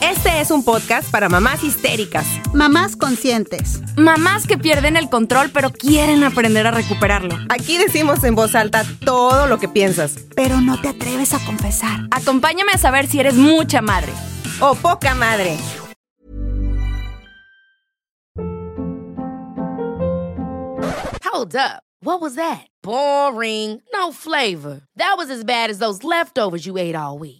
Este 0.00 0.40
es 0.40 0.50
un 0.50 0.64
podcast 0.64 1.10
para 1.10 1.28
mamás 1.28 1.62
histéricas, 1.62 2.26
Mamás 2.54 2.96
conscientes. 2.96 3.80
Mamás 3.96 4.46
que 4.46 4.56
pierden 4.56 4.96
el 4.96 5.10
control 5.10 5.50
pero 5.52 5.70
quieren 5.70 6.24
aprender 6.24 6.66
a 6.66 6.70
recuperarlo. 6.70 7.36
Aquí 7.50 7.76
decimos 7.76 8.24
en 8.24 8.34
voz 8.34 8.54
alta 8.54 8.84
todo 9.04 9.46
lo 9.46 9.58
que 9.58 9.68
piensas. 9.68 10.16
Pero 10.34 10.60
no 10.60 10.80
te 10.80 10.88
atreves 10.88 11.34
a 11.34 11.44
confesar. 11.44 12.00
Acompáñame 12.10 12.72
a 12.72 12.78
saber 12.78 13.06
si 13.06 13.20
eres 13.20 13.34
mucha 13.34 13.82
madre. 13.82 14.12
O 14.60 14.74
poca 14.74 15.14
madre. 15.14 15.58
Hold 21.24 21.54
up. 21.56 21.82
What 22.02 22.20
was 22.22 22.34
that? 22.36 22.66
Boring. 22.82 23.82
No 23.92 24.12
flavor. 24.12 24.80
That 24.96 25.14
was 25.18 25.30
as 25.30 25.44
bad 25.44 25.70
as 25.70 25.78
those 25.78 26.02
leftovers 26.02 26.64
you 26.66 26.78
ate 26.78 26.96
all 26.96 27.18
week. 27.18 27.39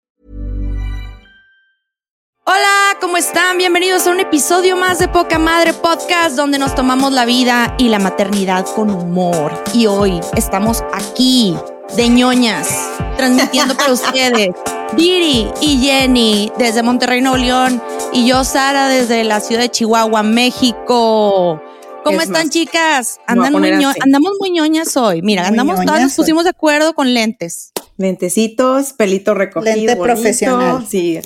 Hola, 2.53 2.97
¿cómo 2.99 3.15
están? 3.15 3.57
Bienvenidos 3.57 4.05
a 4.07 4.11
un 4.11 4.19
episodio 4.19 4.75
más 4.75 4.99
de 4.99 5.07
Poca 5.07 5.39
Madre 5.39 5.71
Podcast, 5.71 6.35
donde 6.35 6.59
nos 6.59 6.75
tomamos 6.75 7.13
la 7.13 7.23
vida 7.23 7.73
y 7.77 7.87
la 7.87 7.97
maternidad 7.97 8.65
con 8.75 8.89
humor. 8.89 9.53
Y 9.73 9.85
hoy 9.85 10.19
estamos 10.35 10.83
aquí, 10.91 11.55
de 11.95 12.09
ñoñas, 12.09 12.67
transmitiendo 13.15 13.73
para 13.77 13.93
ustedes. 13.93 14.49
Viri 14.97 15.47
y 15.61 15.77
Jenny 15.77 16.51
desde 16.57 16.83
Monterrey, 16.83 17.21
Nuevo 17.21 17.37
León. 17.37 17.81
Y 18.11 18.27
yo, 18.27 18.43
Sara, 18.43 18.89
desde 18.89 19.23
la 19.23 19.39
ciudad 19.39 19.61
de 19.61 19.71
Chihuahua, 19.71 20.21
México. 20.21 21.61
¿Cómo 22.03 22.17
Es 22.17 22.23
están, 22.25 22.47
más, 22.47 22.49
chicas? 22.49 23.21
Andan 23.27 23.53
muy 23.53 23.71
andamos 23.71 24.33
muy 24.41 24.51
ñoñas 24.51 24.97
hoy. 24.97 25.21
Mira, 25.21 25.43
Muy 25.43 25.51
andamos 25.51 25.85
todas, 25.85 26.01
nos 26.01 26.15
pusimos 26.15 26.43
de 26.43 26.49
acuerdo 26.49 26.93
con 26.95 27.13
lentes. 27.13 27.71
Lentecitos, 27.95 28.91
pelito 28.91 29.35
recogido. 29.35 29.73
Lente 29.73 29.95
bonito. 29.95 30.03
profesional. 30.03 30.85
Sí. 30.89 31.21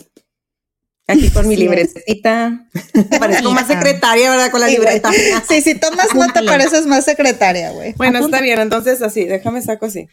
Aquí 1.07 1.29
con 1.29 1.47
mi 1.47 1.53
es. 1.53 1.59
libretita. 1.59 2.67
Parezco 3.19 3.51
más 3.51 3.67
secretaria, 3.67 4.29
¿verdad? 4.31 4.51
Con 4.51 4.61
la 4.61 4.67
Sí, 4.67 4.73
libreta. 4.73 5.11
Sí, 5.47 5.61
si 5.61 5.75
tomas 5.75 6.13
nota 6.16 6.41
pareces 6.43 6.85
más 6.85 7.05
secretaria, 7.05 7.71
güey. 7.71 7.93
Bueno, 7.93 8.19
está 8.19 8.41
bien, 8.41 8.59
entonces 8.59 9.01
así, 9.01 9.25
déjame 9.25 9.61
saco 9.61 9.85
así. 9.85 10.07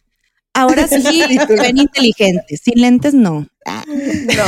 Ahora 0.55 0.87
sí, 0.87 1.23
ven 1.49 1.79
inteligentes. 1.79 2.61
Sin 2.63 2.81
lentes, 2.83 3.15
no. 3.15 3.47
Ah, 3.65 3.85
No. 3.87 4.45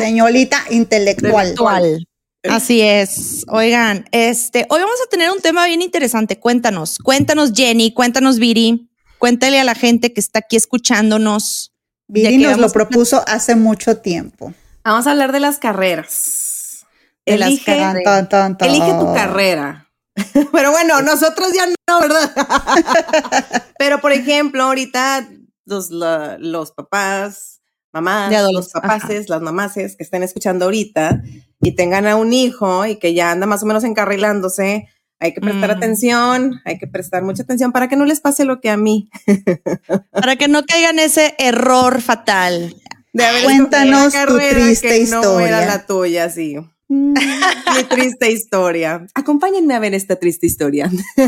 Señorita 0.00 0.64
intelectual. 0.70 1.54
Así 2.48 2.80
es. 2.80 3.44
Oigan, 3.48 4.06
este, 4.12 4.66
hoy 4.70 4.80
vamos 4.80 4.98
a 5.04 5.10
tener 5.10 5.30
un 5.30 5.40
tema 5.40 5.66
bien 5.66 5.82
interesante. 5.82 6.38
Cuéntanos, 6.38 6.98
cuéntanos, 6.98 7.52
Jenny, 7.54 7.92
cuéntanos, 7.92 8.38
Viri. 8.38 8.88
Cuéntale 9.18 9.60
a 9.60 9.64
la 9.64 9.74
gente 9.74 10.12
que 10.14 10.20
está 10.20 10.38
aquí 10.38 10.56
escuchándonos. 10.56 11.72
Viri 12.12 12.38
nos 12.38 12.58
lo 12.58 12.68
propuso 12.70 13.22
hace 13.26 13.54
mucho 13.54 13.98
tiempo. 13.98 14.52
Vamos 14.84 15.06
a 15.06 15.12
hablar 15.12 15.30
de 15.32 15.40
las 15.40 15.58
carreras. 15.58 16.84
De 17.24 17.38
las 17.38 17.48
Elige, 17.50 17.76
carreras. 17.78 18.28
Tan. 18.28 18.56
elige 18.60 18.92
tu 18.98 19.14
carrera. 19.14 19.88
Pero 20.52 20.70
bueno, 20.72 21.00
nosotros 21.02 21.52
ya 21.54 21.66
no, 21.88 22.00
¿verdad? 22.00 22.32
Pero 23.78 24.00
por 24.00 24.12
ejemplo, 24.12 24.64
ahorita 24.64 25.28
los, 25.66 25.90
la- 25.90 26.36
los 26.38 26.72
papás, 26.72 27.60
mamás, 27.92 28.32
los 28.52 28.70
papaces, 28.70 29.28
las 29.28 29.40
mamaces 29.40 29.96
que 29.96 30.02
estén 30.02 30.22
escuchando 30.22 30.64
ahorita 30.64 31.22
y 31.60 31.76
tengan 31.76 32.06
a 32.06 32.16
un 32.16 32.32
hijo 32.32 32.86
y 32.86 32.96
que 32.96 33.14
ya 33.14 33.30
anda 33.30 33.46
más 33.46 33.62
o 33.62 33.66
menos 33.66 33.84
encarrilándose, 33.84 34.88
hay 35.20 35.32
que 35.34 35.40
prestar 35.40 35.68
Mm. 35.70 35.76
atención, 35.76 36.60
hay 36.64 36.78
que 36.78 36.86
prestar 36.86 37.22
mucha 37.22 37.42
atención 37.42 37.72
para 37.72 37.88
que 37.88 37.96
no 37.96 38.04
les 38.06 38.20
pase 38.20 38.44
lo 38.44 38.60
que 38.60 38.70
a 38.70 38.76
mí. 38.76 39.08
Para 40.12 40.36
que 40.36 40.48
no 40.48 40.64
caigan 40.64 40.98
ese 40.98 41.34
error 41.38 42.00
fatal. 42.00 42.74
De 43.12 43.24
haber 43.26 43.44
Cuéntanos 43.44 44.12
tu 44.14 44.38
triste 44.38 44.88
que 44.88 44.98
No 45.10 45.20
historia. 45.20 45.46
era 45.48 45.66
la 45.66 45.86
tuya, 45.86 46.30
sí. 46.30 46.56
Mi 46.88 47.84
triste 47.88 48.30
historia. 48.32 49.06
Acompáñenme 49.14 49.74
a 49.74 49.78
ver 49.78 49.94
esta 49.94 50.16
triste 50.16 50.46
historia. 50.46 50.90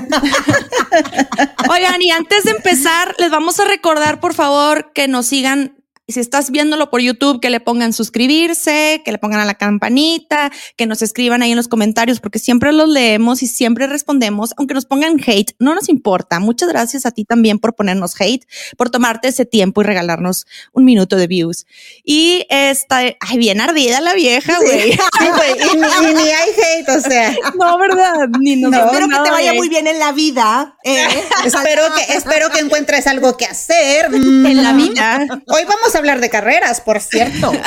Oigan, 1.70 2.03
y 2.03 2.10
antes 2.10 2.44
de 2.44 2.50
empezar, 2.53 3.14
les 3.19 3.30
vamos 3.30 3.59
a 3.60 3.64
recordar, 3.64 4.20
por 4.20 4.34
favor, 4.34 4.92
que 4.92 5.09
nos 5.09 5.26
sigan. 5.26 5.76
Si 6.12 6.20
estás 6.20 6.50
viéndolo 6.50 6.90
por 6.90 7.00
YouTube, 7.00 7.40
que 7.40 7.50
le 7.50 7.60
pongan 7.60 7.92
suscribirse, 7.92 9.02
que 9.04 9.12
le 9.12 9.18
pongan 9.18 9.40
a 9.40 9.44
la 9.44 9.54
campanita, 9.54 10.52
que 10.76 10.86
nos 10.86 11.02
escriban 11.02 11.42
ahí 11.42 11.50
en 11.50 11.56
los 11.56 11.68
comentarios, 11.68 12.20
porque 12.20 12.38
siempre 12.38 12.72
los 12.72 12.88
leemos 12.88 13.42
y 13.42 13.46
siempre 13.46 13.86
respondemos, 13.86 14.52
aunque 14.56 14.74
nos 14.74 14.84
pongan 14.84 15.18
hate, 15.26 15.52
no 15.58 15.74
nos 15.74 15.88
importa. 15.88 16.38
Muchas 16.38 16.68
gracias 16.68 17.06
a 17.06 17.10
ti 17.10 17.24
también 17.24 17.58
por 17.58 17.74
ponernos 17.74 18.20
hate, 18.20 18.44
por 18.76 18.90
tomarte 18.90 19.28
ese 19.28 19.46
tiempo 19.46 19.80
y 19.80 19.84
regalarnos 19.84 20.46
un 20.72 20.84
minuto 20.84 21.16
de 21.16 21.26
views. 21.26 21.66
Y 22.04 22.46
esta, 22.50 22.98
ay, 22.98 23.38
bien 23.38 23.60
ardida 23.60 24.00
la 24.00 24.14
vieja, 24.14 24.58
güey. 24.58 24.92
Sí, 25.22 25.28
y, 25.28 25.76
ni, 25.76 26.10
y 26.10 26.14
ni 26.14 26.30
hay 26.30 26.50
hate, 26.50 26.88
o 26.88 27.00
sea. 27.00 27.34
No, 27.58 27.78
¿verdad? 27.78 28.12
Ni 28.40 28.56
nos 28.56 28.70
No, 28.70 28.84
Espero 28.84 29.08
que 29.08 29.16
te 29.24 29.30
vaya 29.30 29.52
muy 29.54 29.68
bien 29.68 29.86
en 29.86 29.98
la 29.98 30.12
vida. 30.12 30.76
eh. 30.84 31.06
espero, 31.44 31.82
que, 31.94 32.14
espero 32.14 32.50
que 32.50 32.58
encuentres 32.60 33.06
algo 33.06 33.36
que 33.36 33.46
hacer. 33.46 34.10
Mm. 34.10 34.46
en 34.46 34.62
la 34.62 34.72
vida. 34.72 35.26
Hoy 35.46 35.62
vamos 35.64 35.94
a 35.94 35.98
hablar 36.02 36.20
de 36.20 36.30
carreras, 36.30 36.80
por 36.80 37.00
cierto. 37.00 37.52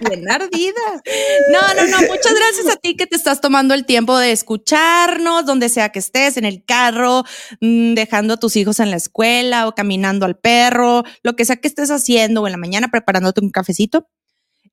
bien 0.00 0.30
ardida. 0.30 1.02
No, 1.50 1.74
no, 1.74 1.88
no. 1.88 2.06
Muchas 2.08 2.34
gracias 2.34 2.66
a 2.72 2.76
ti 2.76 2.96
que 2.96 3.06
te 3.06 3.16
estás 3.16 3.40
tomando 3.40 3.74
el 3.74 3.84
tiempo 3.86 4.18
de 4.18 4.32
escucharnos, 4.32 5.46
donde 5.46 5.68
sea 5.68 5.90
que 5.90 6.00
estés, 6.00 6.36
en 6.36 6.44
el 6.44 6.64
carro, 6.64 7.24
mm, 7.60 7.94
dejando 7.94 8.34
a 8.34 8.36
tus 8.38 8.56
hijos 8.56 8.80
en 8.80 8.90
la 8.90 8.96
escuela 8.96 9.68
o 9.68 9.74
caminando 9.74 10.26
al 10.26 10.36
perro, 10.36 11.04
lo 11.22 11.36
que 11.36 11.44
sea 11.44 11.56
que 11.56 11.68
estés 11.68 11.90
haciendo 11.90 12.42
o 12.42 12.46
en 12.46 12.52
la 12.52 12.58
mañana 12.58 12.88
preparándote 12.88 13.40
un 13.40 13.50
cafecito. 13.50 14.08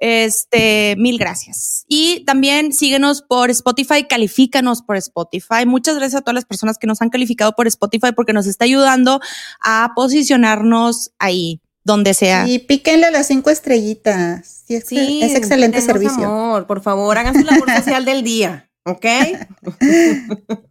Este, 0.01 0.95
mil 0.97 1.19
gracias. 1.19 1.85
Y 1.87 2.25
también 2.25 2.73
síguenos 2.73 3.21
por 3.21 3.51
Spotify, 3.51 4.07
califícanos 4.09 4.81
por 4.81 4.97
Spotify. 4.97 5.67
Muchas 5.67 5.95
gracias 5.95 6.19
a 6.19 6.23
todas 6.23 6.33
las 6.33 6.45
personas 6.45 6.79
que 6.79 6.87
nos 6.87 7.03
han 7.03 7.11
calificado 7.11 7.51
por 7.51 7.67
Spotify 7.67 8.11
porque 8.15 8.33
nos 8.33 8.47
está 8.47 8.65
ayudando 8.65 9.19
a 9.59 9.91
posicionarnos 9.95 11.11
ahí, 11.19 11.60
donde 11.83 12.13
sea. 12.13 12.47
Y 12.47 12.59
píquenle 12.59 13.11
las 13.11 13.27
cinco 13.27 13.49
estrellitas. 13.49 14.63
Sí, 14.67 14.75
es, 14.75 14.87
Sí, 14.87 15.19
es 15.23 15.35
excelente 15.35 15.81
servicio. 15.81 16.25
amor, 16.25 16.67
por 16.67 16.81
favor, 16.81 17.17
hagan 17.17 17.33
su 17.35 17.43
labor 17.43 17.69
social 17.75 18.05
del 18.05 18.23
día, 18.23 18.69
¿ok? 18.85 19.05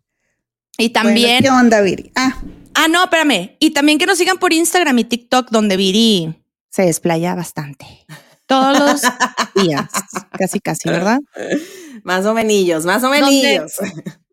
Y 0.78 0.88
Bueno, 0.88 0.92
también 0.92 1.42
¿Qué 1.42 1.50
onda, 1.50 1.80
Viri? 1.82 2.10
Ah, 2.14 2.40
Ah, 2.74 2.88
no, 2.88 3.02
espérame. 3.04 3.56
Y 3.58 3.72
también 3.72 3.98
que 3.98 4.06
nos 4.06 4.16
sigan 4.16 4.38
por 4.38 4.52
Instagram 4.52 4.98
y 5.00 5.04
TikTok, 5.04 5.50
donde 5.50 5.76
Viri 5.76 6.42
se 6.70 6.82
desplaya 6.82 7.34
bastante. 7.34 7.84
Todos 8.46 8.78
los 8.78 9.02
días. 9.66 9.90
Casi, 10.38 10.60
casi, 10.60 10.88
¿verdad? 10.88 11.18
Más 12.04 12.24
o 12.24 12.32
menos, 12.32 12.84
más 12.86 13.02
o 13.04 13.10
menos. 13.10 13.30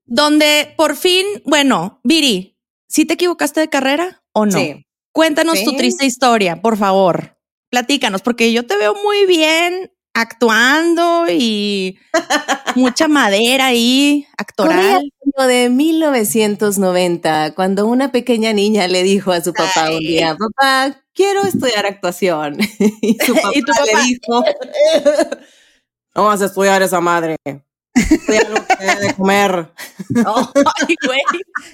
donde 0.06 0.74
por 0.78 0.96
fin, 0.96 1.26
bueno, 1.46 2.00
Viri, 2.04 2.58
¿sí 2.88 3.04
te 3.06 3.16
equivocaste 3.16 3.60
de 3.60 3.70
carrera 3.70 4.24
o 4.32 4.46
no? 4.46 4.58
Sí. 4.58 4.87
Cuéntanos 5.18 5.64
tu 5.64 5.76
triste 5.76 6.06
historia, 6.06 6.62
por 6.62 6.78
favor. 6.78 7.40
Platícanos, 7.72 8.22
porque 8.22 8.54
yo 8.54 8.68
te 8.68 8.78
veo 8.78 8.94
muy 9.04 9.26
bien 9.26 9.92
actuando 10.14 11.26
y 11.28 11.98
mucha 12.76 13.08
madera 13.08 13.66
ahí, 13.66 14.28
Corría 14.56 14.78
actoral. 14.78 15.02
el 15.02 15.34
año 15.40 15.48
de 15.48 15.70
1990, 15.72 17.56
cuando 17.56 17.88
una 17.88 18.12
pequeña 18.12 18.54
niña 18.54 18.88
le 18.88 19.02
dijo 19.02 19.32
a 19.32 19.42
su 19.42 19.54
papá 19.54 19.90
un 19.90 19.98
día, 20.02 20.38
papá, 20.38 21.04
quiero 21.16 21.46
estudiar 21.46 21.88
actuación. 21.88 22.58
Y 23.02 23.18
su 23.26 23.34
papá, 23.34 23.50
¿Y 23.56 23.62
tu 23.64 23.74
papá? 23.74 23.86
le 23.86 24.04
dijo, 24.04 24.44
no 26.14 26.26
vas 26.26 26.44
a 26.44 26.46
estudiar 26.46 26.84
esa 26.84 27.02
madre. 27.02 27.38
Estudia 27.96 28.48
lo 28.50 28.68
que 28.68 29.08
de 29.08 29.14
comer. 29.16 29.72
Ay, 30.16 30.96
güey. 31.08 31.22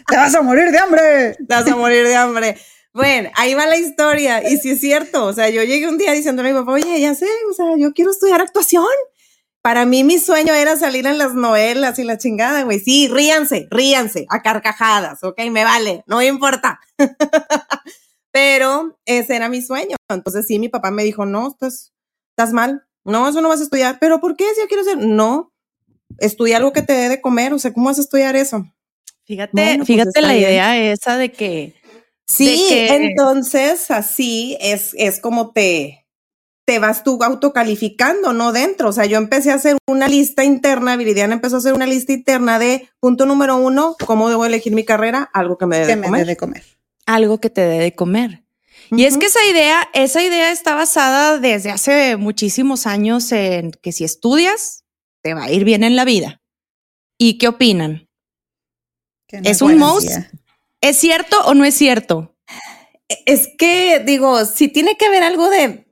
Te 0.08 0.16
vas 0.16 0.34
a 0.34 0.42
morir 0.42 0.72
de 0.72 0.78
hambre. 0.78 1.36
Te 1.36 1.54
vas 1.54 1.68
a 1.68 1.76
morir 1.76 2.08
de 2.08 2.16
hambre. 2.16 2.58
Bueno, 2.94 3.30
ahí 3.36 3.54
va 3.56 3.66
la 3.66 3.78
historia. 3.78 4.48
Y 4.48 4.58
sí 4.58 4.72
es 4.72 4.80
cierto. 4.80 5.26
O 5.26 5.34
sea, 5.34 5.50
yo 5.50 5.64
llegué 5.64 5.88
un 5.88 5.98
día 5.98 6.12
diciéndole 6.14 6.50
a 6.50 6.54
mi 6.54 6.60
papá, 6.60 6.74
oye, 6.74 7.00
ya 7.02 7.16
sé, 7.16 7.28
o 7.50 7.54
sea, 7.54 7.76
yo 7.78 7.94
quiero 7.94 8.12
estudiar 8.12 8.42
actuación. 8.42 8.86
Para 9.62 9.86
mí 9.86 10.04
mi 10.04 10.20
sueño 10.20 10.54
era 10.54 10.76
salir 10.76 11.08
en 11.08 11.18
las 11.18 11.34
novelas 11.36 11.98
y 11.98 12.04
la 12.04 12.18
chingada, 12.18 12.64
güey. 12.64 12.80
Sí, 12.80 13.08
ríanse, 13.08 13.68
ríanse, 13.72 14.26
a 14.30 14.42
carcajadas, 14.42 15.24
ok, 15.24 15.40
me 15.52 15.64
vale, 15.64 16.04
no 16.06 16.18
me 16.18 16.28
importa. 16.28 16.82
Pero 18.32 18.98
ese 19.06 19.36
era 19.36 19.48
mi 19.50 19.62
sueño. 19.62 19.96
Entonces 20.10 20.48
sí, 20.48 20.60
mi 20.60 20.70
papá 20.70 20.92
me 20.92 21.04
dijo, 21.04 21.26
no, 21.26 21.50
estás, 21.50 21.94
estás 22.32 22.52
mal. 22.54 22.84
No, 23.06 23.28
eso 23.30 23.42
no 23.42 23.50
vas 23.50 23.60
a 23.60 23.64
estudiar. 23.64 23.98
¿Pero 24.00 24.20
por 24.20 24.36
qué? 24.36 24.46
Si 24.56 24.62
yo 24.62 24.68
quiero 24.68 24.82
hacer, 24.82 24.98
no, 24.98 25.54
estudia 26.20 26.58
algo 26.58 26.74
que 26.74 26.82
te 26.82 26.94
dé 26.94 27.10
de 27.10 27.22
comer. 27.22 27.54
O 27.54 27.60
sea, 27.60 27.74
¿cómo 27.74 27.88
vas 27.88 28.00
a 28.00 28.02
estudiar 28.02 28.36
eso? 28.36 28.66
Fíjate, 29.26 29.52
Bueno, 29.54 29.78
pues 29.78 29.88
fíjate 29.88 30.22
la 30.22 30.30
bien. 30.34 30.42
idea 30.42 30.78
esa 30.92 31.16
de 31.18 31.32
que 31.32 31.76
Sí, 32.28 32.66
que- 32.70 32.96
entonces 32.96 33.92
así 33.92 34.58
es, 34.62 34.92
es 34.98 35.20
como 35.20 35.52
te, 35.52 36.06
te 36.66 36.80
vas 36.80 37.04
tú 37.04 37.20
autocalificando, 37.22 38.32
¿no? 38.34 38.52
Dentro. 38.54 38.90
O 38.90 38.94
sea, 38.94 39.06
yo 39.06 39.18
empecé 39.18 39.52
a 39.52 39.56
hacer 39.56 39.78
una 39.88 40.08
lista 40.08 40.44
interna, 40.44 40.96
Viridiana 40.96 41.34
empezó 41.34 41.56
a 41.56 41.60
hacer 41.60 41.74
una 41.74 41.86
lista 41.86 42.14
interna 42.14 42.60
de 42.60 42.90
punto 43.00 43.26
número 43.26 43.58
uno, 43.58 43.96
cómo 44.06 44.30
debo 44.30 44.46
elegir 44.46 44.74
mi 44.74 44.86
carrera, 44.86 45.30
algo 45.34 45.58
que 45.58 45.66
me 45.66 45.78
dé 45.80 45.84
Que 45.84 45.90
de 45.90 45.96
me 45.98 46.06
comer. 46.08 46.22
dé 46.26 46.32
de 46.32 46.38
comer. 46.38 46.64
algo 47.06 47.40
que 47.42 47.50
te 47.50 47.62
dé 47.62 47.80
de 47.80 47.94
comer. 47.96 48.44
Y 48.92 49.06
es 49.06 49.18
que 49.18 49.26
esa 49.26 49.44
idea, 49.46 49.90
esa 49.94 50.22
idea 50.24 50.52
está 50.52 50.76
basada 50.76 51.40
desde 51.40 51.72
hace 51.72 52.16
muchísimos 52.16 52.86
años 52.86 53.32
en 53.32 53.72
que 53.72 53.92
si 53.92 54.04
estudias, 54.04 54.84
te 55.22 55.34
va 55.34 55.46
a 55.46 55.52
ir 55.52 55.64
bien 55.66 55.84
en 55.84 55.96
la 55.96 56.06
vida. 56.06 56.42
¿Y 57.18 57.38
qué 57.38 57.48
opinan? 57.48 58.08
Que 59.28 59.42
no 59.42 59.50
Es 59.50 59.62
un 59.62 59.78
mouse. 59.78 60.06
idea. 60.06 60.30
¿Es 60.84 60.98
cierto 60.98 61.40
o 61.46 61.54
no 61.54 61.64
es 61.64 61.76
cierto? 61.76 62.36
Es 63.26 63.48
que, 63.58 64.02
digo, 64.06 64.44
sí 64.44 64.68
tiene 64.68 64.98
que 64.98 65.06
haber 65.06 65.24
algo 65.24 65.50
de, 65.50 65.88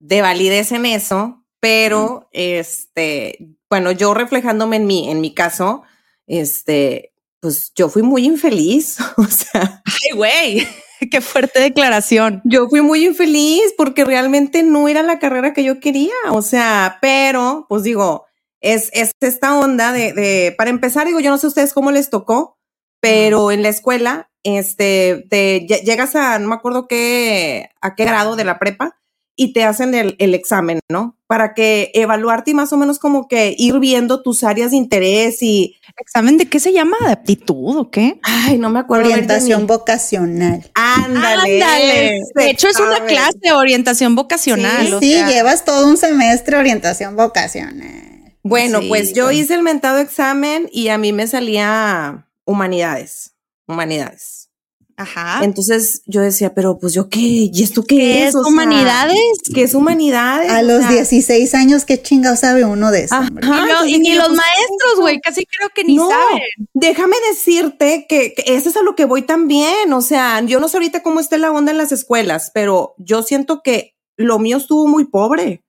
de 0.00 0.22
validez 0.22 0.72
en 0.72 0.86
eso, 0.86 1.46
pero, 1.60 2.28
este, 2.32 3.54
bueno, 3.70 3.92
yo 3.92 4.12
reflejándome 4.12 4.74
en 4.74 4.88
mi, 4.88 5.08
en 5.08 5.20
mi 5.20 5.32
caso, 5.32 5.84
este, 6.26 7.14
pues 7.38 7.70
yo 7.76 7.88
fui 7.88 8.02
muy 8.02 8.24
infeliz, 8.24 8.98
o 9.16 9.26
sea, 9.26 9.84
Ay, 9.84 10.16
güey, 10.16 10.66
qué 11.12 11.20
fuerte 11.20 11.60
declaración. 11.60 12.42
Yo 12.44 12.68
fui 12.68 12.80
muy 12.80 13.06
infeliz 13.06 13.72
porque 13.76 14.04
realmente 14.04 14.64
no 14.64 14.88
era 14.88 15.04
la 15.04 15.20
carrera 15.20 15.52
que 15.52 15.62
yo 15.62 15.78
quería, 15.78 16.12
o 16.32 16.42
sea, 16.42 16.98
pero 17.00 17.66
pues 17.68 17.84
digo, 17.84 18.26
es, 18.60 18.90
es 18.94 19.12
esta 19.20 19.56
onda 19.60 19.92
de, 19.92 20.12
de, 20.12 20.52
para 20.58 20.70
empezar, 20.70 21.06
digo, 21.06 21.20
yo 21.20 21.30
no 21.30 21.38
sé 21.38 21.46
a 21.46 21.50
ustedes 21.50 21.72
cómo 21.72 21.92
les 21.92 22.10
tocó, 22.10 22.58
pero 23.02 23.50
en 23.50 23.62
la 23.62 23.68
escuela, 23.68 24.30
este, 24.44 25.26
te 25.28 25.66
lle- 25.66 25.82
llegas 25.84 26.16
a, 26.16 26.38
no 26.38 26.48
me 26.48 26.54
acuerdo 26.54 26.86
qué, 26.88 27.68
a 27.82 27.94
qué 27.94 28.04
grado 28.04 28.36
de 28.36 28.44
la 28.44 28.58
prepa 28.58 28.98
y 29.34 29.52
te 29.54 29.64
hacen 29.64 29.94
el, 29.94 30.14
el 30.18 30.34
examen, 30.34 30.80
¿no? 30.90 31.16
Para 31.26 31.54
que 31.54 31.90
evaluarte 31.94 32.50
y 32.50 32.54
más 32.54 32.72
o 32.72 32.76
menos 32.76 32.98
como 32.98 33.28
que 33.28 33.54
ir 33.56 33.78
viendo 33.78 34.22
tus 34.22 34.44
áreas 34.44 34.70
de 34.72 34.76
interés 34.76 35.42
y, 35.42 35.76
¿Examen 35.98 36.36
de 36.36 36.46
qué 36.46 36.60
se 36.60 36.72
llama? 36.72 36.96
¿De 37.06 37.12
aptitud 37.12 37.76
o 37.76 37.90
qué? 37.90 38.20
ay, 38.22 38.58
no 38.58 38.68
me 38.70 38.80
acuerdo. 38.80 39.08
Orientación 39.10 39.66
vocacional. 39.66 40.70
Ándale. 40.74 42.20
De 42.34 42.50
hecho, 42.50 42.68
es 42.68 42.78
una 42.78 43.04
clase 43.06 43.38
de 43.42 43.52
orientación 43.52 44.14
vocacional. 44.14 44.86
Sí, 44.86 44.92
o 44.92 45.00
Sí, 45.00 45.12
sea, 45.14 45.28
llevas 45.28 45.64
todo 45.64 45.86
un 45.86 45.96
semestre 45.96 46.56
de 46.56 46.60
orientación 46.60 47.16
vocacional. 47.16 48.36
Bueno, 48.42 48.80
Sí, 48.80 48.88
pues 48.88 49.12
yo 49.12 49.30
hice 49.30 49.54
el 49.54 49.62
mentado 49.62 49.98
examen 49.98 50.68
y 50.72 50.88
a 50.88 50.98
mí 50.98 51.12
me 51.12 51.26
salía 51.26 52.26
humanidades, 52.44 53.34
humanidades. 53.66 54.48
Ajá. 54.96 55.40
Entonces 55.42 56.02
yo 56.06 56.20
decía, 56.20 56.54
pero 56.54 56.78
pues 56.78 56.92
yo 56.92 57.08
qué, 57.08 57.18
¿y 57.18 57.62
esto 57.62 57.82
qué, 57.82 57.96
¿Qué 57.96 58.26
es 58.26 58.34
O 58.34 58.42
sea, 58.42 58.52
humanidades? 58.52 59.18
¿Qué 59.52 59.62
es 59.62 59.74
humanidades? 59.74 60.50
A 60.50 60.60
O 60.60 60.62
los 60.62 60.80
sea, 60.80 60.90
16 60.90 61.54
años, 61.54 61.84
¿qué 61.84 62.00
chingado 62.00 62.36
sabe 62.36 62.64
uno 62.64 62.90
de 62.90 63.04
eso? 63.04 63.14
Ajá? 63.14 63.86
Y, 63.86 63.98
ni 63.98 64.14
los 64.14 64.28
pues, 64.28 64.38
maestros, 64.38 65.00
güey, 65.00 65.20
casi 65.20 65.46
creo 65.46 65.70
que 65.74 65.84
ni 65.84 65.96
No, 65.96 66.08
saben. 66.08 66.42
Déjame 66.74 67.16
decirte 67.30 68.06
que, 68.08 68.34
que 68.34 68.54
eso 68.54 68.68
es 68.68 68.76
a 68.76 68.82
lo 68.82 68.94
que 68.94 69.06
voy 69.06 69.22
también. 69.22 69.92
O 69.92 70.02
sea, 70.02 70.40
yo 70.42 70.60
no 70.60 70.68
sé 70.68 70.76
ahorita 70.76 71.02
cómo 71.02 71.20
esté 71.20 71.38
la 71.38 71.50
onda 71.50 71.72
en 71.72 71.78
las 71.78 71.92
escuelas, 71.92 72.50
pero 72.52 72.94
yo 72.98 73.22
siento 73.22 73.62
que 73.62 73.96
lo 74.16 74.38
mío 74.38 74.58
estuvo 74.58 74.86
muy 74.86 75.06
pobre. 75.06 75.64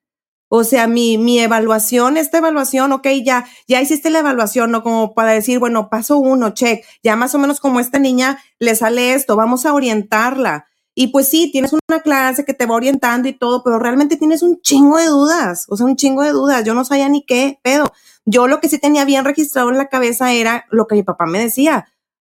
O 0.55 0.63
sea, 0.63 0.85
mi, 0.85 1.17
mi 1.17 1.39
evaluación, 1.39 2.15
esta 2.15 2.37
evaluación, 2.37 2.91
ok, 2.91 3.07
ya, 3.25 3.47
ya 3.67 3.81
hiciste 3.81 4.11
la 4.11 4.19
evaluación, 4.19 4.69
¿no? 4.69 4.83
Como 4.83 5.15
para 5.15 5.31
decir, 5.31 5.57
bueno, 5.57 5.89
paso 5.89 6.19
uno, 6.19 6.51
check, 6.51 6.85
ya 7.01 7.15
más 7.15 7.33
o 7.33 7.39
menos 7.39 7.59
como 7.59 7.79
esta 7.79 7.97
niña 7.97 8.37
le 8.59 8.75
sale 8.75 9.15
esto, 9.15 9.35
vamos 9.35 9.65
a 9.65 9.73
orientarla. 9.73 10.67
Y 10.93 11.07
pues 11.07 11.27
sí, 11.27 11.51
tienes 11.51 11.73
una 11.73 12.01
clase 12.01 12.45
que 12.45 12.53
te 12.53 12.67
va 12.67 12.75
orientando 12.75 13.27
y 13.27 13.33
todo, 13.33 13.63
pero 13.63 13.79
realmente 13.79 14.15
tienes 14.15 14.43
un 14.43 14.61
chingo 14.61 14.99
de 14.99 15.07
dudas, 15.07 15.65
o 15.69 15.75
sea, 15.75 15.87
un 15.87 15.95
chingo 15.95 16.21
de 16.21 16.29
dudas. 16.29 16.63
Yo 16.63 16.75
no 16.75 16.85
sabía 16.85 17.09
ni 17.09 17.25
qué 17.25 17.57
pedo. 17.63 17.91
Yo 18.23 18.47
lo 18.47 18.59
que 18.59 18.69
sí 18.69 18.77
tenía 18.77 19.05
bien 19.05 19.25
registrado 19.25 19.71
en 19.71 19.79
la 19.79 19.89
cabeza 19.89 20.33
era 20.33 20.67
lo 20.69 20.85
que 20.85 20.93
mi 20.93 21.01
papá 21.01 21.25
me 21.25 21.39
decía, 21.39 21.87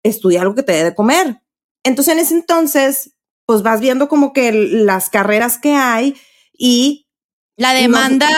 estudia 0.04 0.42
algo 0.42 0.54
que 0.54 0.62
te 0.62 0.74
dé 0.74 0.84
de 0.84 0.94
comer. 0.94 1.42
Entonces 1.84 2.14
en 2.14 2.20
ese 2.20 2.36
entonces, 2.36 3.16
pues 3.48 3.64
vas 3.64 3.82
viendo 3.82 4.08
como 4.08 4.34
que 4.34 4.52
las 4.52 5.10
carreras 5.10 5.58
que 5.58 5.74
hay 5.74 6.16
y 6.56 7.03
La 7.58 7.74
No- 7.74 7.80
demanda 7.82 8.30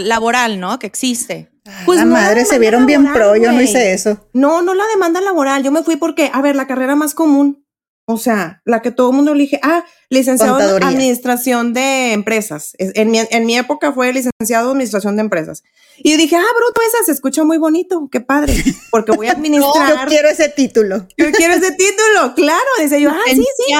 laboral, 0.00 0.58
¿no? 0.60 0.78
Que 0.78 0.86
existe. 0.86 1.50
pues 1.86 1.98
la 1.98 2.04
no 2.04 2.12
madre 2.12 2.44
se 2.44 2.58
vieron 2.58 2.84
bien 2.86 3.10
pro, 3.12 3.36
yo 3.36 3.50
no 3.52 3.62
hice 3.62 3.94
eso. 3.94 4.28
No, 4.34 4.60
no 4.62 4.74
la 4.74 4.84
demanda 4.88 5.20
laboral. 5.22 5.62
Yo 5.62 5.70
me 5.72 5.82
fui 5.82 5.96
porque, 5.96 6.30
a 6.32 6.42
ver, 6.42 6.56
la 6.56 6.66
carrera 6.66 6.94
más 6.94 7.14
común, 7.14 7.64
o 8.06 8.18
sea, 8.18 8.60
la 8.66 8.82
que 8.82 8.90
todo 8.90 9.08
el 9.10 9.16
mundo 9.16 9.32
elige, 9.32 9.58
ah, 9.62 9.82
licenciado 10.10 10.76
en 10.76 10.82
administración 10.84 11.72
de 11.72 12.12
empresas. 12.12 12.72
Es- 12.78 12.92
En 12.96 13.10
mi, 13.10 13.18
en 13.18 13.46
mi 13.46 13.56
época 13.56 13.92
fue 13.94 14.12
licenciado 14.12 14.66
en 14.66 14.70
administración 14.72 15.16
de 15.16 15.22
empresas. 15.22 15.62
Y 15.96 16.10
yo 16.10 16.18
dije, 16.18 16.36
ah, 16.36 16.44
bruto, 16.58 16.82
esa 16.86 17.02
se 17.06 17.12
escucha 17.12 17.44
muy 17.44 17.56
bonito, 17.56 18.08
qué 18.12 18.20
padre, 18.20 18.54
porque 18.90 19.12
voy 19.12 19.28
a 19.28 19.30
Yo 19.32 19.36
administrar. 19.38 20.06
quiero 20.08 20.28
ese 20.28 20.50
título. 20.50 21.06
yo 21.16 21.30
quiero 21.32 21.54
ese 21.54 21.72
título, 21.72 22.34
claro. 22.34 22.60
Dice 22.78 23.00
yo, 23.00 23.08
ah, 23.10 23.16
sí, 23.26 23.36
sí. 23.56 23.72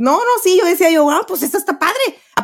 No, 0.00 0.12
no, 0.16 0.30
sí, 0.42 0.56
yo 0.58 0.64
decía 0.64 0.90
yo, 0.90 1.08
ah, 1.10 1.24
pues 1.26 1.42
esto 1.42 1.58
está 1.58 1.78
padre. 1.78 1.94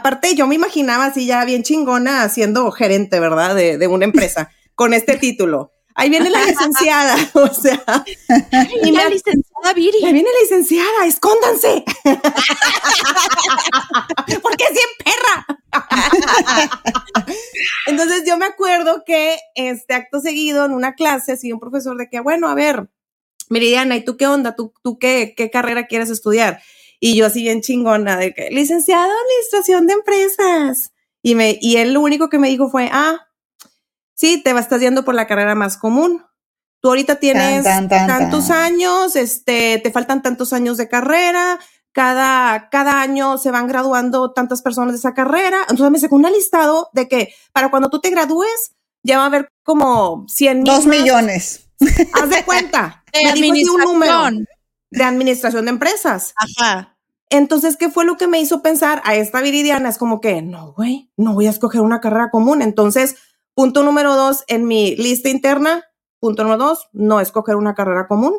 Aparte, 0.05 0.35
yo 0.35 0.47
me 0.47 0.55
imaginaba 0.55 1.07
así 1.07 1.25
ya 1.25 1.47
bien 1.47 1.63
chingona 1.63 2.29
siendo 2.29 2.71
gerente, 2.71 3.19
¿verdad? 3.21 3.55
De, 3.55 3.79
de 3.79 3.87
una 3.87 4.05
empresa 4.05 4.51
con 4.75 4.93
este 4.93 5.17
título. 5.17 5.73
Ahí 5.95 6.11
viene 6.11 6.29
la 6.29 6.45
licenciada, 6.45 7.17
o 7.33 7.49
sea, 7.49 7.83
Y 8.83 8.91
la 8.91 9.09
licenciada 9.09 9.73
Viri. 9.75 10.05
ahí 10.05 10.13
viene 10.13 10.29
la 10.29 10.41
licenciada, 10.43 11.07
escóndanse. 11.07 11.85
Porque 14.43 14.65
es 14.65 14.73
bien 14.73 14.91
perra. 15.03 15.47
Entonces 17.87 18.25
yo 18.27 18.37
me 18.37 18.45
acuerdo 18.45 19.05
que 19.07 19.39
este 19.55 19.95
acto 19.95 20.21
seguido 20.21 20.67
en 20.67 20.73
una 20.73 20.95
clase, 20.95 21.33
así 21.33 21.51
un 21.51 21.61
profesor 21.61 21.97
de 21.97 22.11
que, 22.11 22.21
bueno, 22.21 22.49
a 22.49 22.55
ver, 22.55 22.91
Meridiana, 23.49 23.97
¿y 23.97 24.05
tú 24.05 24.19
qué 24.19 24.27
onda? 24.27 24.55
¿Tú, 24.55 24.75
tú 24.83 24.99
qué, 24.99 25.33
qué 25.35 25.51
carrera 25.51 25.87
quieres 25.87 26.11
estudiar? 26.11 26.61
Y 27.07 27.17
yo 27.17 27.27
así 27.27 27.43
bien 27.43 27.61
chingona 27.61 28.17
de 28.17 28.33
que, 28.33 28.49
licenciado 28.49 29.05
en 29.05 29.11
administración 29.11 29.87
de 29.87 29.93
empresas. 29.93 30.91
Y, 31.21 31.35
me, 31.35 31.59
y 31.61 31.77
él 31.77 31.93
lo 31.93 32.01
único 32.01 32.31
que 32.31 32.39
me 32.39 32.49
dijo 32.49 32.71
fue, 32.71 32.89
ah, 32.91 33.29
sí, 34.15 34.43
te 34.43 34.55
vas, 34.55 34.63
estás 34.63 34.81
yendo 34.81 35.05
por 35.05 35.15
la 35.15 35.27
carrera 35.27 35.55
más 35.55 35.77
común. 35.77 36.25
Tú 36.81 36.89
ahorita 36.89 37.17
tienes 37.17 37.63
tan, 37.63 37.91
tan, 37.91 38.07
tantos 38.07 38.49
tan. 38.49 38.57
años, 38.57 39.17
este, 39.17 39.81
te 39.85 39.91
faltan 39.91 40.23
tantos 40.23 40.55
años 40.55 40.79
de 40.79 40.89
carrera, 40.89 41.61
cada, 41.93 42.71
cada 42.71 43.03
año 43.03 43.37
se 43.37 43.51
van 43.51 43.67
graduando 43.67 44.33
tantas 44.33 44.63
personas 44.63 44.95
de 44.95 44.99
esa 45.01 45.13
carrera. 45.13 45.59
Entonces 45.69 45.91
me 45.91 46.01
sacó 46.01 46.17
un 46.17 46.23
listado 46.23 46.89
de 46.95 47.07
que 47.07 47.35
para 47.53 47.71
cuando 47.71 47.91
tú 47.91 48.01
te 48.01 48.09
gradúes, 48.09 48.77
ya 49.03 49.19
va 49.19 49.25
a 49.25 49.27
haber 49.27 49.51
como 49.63 50.25
100 50.27 50.63
mil 50.63 50.65
Dos 50.65 50.87
millones. 50.87 51.69
Haz 52.15 52.31
de 52.31 52.43
cuenta. 52.47 53.05
De 53.13 53.23
me 53.25 53.33
dijo 53.35 53.53
así 53.53 53.69
un 53.69 53.81
número 53.83 54.47
de 54.91 55.05
administración 55.05 55.67
de 55.67 55.71
empresas. 55.71 56.33
Ajá. 56.37 56.94
Entonces, 57.37 57.77
¿qué 57.77 57.91
fue 57.91 58.05
lo 58.05 58.17
que 58.17 58.29
me 58.29 58.41
hizo 58.41 58.63
pensar 58.63 59.03
a 59.05 59.17
esta 59.17 59.41
Viridiana? 59.41 59.89
Es 59.89 59.99
como 59.99 60.21
que, 60.21 60.41
no, 60.41 60.73
güey, 60.73 61.11
no 61.17 61.35
voy 61.35 61.49
a 61.49 61.51
escoger 61.51 61.81
una 61.81 62.01
carrera 62.01 62.31
común. 62.31 62.63
Entonces, 62.63 63.17
punto 63.55 63.83
número 63.83 64.15
dos 64.15 64.45
en 64.47 64.67
mi 64.67 64.95
lista 64.95 65.29
interna, 65.29 65.83
punto 66.21 66.45
número 66.45 66.63
dos, 66.63 66.89
no 66.93 67.19
escoger 67.19 67.57
una 67.57 67.75
carrera 67.75 68.07
común. 68.07 68.35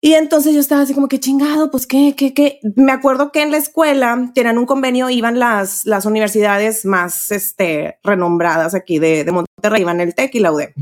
Y 0.00 0.14
entonces 0.14 0.54
yo 0.54 0.60
estaba 0.60 0.82
así 0.82 0.94
como 0.94 1.08
que 1.08 1.18
chingado, 1.18 1.68
pues 1.72 1.88
qué, 1.88 2.14
qué, 2.16 2.32
qué. 2.32 2.60
Me 2.76 2.92
acuerdo 2.92 3.32
que 3.32 3.42
en 3.42 3.50
la 3.50 3.56
escuela 3.56 4.30
tenían 4.32 4.58
un 4.58 4.66
convenio, 4.66 5.10
iban 5.10 5.40
las, 5.40 5.84
las 5.84 6.06
universidades 6.06 6.84
más 6.84 7.32
este, 7.32 7.98
renombradas 8.04 8.76
aquí 8.76 9.00
de, 9.00 9.24
de 9.24 9.32
Monterrey, 9.32 9.82
iban 9.82 10.00
el 10.00 10.14
TEC 10.14 10.36
y 10.36 10.40
la 10.40 10.52
UDEM. 10.52 10.72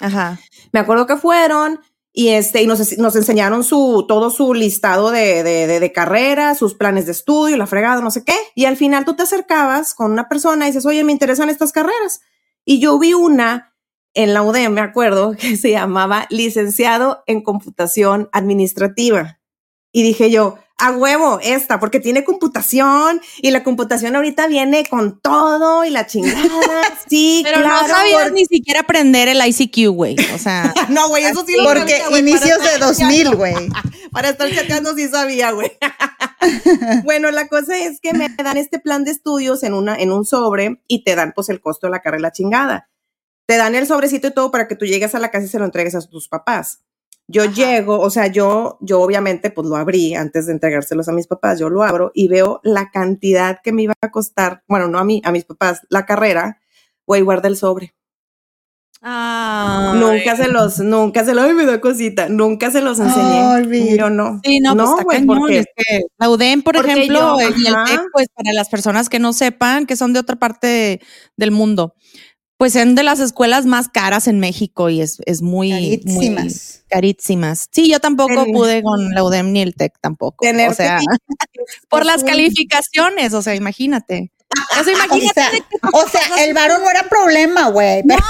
Ajá. 0.00 0.38
Me 0.72 0.78
acuerdo 0.78 1.08
que 1.08 1.16
fueron 1.16 1.80
y 2.14 2.28
este, 2.28 2.62
y 2.62 2.66
nos, 2.66 2.98
nos 2.98 3.16
enseñaron 3.16 3.64
su, 3.64 4.04
todo 4.06 4.30
su 4.30 4.52
listado 4.52 5.10
de, 5.10 5.42
de, 5.42 5.80
de, 5.80 5.92
carreras, 5.92 6.58
sus 6.58 6.74
planes 6.74 7.06
de 7.06 7.12
estudio, 7.12 7.56
la 7.56 7.66
fregada, 7.66 8.02
no 8.02 8.10
sé 8.10 8.22
qué. 8.22 8.36
Y 8.54 8.66
al 8.66 8.76
final 8.76 9.06
tú 9.06 9.16
te 9.16 9.22
acercabas 9.22 9.94
con 9.94 10.12
una 10.12 10.28
persona 10.28 10.66
y 10.66 10.70
dices, 10.70 10.84
oye, 10.84 11.04
me 11.04 11.12
interesan 11.12 11.48
estas 11.48 11.72
carreras. 11.72 12.20
Y 12.66 12.80
yo 12.80 12.98
vi 12.98 13.14
una 13.14 13.74
en 14.12 14.34
la 14.34 14.42
UDEM, 14.42 14.72
me 14.74 14.82
acuerdo, 14.82 15.32
que 15.38 15.56
se 15.56 15.70
llamaba 15.70 16.26
licenciado 16.28 17.22
en 17.26 17.42
computación 17.42 18.28
administrativa. 18.32 19.40
Y 19.90 20.02
dije 20.02 20.30
yo, 20.30 20.58
a 20.82 20.90
huevo, 20.92 21.38
esta, 21.42 21.78
porque 21.80 22.00
tiene 22.00 22.24
computación 22.24 23.20
y 23.40 23.50
la 23.50 23.62
computación 23.64 24.16
ahorita 24.16 24.46
viene 24.48 24.84
con 24.84 25.20
todo 25.20 25.84
y 25.84 25.90
la 25.90 26.06
chingada. 26.06 26.42
Sí, 27.08 27.42
Pero 27.44 27.60
claro. 27.60 27.82
no 27.82 27.88
sabías 27.88 28.22
por- 28.24 28.32
ni 28.32 28.46
siquiera 28.46 28.80
aprender 28.80 29.28
el 29.28 29.40
ICQ, 29.46 29.88
güey. 29.94 30.16
O 30.34 30.38
sea, 30.38 30.72
No, 30.88 31.08
güey, 31.08 31.24
eso 31.24 31.44
sí 31.46 31.54
lo 31.56 31.64
Porque 31.64 31.98
sabía, 31.98 32.08
güey, 32.08 32.20
inicios 32.20 32.58
de 32.60 32.64
estar 32.66 32.80
2000, 32.80 33.08
chateando. 33.24 33.36
güey. 33.36 33.54
Para 34.12 34.28
estar 34.30 34.50
chateando 34.54 34.94
sí 34.94 35.08
sabía, 35.08 35.50
güey. 35.52 35.72
bueno, 37.04 37.30
la 37.30 37.48
cosa 37.48 37.76
es 37.78 38.00
que 38.00 38.12
me 38.14 38.28
dan 38.28 38.56
este 38.56 38.78
plan 38.78 39.04
de 39.04 39.10
estudios 39.10 39.62
en, 39.62 39.74
una, 39.74 39.96
en 39.96 40.12
un 40.12 40.24
sobre 40.24 40.82
y 40.88 41.04
te 41.04 41.14
dan 41.14 41.32
pues 41.34 41.48
el 41.48 41.60
costo 41.60 41.86
de 41.86 41.92
la 41.92 42.00
carrera 42.00 42.22
la 42.22 42.32
chingada. 42.32 42.88
Te 43.46 43.56
dan 43.56 43.74
el 43.74 43.86
sobrecito 43.86 44.28
y 44.28 44.34
todo 44.34 44.50
para 44.50 44.68
que 44.68 44.76
tú 44.76 44.84
llegues 44.86 45.14
a 45.14 45.18
la 45.18 45.30
casa 45.30 45.46
y 45.46 45.48
se 45.48 45.58
lo 45.58 45.64
entregues 45.64 45.94
a 45.94 46.00
tus 46.00 46.28
papás. 46.28 46.80
Yo 47.28 47.44
llego, 47.46 47.98
o 48.00 48.10
sea, 48.10 48.26
yo, 48.26 48.78
yo 48.80 49.00
obviamente 49.00 49.50
pues 49.50 49.66
lo 49.66 49.76
abrí 49.76 50.14
antes 50.14 50.46
de 50.46 50.52
entregárselos 50.52 51.08
a 51.08 51.12
mis 51.12 51.26
papás, 51.26 51.58
yo 51.58 51.70
lo 51.70 51.82
abro 51.82 52.10
y 52.14 52.28
veo 52.28 52.60
la 52.62 52.90
cantidad 52.90 53.60
que 53.62 53.72
me 53.72 53.82
iba 53.84 53.94
a 54.02 54.10
costar, 54.10 54.62
bueno, 54.68 54.88
no 54.88 54.98
a 54.98 55.04
mí, 55.04 55.22
a 55.24 55.32
mis 55.32 55.44
papás, 55.44 55.82
la 55.88 56.04
carrera, 56.04 56.60
güey, 57.06 57.22
guarda 57.22 57.48
el 57.48 57.56
sobre. 57.56 57.94
Ay. 59.04 59.98
Nunca 59.98 60.36
se 60.36 60.46
los, 60.48 60.78
nunca 60.78 61.24
se 61.24 61.34
los, 61.34 61.44
ay, 61.44 61.54
me 61.54 61.66
da 61.66 61.80
cosita, 61.80 62.28
nunca 62.28 62.70
se 62.70 62.80
los 62.82 63.00
enseñé. 63.00 63.40
Ay, 63.40 63.96
yo 63.98 64.10
no. 64.10 64.40
Sí, 64.44 64.60
no, 64.60 64.76
pues 64.76 64.90
está 64.90 65.02
güey, 65.02 65.18
cañón, 65.18 65.38
porque 65.40 65.58
es 65.58 65.66
que 65.76 66.00
la 66.18 66.30
UDEM, 66.30 66.62
por 66.62 66.74
porque 66.76 66.92
ejemplo, 66.92 67.40
yo- 67.40 67.48
y 67.56 67.66
el. 67.66 67.74
TEC, 67.84 68.00
pues 68.12 68.28
para 68.32 68.52
las 68.52 68.68
personas 68.68 69.08
que 69.08 69.18
no 69.18 69.32
sepan, 69.32 69.86
que 69.86 69.96
son 69.96 70.12
de 70.12 70.20
otra 70.20 70.36
parte 70.36 70.66
de- 70.68 71.00
del 71.36 71.50
mundo, 71.50 71.94
pues 72.62 72.74
son 72.74 72.94
de 72.94 73.02
las 73.02 73.18
escuelas 73.18 73.66
más 73.66 73.88
caras 73.88 74.28
en 74.28 74.38
México 74.38 74.88
y 74.88 75.00
es, 75.00 75.18
es 75.26 75.42
muy, 75.42 76.00
muy 76.06 76.28
Carísimas. 76.28 76.84
carísimas. 76.88 77.68
Sí, 77.72 77.90
yo 77.90 77.98
tampoco 77.98 78.44
Ten- 78.44 78.52
pude 78.52 78.84
con 78.84 79.10
la 79.10 79.24
UDEM 79.24 79.50
ni 79.50 79.62
el 79.62 79.74
TEC 79.74 79.94
tampoco. 80.00 80.46
O 80.46 80.74
sea, 80.74 81.00
por 81.90 82.06
las 82.06 82.22
calificaciones, 82.22 83.34
o 83.34 83.42
sea, 83.42 83.56
imagínate. 83.56 84.30
O 84.80 84.84
sea, 84.84 84.92
O 84.94 84.96
imagínate 84.96 85.32
sea, 85.34 85.50
o 85.92 86.08
sea, 86.08 86.44
el 86.44 86.54
varo 86.54 86.78
no 86.78 86.88
era 86.88 87.02
problema, 87.08 87.68
güey. 87.70 87.98
Espérame, 87.98 88.22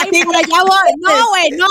ay, 0.00 0.24
para 0.24 0.38
allá 0.38 0.62
voy. 0.62 0.92
No, 0.98 1.28
güey, 1.30 1.50
no. 1.58 1.66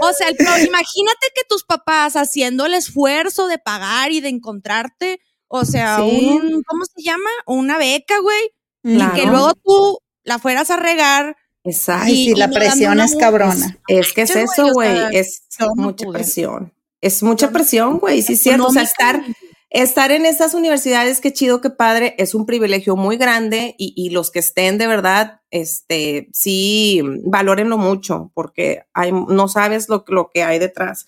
O 0.00 0.12
sea, 0.14 0.28
el 0.28 0.36
pro- 0.36 0.56
imagínate 0.58 1.26
que 1.34 1.42
tus 1.48 1.64
papás 1.64 2.16
haciendo 2.16 2.64
el 2.64 2.72
esfuerzo 2.72 3.46
de 3.46 3.58
pagar 3.58 4.10
y 4.12 4.20
de 4.22 4.30
encontrarte, 4.30 5.20
o 5.48 5.66
sea, 5.66 5.98
Sí. 5.98 6.30
un, 6.32 6.62
¿cómo 6.62 6.84
se 6.86 7.02
llama? 7.02 7.28
Una 7.46 7.76
beca, 7.76 8.20
güey. 8.20 8.52
Claro. 8.94 9.16
Y 9.16 9.20
que 9.20 9.26
luego 9.26 9.52
tú 9.54 9.98
la 10.24 10.38
fueras 10.38 10.70
a 10.70 10.76
regar. 10.76 11.36
Exacto. 11.64 12.10
Y 12.10 12.34
la 12.34 12.46
no 12.46 12.54
dando 12.54 12.66
presión 12.66 13.00
es 13.00 13.16
cabrona. 13.16 13.78
Es 13.88 14.12
que 14.12 14.22
es 14.22 14.36
eso, 14.36 14.72
güey. 14.72 15.16
Es 15.16 15.42
no 15.58 15.74
mucha 15.76 16.06
pude. 16.06 16.18
presión. 16.18 16.72
Es 17.00 17.22
mucha 17.22 17.50
presión, 17.50 17.98
güey. 17.98 18.22
Sí, 18.22 18.32
es 18.34 18.42
cierto. 18.42 18.66
O 18.66 18.72
sea, 18.72 18.82
estar, 18.82 19.22
estar 19.70 20.10
en 20.10 20.24
esas 20.26 20.54
universidades, 20.54 21.20
qué 21.20 21.32
chido, 21.32 21.60
qué 21.60 21.70
padre, 21.70 22.14
es 22.18 22.34
un 22.34 22.46
privilegio 22.46 22.96
muy 22.96 23.16
grande 23.16 23.74
y, 23.78 23.92
y 23.96 24.10
los 24.10 24.30
que 24.30 24.38
estén 24.38 24.78
de 24.78 24.86
verdad, 24.86 25.40
este, 25.50 26.28
sí, 26.32 27.02
valórenlo 27.24 27.76
mucho 27.78 28.30
porque 28.34 28.82
hay, 28.94 29.12
no 29.12 29.48
sabes 29.48 29.88
lo, 29.88 30.04
lo 30.08 30.30
que 30.32 30.42
hay 30.42 30.58
detrás. 30.58 31.06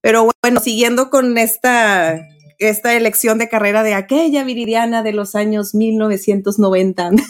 Pero 0.00 0.30
bueno, 0.42 0.60
siguiendo 0.60 1.10
con 1.10 1.36
esta, 1.38 2.18
esta 2.58 2.94
elección 2.94 3.38
de 3.38 3.48
carrera 3.48 3.82
de 3.82 3.94
aquella 3.94 4.44
Viridiana 4.44 5.02
de 5.02 5.12
los 5.12 5.34
años 5.34 5.74
1990. 5.74 7.10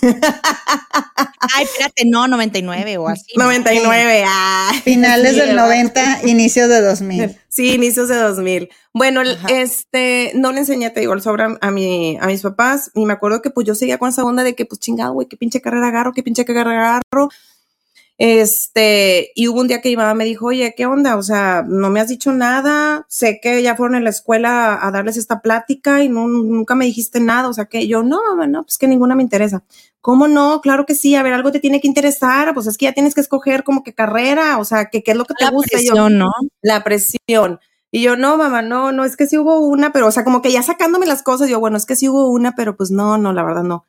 Ay, 1.55 1.65
espérate, 1.65 2.05
no, 2.07 2.29
99 2.29 2.99
o 2.99 3.09
así. 3.09 3.33
¿no? 3.37 3.45
99, 3.45 4.25
ah. 4.27 4.73
Finales 4.85 5.33
Sí, 5.33 5.39
del 5.41 5.49
¿verdad? 5.51 5.65
90, 5.67 6.21
inicios 6.27 6.69
de 6.69 6.81
2000. 6.81 7.37
Sí, 7.49 7.73
inicios 7.75 8.09
de 8.09 8.15
2000. 8.15 8.69
Bueno, 8.95 9.21
Ajá. 9.23 9.49
este, 9.49 10.31
no 10.37 10.53
le 10.53 10.61
enseñé, 10.61 10.91
te 10.91 11.01
digo, 11.01 11.13
el 11.13 11.23
sobre 11.23 11.45
a, 11.61 11.71
mi, 11.73 12.17
a 12.21 12.27
mis 12.29 12.43
papás 12.43 12.93
y 12.95 13.05
me 13.05 13.15
acuerdo 13.15 13.43
que 13.43 13.51
pues 13.51 13.67
yo 13.67 13.75
seguía 13.75 13.99
con 13.99 14.11
esa 14.11 14.23
onda 14.23 14.45
de 14.45 14.55
que 14.55 14.65
pues 14.65 14.79
chingado, 14.79 15.13
güey, 15.15 15.27
qué 15.27 15.37
pinche 15.37 15.61
carrera 15.61 15.89
agarro, 15.89 16.13
qué 16.13 16.23
pinche 16.23 16.45
carrera 16.45 16.71
agarro. 16.71 17.31
Este, 18.21 19.31
y 19.37 19.47
hubo 19.47 19.61
un 19.61 19.69
día 19.69 19.81
que 19.81 19.91
mi 19.91 19.97
mamá 19.97 20.13
me 20.13 20.25
dijo, 20.25 20.47
oye, 20.47 20.75
¿qué 20.77 20.87
onda? 20.87 21.17
O 21.17 21.23
sea, 21.23 21.65
no 21.67 21.89
me 21.89 22.01
has 22.01 22.09
dicho 22.09 22.33
nada, 22.33 23.07
sé 23.09 23.39
que 23.41 23.63
ya 23.63 23.77
fueron 23.77 23.95
en 23.95 24.03
la 24.03 24.11
escuela 24.11 24.85
a 24.85 24.91
darles 24.91 25.17
esta 25.17 25.41
plática 25.41 26.03
y 26.03 26.09
no, 26.09 26.27
nunca 26.27 26.75
me 26.75 26.85
dijiste 26.85 27.21
nada, 27.21 27.49
o 27.49 27.53
sea, 27.53 27.67
que 27.67 27.87
yo, 27.87 28.03
no, 28.03 28.21
mamá, 28.29 28.49
no, 28.49 28.65
pues 28.65 28.77
que 28.77 28.89
ninguna 28.89 29.15
me 29.15 29.23
interesa. 29.23 29.63
¿Cómo 30.01 30.27
no? 30.27 30.61
Claro 30.63 30.85
que 30.85 30.97
sí, 30.97 31.15
a 31.15 31.23
ver, 31.23 31.33
algo 31.33 31.53
te 31.53 31.61
tiene 31.61 31.81
que 31.81 31.87
interesar, 31.87 32.55
pues 32.55 32.67
es 32.67 32.77
que 32.77 32.87
ya 32.87 32.93
tienes 32.93 33.15
que 33.15 33.21
escoger 33.21 33.63
como 33.63 33.85
que 33.85 33.95
carrera, 33.95 34.59
o 34.59 34.65
sea, 34.65 34.87
que 34.87 35.05
qué 35.05 35.13
es 35.13 35.17
lo 35.17 35.25
que 35.25 35.35
te 35.35 35.45
La 35.45 35.53
gusta. 35.53 35.79
Yo, 35.79 35.93
presión, 35.93 36.19
¿no? 36.19 36.33
la 36.61 36.83
presión. 36.83 37.61
Y 37.93 38.03
yo, 38.03 38.17
no, 38.17 38.37
mamá, 38.37 38.63
no, 38.63 38.91
no, 38.91 39.05
es 39.05 39.17
que 39.17 39.29
sí 39.29 39.39
hubo 39.39 39.61
una, 39.61 39.93
pero, 39.93 40.09
o 40.09 40.11
sea, 40.11 40.25
como 40.25 40.43
que 40.43 40.51
ya 40.51 40.63
sacándome 40.65 41.07
las 41.07 41.23
cosas, 41.23 41.49
yo, 41.49 41.61
bueno, 41.61 41.77
es 41.77 41.87
que 41.87 41.95
sí 41.95 42.09
hubo 42.09 42.31
una, 42.31 42.57
pero 42.57 42.77
pues 42.77 42.91
no, 42.91 43.17
no, 43.17 43.33
la 43.33 43.45
verdad 43.45 43.63
no. 43.63 43.87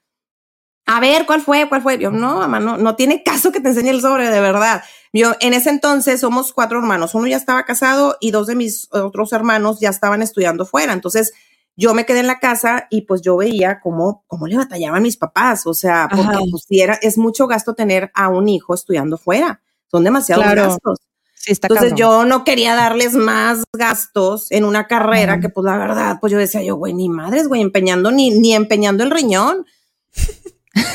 A 0.92 1.00
ver, 1.00 1.28
¿cuál 1.28 1.42
fue? 1.42 1.70
¿Cuál 1.70 1.84
fue? 1.84 2.00
Yo, 2.00 2.10
no, 2.10 2.40
mamá, 2.40 2.60
no, 2.60 2.76
no 2.78 2.96
tiene 2.96 3.22
caso 3.24 3.52
que 3.52 3.60
te 3.60 3.70
enseñe 3.70 3.90
el 3.90 4.02
sobre, 4.02 4.32
de 4.32 4.42
verdad. 4.42 4.84
Yo, 5.14 5.34
en 5.40 5.54
ese 5.54 5.70
entonces 5.70 6.20
somos 6.20 6.52
cuatro 6.52 6.80
hermanos, 6.80 7.14
uno 7.14 7.28
ya 7.28 7.38
estaba 7.38 7.64
casado 7.64 8.18
y 8.20 8.32
dos 8.32 8.48
de 8.48 8.56
mis 8.56 8.88
otros 8.92 9.32
hermanos 9.32 9.80
ya 9.80 9.90
estaban 9.90 10.24
estudiando 10.24 10.66
fuera. 10.66 10.94
Entonces, 10.94 11.32
yo 11.76 11.94
me 11.94 12.08
quedé 12.08 12.22
en 12.22 12.28
la 12.28 12.40
casa 12.40 12.88
y 12.90 13.02
pues 13.02 13.22
yo 13.22 13.38
veía 13.38 13.80
cómo, 13.82 14.24
cómo 14.26 14.48
le 14.48 14.58
batallaban 14.58 15.04
mis 15.04 15.16
papás. 15.16 15.68
O 15.68 15.76
sea, 15.76 16.10
porque 16.10 16.38
pues 16.50 16.66
era, 16.72 16.96
es 16.96 17.20
mucho 17.20 17.46
gasto 17.46 17.76
tener 17.76 18.12
a 18.16 18.30
un 18.30 18.50
hijo 18.50 18.74
estudiando 18.74 19.18
fuera. 19.20 19.62
Son 19.92 20.04
demasiados 20.04 20.44
Claro. 20.44 20.64
gastos. 20.70 21.00
Sí, 21.36 21.52
está 21.52 21.68
Entonces 21.68 21.92
cabrón. 21.92 21.98
yo 21.98 22.26
no 22.26 22.44
quería 22.44 22.74
darles 22.76 23.14
más 23.14 23.64
gastos 23.74 24.52
en 24.52 24.66
una 24.66 24.88
carrera 24.88 25.40
que 25.40 25.50
pues 25.50 25.64
la 25.66 25.78
verdad, 25.78 26.18
pues 26.20 26.34
yo 26.34 26.40
decía 26.40 26.64
yo, 26.64 26.76
güey, 26.78 26.94
ni 26.96 27.10
madres, 27.10 27.48
güey, 27.48 27.62
empeñando 27.62 28.12
ni, 28.12 28.32
ni 28.32 28.56
empeñando 28.56 29.04
el 29.04 29.12
riñón. 29.12 29.66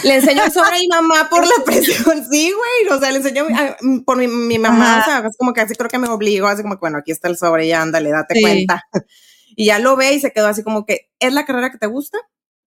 Le 0.04 0.14
enseño 0.16 0.44
el 0.44 0.52
sobre 0.52 0.76
a 0.76 0.78
mi 0.78 0.88
mamá 0.88 1.28
por 1.30 1.46
la 1.46 1.64
presión, 1.64 2.24
sí, 2.30 2.52
güey, 2.52 2.96
o 2.96 3.00
sea, 3.00 3.10
le 3.10 3.18
enseño 3.18 3.44
a- 3.54 3.76
por 4.04 4.16
mi, 4.16 4.26
mi 4.28 4.58
mamá, 4.58 4.98
Ajá. 4.98 5.00
o 5.00 5.04
sea, 5.22 5.28
es 5.30 5.36
como 5.36 5.52
que 5.52 5.60
así 5.62 5.74
creo 5.74 5.88
que 5.90 5.98
me 5.98 6.08
obligó, 6.08 6.46
así 6.46 6.62
como 6.62 6.74
que, 6.74 6.80
bueno, 6.80 6.98
aquí 6.98 7.10
está 7.12 7.28
el 7.28 7.36
sobre, 7.36 7.66
ya 7.68 7.82
ándale, 7.82 8.10
date 8.10 8.34
Sí. 8.34 8.42
cuenta. 8.42 8.82
Y 9.56 9.66
ya 9.66 9.78
lo 9.78 9.94
ve 9.94 10.12
y 10.14 10.18
se 10.20 10.32
quedó 10.32 10.48
así 10.48 10.64
como 10.64 10.84
que, 10.84 11.10
¿es 11.20 11.32
la 11.32 11.44
carrera 11.46 11.70
que 11.70 11.78
te 11.78 11.86
gusta? 11.86 12.18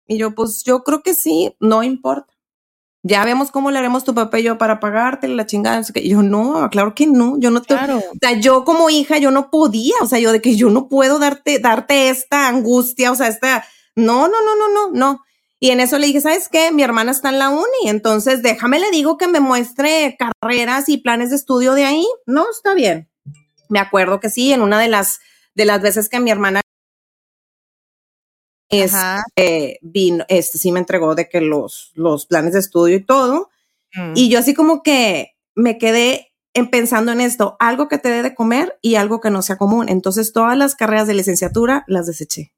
Y 0.07 0.17
yo, 0.17 0.33
pues 0.33 0.63
yo 0.65 0.83
creo 0.85 1.03
que 1.03 1.13
sí, 1.13 1.53
no 1.59 1.83
importa. 1.83 2.33
Ya 3.03 3.25
vemos 3.25 3.51
cómo 3.51 3.71
le 3.71 3.77
haremos 3.77 4.05
tu 4.05 4.15
papá 4.15 4.39
y 4.39 4.43
yo 4.43 4.57
para 4.57 4.79
pagarte 4.79 5.27
la 5.27 5.45
chingada. 5.45 5.77
no 5.77 5.83
sé 5.83 5.91
qué. 5.91 5.99
Y 5.99 6.09
yo, 6.11 6.23
no, 6.23 6.69
claro 6.71 6.95
que 6.95 7.05
no, 7.05 7.37
yo 7.39 7.51
no 7.51 7.61
te, 7.61 7.75
Claro. 7.75 7.97
o 7.97 8.17
sea, 8.21 8.39
yo 8.39 8.63
como 8.63 8.89
hija, 8.89 9.17
yo 9.17 9.31
no 9.31 9.49
podía, 9.51 9.95
o 10.01 10.05
sea, 10.07 10.19
yo 10.19 10.31
de 10.31 10.41
que 10.41 10.55
yo 10.55 10.69
no 10.69 10.87
puedo 10.87 11.19
darte, 11.19 11.59
darte 11.59 12.07
esta 12.07 12.47
angustia, 12.47 13.11
o 13.11 13.15
sea, 13.15 13.27
esta, 13.27 13.65
no, 13.95 14.29
no, 14.29 14.41
no, 14.41 14.55
no, 14.55 14.69
no, 14.69 14.91
no. 14.93 15.23
Y 15.59 15.71
en 15.71 15.79
eso 15.79 15.97
le 15.97 16.07
dije, 16.07 16.21
¿sabes 16.21 16.49
qué? 16.49 16.71
Mi 16.71 16.83
hermana 16.83 17.11
está 17.11 17.29
en 17.29 17.39
la 17.39 17.49
uni, 17.49 17.85
entonces 17.85 18.43
déjame 18.43 18.79
le 18.79 18.91
digo 18.91 19.17
que 19.17 19.27
me 19.27 19.39
muestre 19.39 20.15
carreras 20.17 20.87
y 20.87 20.97
planes 20.97 21.31
de 21.31 21.35
estudio 21.35 21.73
de 21.73 21.85
ahí. 21.85 22.05
No, 22.25 22.49
está 22.49 22.75
bien. 22.75 23.09
Me 23.69 23.79
acuerdo 23.79 24.19
que 24.19 24.29
sí, 24.29 24.53
en 24.53 24.61
una 24.61 24.79
de 24.79 24.87
las, 24.87 25.19
de 25.55 25.65
las 25.65 25.81
veces 25.81 26.09
que 26.09 26.19
mi 26.19 26.29
hermana 26.29 26.61
Ajá. 28.69 29.23
este, 29.35 29.79
vino, 29.81 30.25
este 30.27 30.57
sí 30.57 30.71
me 30.71 30.79
entregó 30.79 31.15
de 31.15 31.27
que 31.27 31.41
los, 31.41 31.91
los 31.95 32.25
planes 32.27 32.53
de 32.53 32.59
estudio 32.59 32.95
y 32.97 33.03
todo. 33.03 33.49
Mm. 33.93 34.13
Y 34.15 34.29
yo 34.29 34.39
así 34.39 34.53
como 34.53 34.83
que 34.83 35.35
me 35.55 35.77
quedé 35.77 36.33
en 36.53 36.69
pensando 36.69 37.11
en 37.11 37.21
esto, 37.21 37.55
algo 37.59 37.87
que 37.87 37.97
te 37.97 38.09
dé 38.09 38.23
de 38.23 38.33
comer 38.33 38.77
y 38.81 38.95
algo 38.95 39.21
que 39.21 39.29
no 39.29 39.41
sea 39.41 39.57
común. 39.57 39.89
Entonces 39.89 40.33
todas 40.33 40.57
las 40.57 40.75
carreras 40.75 41.07
de 41.07 41.13
licenciatura 41.13 41.83
las 41.87 42.07
deseché. 42.07 42.53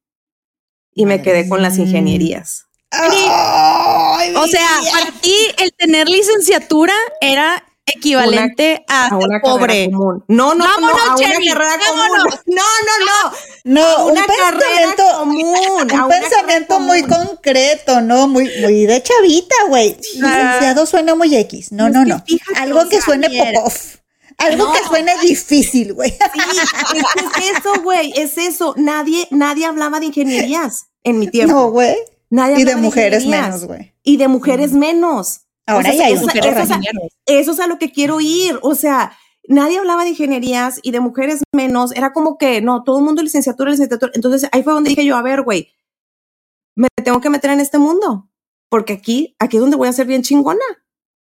Y 0.94 1.06
me 1.06 1.22
quedé 1.22 1.48
con 1.48 1.62
las 1.62 1.78
ingenierías. 1.78 2.69
Ay, 2.92 4.34
O 4.36 4.48
sea, 4.48 4.68
para 4.92 5.12
ti 5.22 5.36
el 5.60 5.72
tener 5.74 6.10
licenciatura 6.10 6.94
era 7.22 7.64
equivalente 7.86 8.84
a, 8.88 9.06
A 9.06 9.10
ser 9.10 9.18
una 9.18 9.40
pobre. 9.42 9.90
común. 9.92 10.24
No, 10.28 10.54
no, 10.54 10.64
Vámonos, 10.64 10.96
no, 10.96 11.12
a 11.12 11.16
una 11.16 11.30
carrera 11.34 11.78
vámonos. 11.88 12.24
común. 12.36 12.42
No, 12.48 12.64
no, 12.86 13.06
no. 13.06 13.38
No, 13.64 13.86
a 13.86 14.06
un 14.06 14.14
pensamiento, 14.16 15.04
común. 15.18 15.92
un 16.04 16.08
pensamiento 16.10 16.80
muy 16.80 17.02
concreto, 17.04 18.02
¿no? 18.02 18.28
Muy, 18.28 18.50
muy 18.62 18.86
de 18.86 19.02
chavita, 19.04 19.56
güey. 19.68 19.96
Licenciado 20.16 20.86
suena 20.86 21.16
muy 21.16 21.36
X. 21.36 21.72
No, 21.72 21.88
Es 21.88 21.94
no, 21.94 22.04
que 22.04 22.10
no. 22.10 22.24
Algo 22.58 22.88
que 22.90 23.02
suene 23.02 23.30
pop-off. 23.30 23.96
Algo 24.38 24.72
que 24.72 24.80
suene 24.88 25.18
difícil, 25.22 25.94
güey. 25.94 26.12
Sí, 26.12 26.18
es, 26.62 26.72
que 26.94 27.50
es 27.50 27.58
eso, 27.60 27.82
güey, 27.84 28.14
es 28.16 28.38
eso. 28.38 28.74
Nadie, 28.78 29.28
nadie 29.32 29.66
hablaba 29.66 30.00
de 30.00 30.06
ingenierías 30.08 30.86
en 31.04 31.20
mi 31.20 31.28
tiempo. 31.28 31.54
No, 31.54 31.70
güey. 31.72 31.98
Nadie 32.30 32.60
Y 32.60 32.64
de 32.64 32.76
mujeres 32.76 33.24
ingenierías. 33.24 33.48
menos, 33.62 33.66
güey. 33.66 33.94
Y 34.04 34.18
de 34.18 34.28
mujeres 34.28 34.74
menos. 34.74 35.42
Ahora 35.66 35.90
O 35.90 35.92
sea, 35.92 35.94
ya 36.02 36.06
hay 36.08 36.14
eso- 36.14 36.22
mujeres 36.24 36.58
eso. 36.58 36.76
Eso 37.26 37.52
es 37.52 37.60
a 37.60 37.68
lo 37.68 37.78
que 37.80 37.92
quiero 37.92 38.20
ir. 38.22 38.60
O 38.62 38.76
sea, 38.76 39.14
nadie 39.48 39.78
hablaba 39.80 40.04
de 40.04 40.10
ingenierías 40.12 40.80
y 40.84 40.92
de 40.92 41.00
mujeres 41.00 41.42
menos. 41.56 41.92
Era 41.96 42.14
como 42.14 42.38
que, 42.38 42.62
no, 42.62 42.84
todo 42.84 43.00
el 43.00 43.06
mundo 43.06 43.22
licenciatura, 43.24 43.72
licenciatura. 43.72 44.12
Entonces 44.16 44.48
ahí 44.52 44.64
fue 44.64 44.74
donde 44.74 44.90
dije 44.90 45.06
yo, 45.06 45.16
a 45.16 45.22
ver, 45.22 45.42
güey, 45.44 45.70
me 46.76 46.88
tengo 47.04 47.22
que 47.22 47.30
meter 47.30 47.52
en 47.52 47.60
este 47.60 47.78
mundo. 47.78 48.30
Porque 48.70 48.94
aquí, 48.94 49.36
aquí 49.40 49.58
es 49.58 49.62
donde 49.62 49.78
voy 49.78 49.88
a 49.88 49.94
ser 49.94 50.06
bien 50.08 50.22
chingona. 50.22 50.60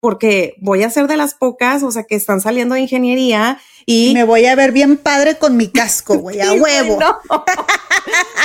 Porque 0.02 0.56
voy 0.62 0.84
a 0.84 0.90
ser 0.90 1.08
de 1.08 1.18
las 1.18 1.34
pocas, 1.34 1.82
o 1.84 1.92
sea, 1.92 2.04
que 2.04 2.16
están 2.16 2.42
saliendo 2.42 2.76
de 2.76 2.82
ingeniería 2.82 3.60
y 3.86 4.14
Me 4.14 4.24
voy 4.24 4.46
a 4.46 4.56
ver 4.56 4.72
bien 4.72 4.98
padre 4.98 5.38
con 5.38 5.58
mi 5.58 5.68
casco, 5.70 6.18
güey, 6.18 6.42
a 6.42 6.50
Sí, 6.52 6.60
huevo. 6.60 7.00
no. 7.00 7.20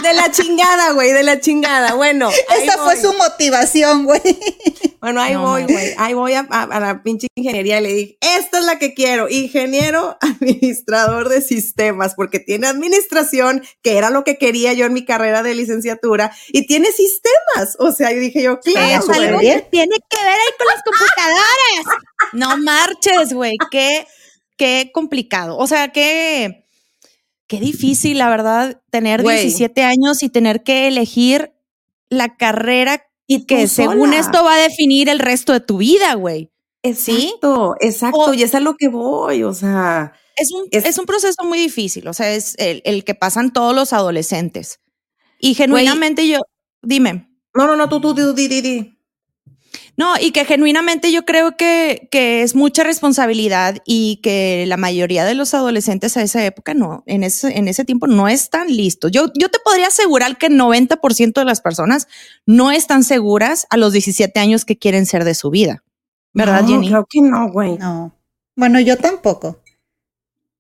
De 0.02 0.14
la 0.14 0.30
chingada, 0.32 0.92
güey, 0.92 1.12
de 1.12 1.23
la 1.23 1.40
chingada. 1.40 1.92
Bueno, 1.94 2.30
Esa 2.30 2.78
fue 2.78 2.99
su 3.00 3.12
motivación, 3.12 4.04
güey. 4.04 4.20
Bueno, 5.00 5.20
ahí 5.20 5.35
No 5.35 5.42
voy, 5.42 5.64
güey. 5.64 5.94
Ahí 5.99 6.14
voy 6.14 6.32
a, 6.32 6.47
a- 6.50 6.62
a 6.62 6.80
la 6.80 7.02
pinche 7.02 7.26
ingeniería 7.35 7.78
y 7.78 7.82
le 7.82 7.92
dije, 7.92 8.18
esta 8.20 8.59
es 8.59 8.64
la 8.64 8.78
que 8.78 8.94
quiero, 8.94 9.28
ingeniero 9.28 10.16
administrador 10.23 11.28
de 11.28 11.42
sistemas, 11.42 12.14
porque 12.14 12.38
tiene 12.38 12.66
administración, 12.68 13.62
que 13.82 13.99
era 13.99 14.09
lo 14.11 14.25
que 14.25 14.38
quería 14.38 14.73
yo 14.73 14.87
en 14.87 14.94
mi 14.94 15.04
carrera 15.04 15.42
de 15.42 15.54
licenciatura, 15.54 16.32
y 16.49 16.66
tiene 16.66 16.90
sistemas. 16.92 17.76
O 17.78 17.92
sea, 17.92 18.11
yo 18.12 18.20
dije 18.20 18.42
yo, 18.42 18.61
claro, 18.61 19.00
Es 19.02 19.06
güey. 19.06 19.25
algo 19.26 19.40
bien. 19.40 19.66
tiene 19.70 19.97
que 20.09 20.16
ver 20.25 20.32
ahí 20.35 20.54
con 20.59 20.66
las 20.66 20.82
computadoras. 20.85 21.99
No 22.32 22.56
marches, 22.59 23.32
güey. 23.35 23.56
Qué, 23.70 24.06
qué 24.61 24.90
complicado. 24.93 25.57
O 25.57 25.67
sea, 25.67 25.88
qué, 25.90 26.67
qué 27.47 27.59
difícil, 27.61 28.19
la 28.19 28.29
verdad, 28.29 28.83
tener 28.90 29.23
Güey. 29.23 29.40
17 29.40 29.83
años 29.85 30.23
y 30.23 30.29
tener 30.29 30.62
que 30.62 30.87
elegir 30.87 31.55
la 32.11 32.37
carrera 32.37 33.02
Y 33.26 33.47
que 33.47 33.67
según 33.69 34.12
esto 34.12 34.45
va 34.45 34.55
a 34.57 34.59
definir 34.59 35.09
el 35.09 35.19
resto 35.19 35.55
de 35.55 35.61
tu 35.61 35.79
vida, 35.79 36.12
güey. 36.14 36.50
Exacto, 36.83 37.75
exacto, 37.81 38.19
O- 38.19 38.35
y 38.35 38.43
es 38.43 38.55
a 38.55 38.61
lo 38.61 38.76
que 38.76 38.88
voy, 38.88 39.43
o 39.45 39.55
sea. 39.55 40.12
Es 40.37 40.52
un, 40.52 40.67
Es- 40.71 40.85
es, 40.85 40.99
un 40.99 41.07
proceso 41.07 41.43
muy 41.45 41.59
difícil, 41.59 42.07
o 42.07 42.12
sea, 42.12 42.35
es 42.35 42.55
el, 42.59 42.83
el 42.85 43.02
que 43.05 43.14
pasan 43.14 43.52
todos 43.52 43.75
los 43.75 43.93
adolescentes. 43.95 44.79
Y 45.38 45.55
genuinamente 45.55 46.29
yo, 46.29 46.40
dime. 46.83 47.31
No, 47.55 47.67
no, 47.67 47.76
no, 47.76 47.88
tú, 47.88 48.00
tú, 48.00 48.14
tú, 48.14 48.35
di, 48.35 48.47
di, 48.49 48.61
di. 48.61 48.99
No, 50.00 50.14
y 50.19 50.30
que 50.30 50.47
genuinamente 50.47 51.12
yo 51.12 51.26
creo 51.26 51.59
que, 51.59 52.09
que 52.11 52.42
es 52.42 52.54
mucha 52.54 52.85
responsabilidad 52.85 53.83
y 53.85 54.19
que 54.23 54.64
la 54.66 54.78
mayoría 54.78 55.26
de 55.26 55.35
los 55.35 55.52
adolescentes 55.52 56.16
a 56.16 56.23
esa 56.23 56.42
época 56.42 56.73
no, 56.73 57.02
en 57.04 57.23
ese, 57.23 57.59
en 57.59 57.69
ese 57.69 57.85
tiempo 57.85 58.07
no 58.07 58.26
están 58.26 58.69
listos. 58.75 59.11
Yo, 59.11 59.30
yo 59.35 59.50
te 59.50 59.59
podría 59.62 59.88
asegurar 59.88 60.38
que 60.38 60.47
el 60.47 60.59
90% 60.59 61.35
de 61.35 61.45
las 61.45 61.61
personas 61.61 62.09
no 62.47 62.71
están 62.71 63.04
seguras 63.04 63.66
a 63.69 63.76
los 63.76 63.92
17 63.92 64.40
años 64.40 64.64
que 64.64 64.78
quieren 64.78 65.04
ser 65.04 65.25
de 65.25 65.35
su 65.35 65.50
vida. 65.50 65.85
¿Verdad, 66.33 66.62
No, 66.62 66.69
Jenny? 66.69 66.88
Creo 66.88 67.07
que 67.07 67.21
no, 67.21 67.52
güey. 67.52 67.76
No. 67.76 68.16
Bueno, 68.57 68.80
yo 68.80 68.97
tampoco. 68.97 69.59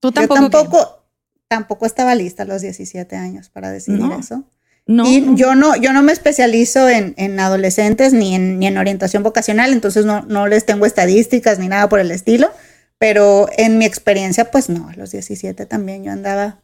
Tú 0.00 0.12
tampoco. 0.12 0.38
yo 0.38 0.48
¿qué? 0.48 0.50
tampoco, 0.50 1.02
tampoco 1.48 1.86
estaba 1.86 2.14
lista 2.14 2.42
a 2.42 2.46
los 2.46 2.60
17 2.60 3.16
años 3.16 3.48
para 3.48 3.70
decidir 3.70 4.00
No. 4.00 4.18
eso. 4.18 4.44
No. 4.90 5.06
Y 5.06 5.36
yo 5.36 5.54
no, 5.54 5.76
yo 5.76 5.92
no 5.92 6.02
me 6.02 6.10
especializo 6.10 6.88
en, 6.88 7.14
en 7.16 7.38
adolescentes 7.38 8.12
ni 8.12 8.34
en, 8.34 8.58
ni 8.58 8.66
en 8.66 8.76
orientación 8.76 9.22
vocacional, 9.22 9.72
entonces 9.72 10.04
no, 10.04 10.22
no 10.22 10.48
les 10.48 10.66
tengo 10.66 10.84
estadísticas 10.84 11.60
ni 11.60 11.68
nada 11.68 11.88
por 11.88 12.00
el 12.00 12.10
estilo, 12.10 12.50
pero 12.98 13.48
en 13.56 13.78
mi 13.78 13.84
experiencia, 13.84 14.50
pues 14.50 14.68
no, 14.68 14.88
a 14.88 14.94
los 14.94 15.12
17 15.12 15.64
también 15.66 16.02
yo 16.02 16.10
andaba 16.10 16.58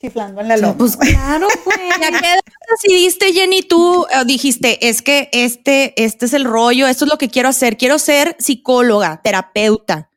chiflando 0.00 0.40
en 0.40 0.48
la 0.48 0.56
loma. 0.56 0.78
Pues 0.78 0.96
claro, 0.96 1.48
¿Y 1.66 1.92
a 1.92 1.98
güey. 1.98 2.10
qué 2.12 2.16
edad 2.28 2.40
decidiste, 2.70 3.30
Jenny? 3.34 3.60
Tú 3.62 4.06
dijiste, 4.24 4.88
es 4.88 5.02
que 5.02 5.28
este, 5.32 5.92
este 6.02 6.24
es 6.24 6.32
el 6.32 6.44
rollo, 6.44 6.86
esto 6.86 7.04
es 7.04 7.10
lo 7.10 7.18
que 7.18 7.28
quiero 7.28 7.50
hacer. 7.50 7.76
Quiero 7.76 7.98
ser 7.98 8.36
psicóloga, 8.38 9.20
terapeuta. 9.22 10.08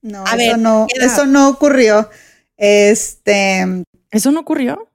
no, 0.00 0.24
a 0.26 0.30
eso 0.30 0.36
ver, 0.38 0.58
no, 0.58 0.86
eso 0.98 1.26
no 1.26 1.50
ocurrió. 1.50 2.08
Este, 2.56 3.84
¿Eso 4.10 4.30
no 4.32 4.40
ocurrió? 4.40 4.88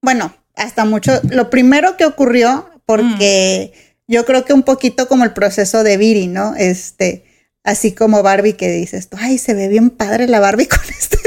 bueno, 0.00 0.34
hasta 0.56 0.84
mucho, 0.84 1.12
lo 1.30 1.50
primero 1.50 1.96
que 1.96 2.04
ocurrió, 2.04 2.70
porque 2.86 3.72
yo 4.06 4.24
creo 4.24 4.44
que 4.44 4.52
un 4.52 4.62
poquito 4.62 5.08
como 5.08 5.24
el 5.24 5.32
proceso 5.32 5.82
de 5.82 5.96
Viri, 5.96 6.26
¿no? 6.26 6.54
Este, 6.56 7.24
así 7.62 7.92
como 7.92 8.22
Barbie 8.22 8.54
que 8.54 8.70
dices, 8.70 9.08
tú, 9.08 9.16
ay, 9.20 9.38
se 9.38 9.54
ve 9.54 9.68
bien 9.68 9.90
padre 9.90 10.28
la 10.28 10.40
Barbie 10.40 10.68
con 10.68 10.80
este 10.88 11.18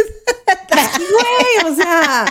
Güey, 0.97 1.71
o 1.71 1.75
sea. 1.75 2.25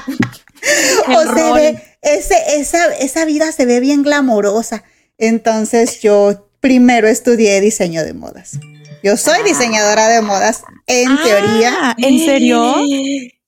o 1.16 1.34
se 1.34 1.52
ve, 1.52 1.82
ese, 2.02 2.36
esa, 2.56 2.94
esa 2.96 3.24
vida 3.24 3.52
se 3.52 3.66
ve 3.66 3.80
bien 3.80 4.02
glamorosa. 4.02 4.84
Entonces 5.18 6.00
yo 6.00 6.48
primero 6.60 7.08
estudié 7.08 7.60
diseño 7.60 8.04
de 8.04 8.14
modas. 8.14 8.58
Yo 9.02 9.16
soy 9.16 9.42
diseñadora 9.44 10.08
de 10.08 10.20
modas 10.22 10.62
en 10.86 11.08
Ah, 11.08 11.20
teoría. 11.22 11.96
¿En 11.98 12.24
serio? 12.24 12.76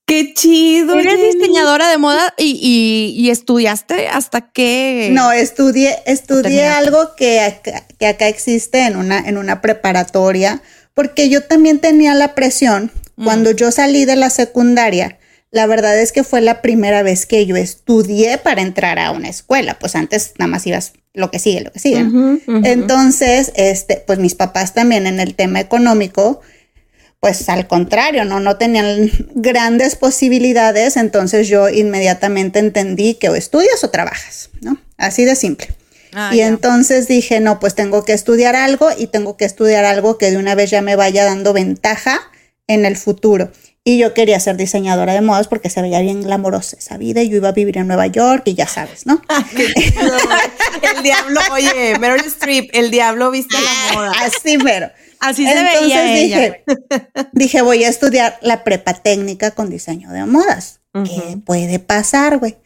Qué 0.08 0.32
chido. 0.34 0.98
Eres 0.98 1.14
Jenny. 1.16 1.32
diseñadora 1.34 1.88
de 1.90 1.98
moda 1.98 2.34
y, 2.38 2.58
y- 2.60 3.20
y 3.20 3.30
estudiaste 3.30 4.08
hasta 4.08 4.50
qué. 4.50 5.10
No, 5.12 5.30
estudié, 5.30 5.98
estudié 6.06 6.64
algo 6.66 7.14
que 7.14 7.40
acá, 7.40 7.84
que 7.98 8.06
acá 8.06 8.26
existe 8.26 8.80
en 8.86 8.96
una, 8.96 9.18
en 9.20 9.38
una 9.38 9.60
preparatoria, 9.60 10.62
porque 10.94 11.28
yo 11.28 11.42
también 11.44 11.78
tenía 11.78 12.14
la 12.14 12.34
presión. 12.34 12.90
Mm. 13.16 13.24
Cuando 13.24 13.50
yo 13.50 13.70
salí 13.70 14.04
de 14.06 14.16
la 14.16 14.30
secundaria, 14.30 15.18
la 15.50 15.66
verdad 15.66 15.98
es 16.00 16.12
que 16.12 16.24
fue 16.24 16.40
la 16.40 16.62
primera 16.62 17.02
vez 17.02 17.26
que 17.26 17.44
yo 17.46 17.56
estudié 17.56 18.38
para 18.38 18.62
entrar 18.62 18.98
a 18.98 19.10
una 19.12 19.28
escuela. 19.28 19.78
Pues 19.78 19.94
antes 19.94 20.32
nada 20.38 20.48
más 20.50 20.66
ibas 20.66 20.92
lo 21.14 21.30
que 21.30 21.38
sigue, 21.38 21.60
lo 21.62 21.72
que 21.72 21.80
sigue. 21.80 22.06
Entonces, 22.64 23.52
este, 23.56 24.02
pues 24.06 24.18
mis 24.18 24.34
papás 24.34 24.72
también 24.74 25.06
en 25.06 25.20
el 25.20 25.34
tema 25.34 25.58
económico, 25.60 26.40
pues 27.20 27.48
al 27.48 27.66
contrario, 27.66 28.24
no, 28.24 28.40
no 28.40 28.56
tenían 28.56 29.10
grandes 29.34 29.96
posibilidades, 29.96 30.96
entonces 30.96 31.48
yo 31.48 31.68
inmediatamente 31.68 32.58
entendí 32.58 33.14
que 33.14 33.28
o 33.28 33.34
estudias 33.34 33.82
o 33.82 33.90
trabajas, 33.90 34.50
¿no? 34.60 34.78
Así 34.96 35.24
de 35.24 35.34
simple. 35.34 35.68
Ah, 36.14 36.30
y 36.32 36.40
entonces 36.40 37.08
dije, 37.08 37.40
no, 37.40 37.60
pues 37.60 37.74
tengo 37.74 38.04
que 38.04 38.12
estudiar 38.12 38.56
algo 38.56 38.88
y 38.96 39.08
tengo 39.08 39.36
que 39.36 39.44
estudiar 39.44 39.84
algo 39.84 40.16
que 40.16 40.30
de 40.30 40.36
una 40.36 40.54
vez 40.54 40.70
ya 40.70 40.80
me 40.80 40.96
vaya 40.96 41.24
dando 41.24 41.52
ventaja 41.52 42.20
en 42.66 42.86
el 42.86 42.96
futuro. 42.96 43.50
Y 43.84 43.98
yo 43.98 44.12
quería 44.14 44.38
ser 44.38 44.56
diseñadora 44.56 45.14
de 45.14 45.22
modas 45.22 45.48
porque 45.48 45.70
se 45.70 45.80
veía 45.80 46.00
bien 46.00 46.22
glamorosa 46.22 46.76
esa 46.76 46.98
vida 46.98 47.22
y 47.22 47.30
yo 47.30 47.36
iba 47.36 47.48
a 47.48 47.52
vivir 47.52 47.78
en 47.78 47.86
Nueva 47.86 48.06
York 48.06 48.42
y 48.44 48.54
ya 48.54 48.66
sabes, 48.66 49.06
¿no? 49.06 49.22
El 50.96 51.02
diablo, 51.02 51.40
oye, 51.52 51.98
Meryl 51.98 52.26
Streep, 52.26 52.70
el 52.74 52.90
diablo 52.90 53.30
viste 53.30 53.56
la 53.60 53.92
moda. 53.94 54.12
Así, 54.20 54.58
pero. 54.58 54.90
Así 55.20 55.44
se 55.44 55.52
Entonces 55.52 55.80
veía 55.80 56.16
ella. 56.16 56.38
dije, 56.38 56.64
dije, 57.32 57.62
voy 57.62 57.84
a 57.84 57.88
estudiar 57.88 58.38
la 58.40 58.64
prepa 58.64 58.94
técnica 58.94 59.50
con 59.50 59.70
diseño 59.70 60.10
de 60.10 60.24
modas. 60.24 60.80
¿Qué 60.92 61.38
puede 61.44 61.78
pasar, 61.78 62.38
güey? 62.38 62.56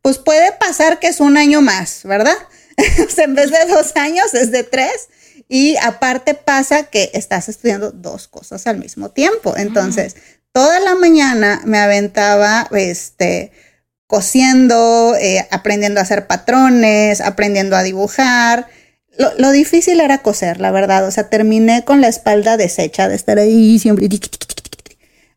Pues 0.00 0.18
puede 0.18 0.52
pasar 0.52 1.00
que 1.00 1.08
es 1.08 1.20
un 1.20 1.36
año 1.36 1.60
más, 1.60 2.00
¿verdad? 2.04 2.36
en 3.16 3.34
vez 3.34 3.50
de 3.50 3.66
dos 3.68 3.94
años 3.96 4.32
es 4.34 4.50
de 4.50 4.62
tres. 4.62 5.08
Y 5.48 5.76
aparte 5.76 6.34
pasa 6.34 6.84
que 6.84 7.10
estás 7.12 7.48
estudiando 7.48 7.90
dos 7.90 8.28
cosas 8.28 8.66
al 8.66 8.78
mismo 8.78 9.10
tiempo. 9.10 9.54
Entonces, 9.56 10.16
toda 10.52 10.80
la 10.80 10.94
mañana 10.94 11.60
me 11.64 11.78
aventaba, 11.78 12.66
este, 12.72 13.52
cosiendo, 14.06 15.14
eh, 15.20 15.46
aprendiendo 15.50 16.00
a 16.00 16.04
hacer 16.04 16.26
patrones, 16.26 17.20
aprendiendo 17.20 17.76
a 17.76 17.82
dibujar. 17.82 18.68
Lo, 19.18 19.30
lo 19.38 19.50
difícil 19.52 20.00
era 20.00 20.18
coser, 20.18 20.60
la 20.60 20.70
verdad. 20.70 21.06
O 21.06 21.10
sea, 21.10 21.28
terminé 21.30 21.84
con 21.84 22.00
la 22.00 22.08
espalda 22.08 22.56
deshecha 22.56 23.08
de 23.08 23.14
estar 23.14 23.38
ahí 23.38 23.78
siempre. 23.78 24.08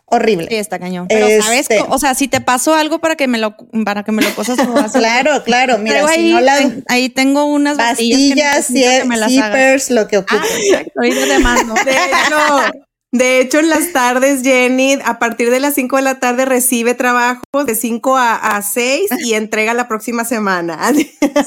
Horrible. 0.10 0.48
Sí, 0.50 0.56
está 0.56 0.80
cañón. 0.80 1.08
Pero 1.10 1.28
sabes, 1.44 1.62
Este- 1.62 1.80
co- 1.80 1.88
o 1.94 2.00
sea, 2.00 2.16
si 2.16 2.30
te 2.30 2.40
pasó 2.40 2.74
algo 2.74 3.00
para 3.00 3.18
que 3.18 3.28
me 3.28 3.38
lo, 3.38 3.58
para 3.84 4.04
que 4.04 4.14
me 4.14 4.22
lo 4.22 4.34
cosas. 4.36 4.58
Claro, 4.94 5.44
claro. 5.44 5.78
Mira, 5.80 6.08
si 6.08 6.14
ahí, 6.14 6.32
no 6.32 6.40
la 6.40 6.58
ten- 6.60 6.84
ahí 6.88 7.10
tengo 7.10 7.44
unas 7.46 7.76
pastillas, 7.78 8.56
pastillas 8.56 8.68
que 8.68 8.74
necesito 8.74 9.02
que 9.02 9.08
me 9.10 9.18
las 9.18 9.32
hagas. 9.38 9.46
zippers, 9.52 9.90
lo 9.92 10.08
que 10.08 10.18
ocupe. 10.20 10.36
Ah, 10.76 10.84
ahorita 10.96 11.26
te 11.28 11.40
mando. 11.40 11.74
De 11.74 11.92
hecho, 11.92 12.72
de 13.12 13.40
hecho, 13.42 13.60
en 13.60 13.70
las 13.70 13.92
tardes, 13.94 14.44
Jenny, 14.44 14.98
a 15.06 15.20
partir 15.20 15.50
de 15.50 15.60
las 15.60 15.74
5 15.76 15.96
de 15.98 16.02
la 16.02 16.20
tarde 16.20 16.46
recibe 16.46 16.94
trabajos 16.94 17.44
de 17.66 17.76
5 17.76 18.18
a, 18.18 18.36
a 18.36 18.62
6 18.62 19.10
y 19.24 19.34
entrega 19.34 19.74
la 19.74 19.88
próxima 19.88 20.26
semana. 20.26 20.80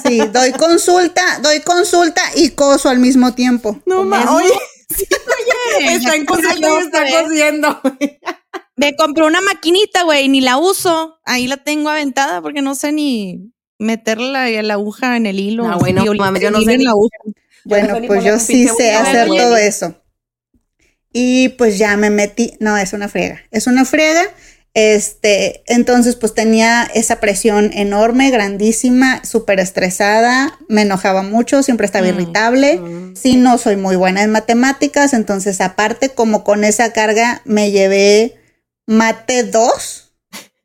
Sí, 0.06 0.20
doy 0.32 0.52
consulta, 0.52 1.40
doy 1.42 1.60
consulta 1.60 2.22
y 2.36 2.50
coso 2.50 2.88
al 2.88 2.98
mismo 3.00 3.34
tiempo. 3.34 3.80
No 3.86 3.96
¿Cómo 3.98 4.10
mames, 4.10 4.26
es? 4.28 4.30
oye, 4.30 4.60
están 5.94 6.24
cosiendo 6.24 6.78
están 6.78 7.06
cosiendo. 7.22 7.80
Me 8.76 8.94
compré 8.96 9.24
una 9.24 9.40
maquinita, 9.40 10.04
güey, 10.04 10.28
ni 10.28 10.40
la 10.40 10.56
uso. 10.58 11.18
Ahí 11.24 11.46
la 11.48 11.58
tengo 11.58 11.88
aventada 11.90 12.40
porque 12.40 12.62
no 12.62 12.74
sé 12.74 12.92
ni 12.92 13.52
meterle 13.78 14.30
la, 14.30 14.62
la 14.62 14.74
aguja 14.74 15.16
en 15.16 15.26
el 15.26 15.38
hilo. 15.38 15.66
No, 15.66 15.78
güey, 15.78 15.92
no, 15.92 16.02
Digo, 16.02 16.14
mames, 16.14 16.42
yo 16.42 16.50
no 16.50 16.60
sé 16.60 16.78
ni- 16.78 16.84
la 16.84 16.90
aguja. 16.90 17.16
Bueno, 17.64 17.94
pues 17.98 18.06
poner 18.06 18.24
yo 18.24 18.38
sí 18.38 18.66
sé 18.68 18.94
hacer 18.94 19.28
todo 19.28 19.56
eso. 19.56 19.94
Y 21.12 21.50
pues 21.50 21.78
ya 21.78 21.96
me 21.96 22.10
metí, 22.10 22.56
no, 22.60 22.76
es 22.76 22.92
una 22.92 23.08
friega, 23.08 23.40
es 23.50 23.66
una 23.66 23.84
friega. 23.84 24.22
Este, 24.72 25.64
entonces 25.66 26.14
pues 26.14 26.32
tenía 26.32 26.88
esa 26.94 27.18
presión 27.18 27.72
enorme, 27.74 28.30
grandísima, 28.30 29.24
súper 29.24 29.58
estresada, 29.58 30.56
me 30.68 30.82
enojaba 30.82 31.22
mucho, 31.24 31.64
siempre 31.64 31.86
estaba 31.86 32.06
Mm, 32.06 32.10
irritable. 32.10 32.80
Sí, 33.20 33.34
no 33.34 33.58
soy 33.58 33.74
muy 33.76 33.96
buena 33.96 34.22
en 34.22 34.30
matemáticas, 34.30 35.12
entonces 35.12 35.60
aparte 35.60 36.10
como 36.10 36.44
con 36.44 36.62
esa 36.62 36.92
carga 36.92 37.42
me 37.44 37.72
llevé 37.72 38.36
mate 38.86 39.42
2, 39.42 40.12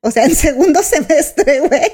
o 0.01 0.11
sea, 0.11 0.25
en 0.25 0.35
segundo 0.35 0.83
semestre, 0.83 1.61
güey, 1.61 1.91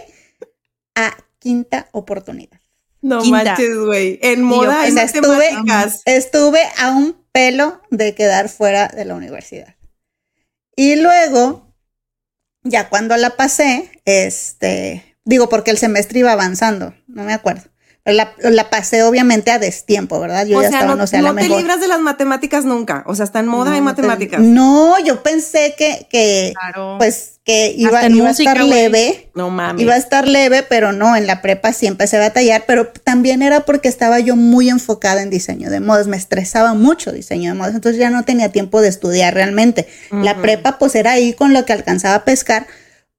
a 0.95 1.15
quinta 1.39 1.87
oportunidad. 1.93 2.60
No 3.01 3.21
Quinta. 3.21 3.43
manches, 3.43 3.77
güey. 3.77 4.19
En 4.21 4.39
yo, 4.39 4.45
moda, 4.45 4.81
o 4.81 4.85
en 4.85 4.93
sea, 4.93 5.03
estuve-. 5.03 5.49
Estuve 6.05 6.61
a 6.77 6.91
un 6.91 7.15
pelo 7.31 7.81
de 7.89 8.13
quedar 8.13 8.49
fuera 8.49 8.87
de 8.87 9.05
la 9.05 9.15
universidad. 9.15 9.75
Y 10.75 10.95
luego, 10.97 11.73
ya 12.63 12.89
cuando 12.89 13.17
la 13.17 13.31
pasé, 13.31 13.89
este, 14.05 15.17
digo, 15.25 15.49
porque 15.49 15.71
el 15.71 15.77
semestre 15.77 16.19
iba 16.19 16.31
avanzando, 16.31 16.93
no 17.07 17.23
me 17.23 17.33
acuerdo. 17.33 17.70
La, 18.03 18.33
la 18.39 18.69
pasé 18.71 19.03
obviamente 19.03 19.51
a 19.51 19.59
destiempo, 19.59 20.19
¿verdad? 20.19 20.47
Yo 20.47 20.57
o 20.57 20.61
ya 20.63 20.69
sea, 20.69 20.79
estaba, 20.79 20.95
no, 20.95 21.01
no 21.01 21.07
sé, 21.07 21.17
a 21.17 21.21
no 21.21 21.33
la 21.33 21.35
te 21.41 21.47
mejor. 21.47 21.59
libras 21.59 21.79
de 21.81 21.87
las 21.87 21.99
matemáticas 21.99 22.65
nunca. 22.65 23.03
O 23.05 23.13
sea, 23.13 23.25
está 23.25 23.39
en 23.39 23.47
moda 23.47 23.69
y 23.77 23.81
No, 23.81 23.93
te- 23.93 24.01
matemáticas. 24.01 24.41
No, 24.41 24.97
yo 25.05 25.21
pensé 25.21 25.75
que, 25.77 26.07
que 26.09 26.51
Claro. 26.59 26.95
pues, 26.97 27.39
que 27.43 27.73
iba, 27.77 28.07
iba 28.07 28.27
música, 28.27 28.51
a 28.51 28.53
estar 28.53 28.65
leve. 28.65 29.29
No 29.35 29.51
mames. 29.51 29.83
Iba 29.83 29.93
a 29.93 29.97
estar 29.97 30.27
leve, 30.27 30.63
pero 30.67 30.91
no, 30.93 31.15
en 31.15 31.27
la 31.27 31.43
prepa 31.43 31.73
sí 31.73 31.85
empecé 31.85 32.17
a 32.17 32.21
batallar, 32.21 32.63
pero 32.65 32.87
también 32.87 33.43
era 33.43 33.61
porque 33.61 33.87
estaba 33.87 34.19
yo 34.19 34.35
muy 34.35 34.69
enfocada 34.69 35.21
en 35.21 35.29
diseño 35.29 35.69
de 35.69 35.79
modas, 35.79 36.07
me 36.07 36.17
estresaba 36.17 36.73
mucho 36.73 37.11
diseño 37.11 37.51
de 37.51 37.57
modas, 37.57 37.75
entonces 37.75 37.99
ya 37.99 38.09
no 38.09 38.23
tenía 38.23 38.49
tiempo 38.51 38.81
de 38.81 38.87
estudiar 38.89 39.33
realmente. 39.35 39.87
La 40.11 40.41
prepa 40.41 40.79
pues 40.79 40.95
era 40.95 41.11
ahí 41.11 41.33
con 41.33 41.53
lo 41.53 41.65
que 41.65 41.73
alcanzaba 41.73 42.15
a 42.15 42.25
pescar, 42.25 42.65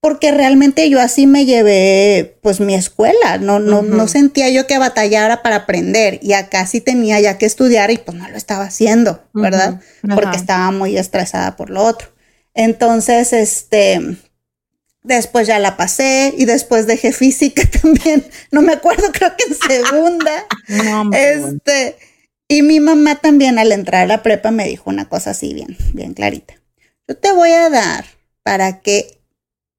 porque 0.02 0.32
realmente 0.32 0.90
yo 0.90 1.00
así 1.00 1.28
me 1.28 1.46
llevé 1.46 2.36
pues 2.42 2.58
mi 2.58 2.74
escuela, 2.74 3.38
no, 3.38 3.60
no, 3.60 3.82
no 3.82 4.08
sentía 4.08 4.50
yo 4.50 4.66
que 4.66 4.76
batallara 4.76 5.44
para 5.44 5.54
aprender 5.54 6.18
y 6.20 6.32
acá 6.32 6.66
sí 6.66 6.80
tenía 6.80 7.20
ya 7.20 7.38
que 7.38 7.46
estudiar 7.46 7.92
y 7.92 7.98
pues 7.98 8.18
no 8.18 8.28
lo 8.28 8.36
estaba 8.36 8.64
haciendo, 8.64 9.22
¿verdad? 9.32 9.80
Porque 10.12 10.36
estaba 10.36 10.72
muy 10.72 10.98
estresada 10.98 11.54
por 11.54 11.70
lo 11.70 11.84
otro. 11.84 12.08
Entonces, 12.52 13.32
este, 13.32 14.16
después 15.04 15.46
ya 15.46 15.60
la 15.60 15.76
pasé 15.76 16.34
y 16.36 16.46
después 16.46 16.88
dejé 16.88 17.12
física 17.12 17.62
también, 17.80 18.26
no 18.50 18.60
me 18.60 18.72
acuerdo, 18.72 19.04
creo 19.12 19.30
que 19.36 19.44
en 19.44 19.84
segunda. 19.84 20.32
No, 20.68 21.10
este, 21.12 21.96
y 22.48 22.62
mi 22.62 22.80
mamá 22.80 23.20
también 23.20 23.56
al 23.60 23.70
entrar 23.70 24.02
a 24.02 24.06
la 24.06 24.24
prepa 24.24 24.50
me 24.50 24.66
dijo 24.66 24.90
una 24.90 25.08
cosa 25.08 25.30
así 25.30 25.54
bien, 25.54 25.76
bien 25.94 26.12
clarita. 26.12 26.54
Yo 27.06 27.16
te 27.16 27.30
voy 27.30 27.52
a 27.52 27.70
dar 27.70 28.04
para 28.42 28.80
que 28.80 29.21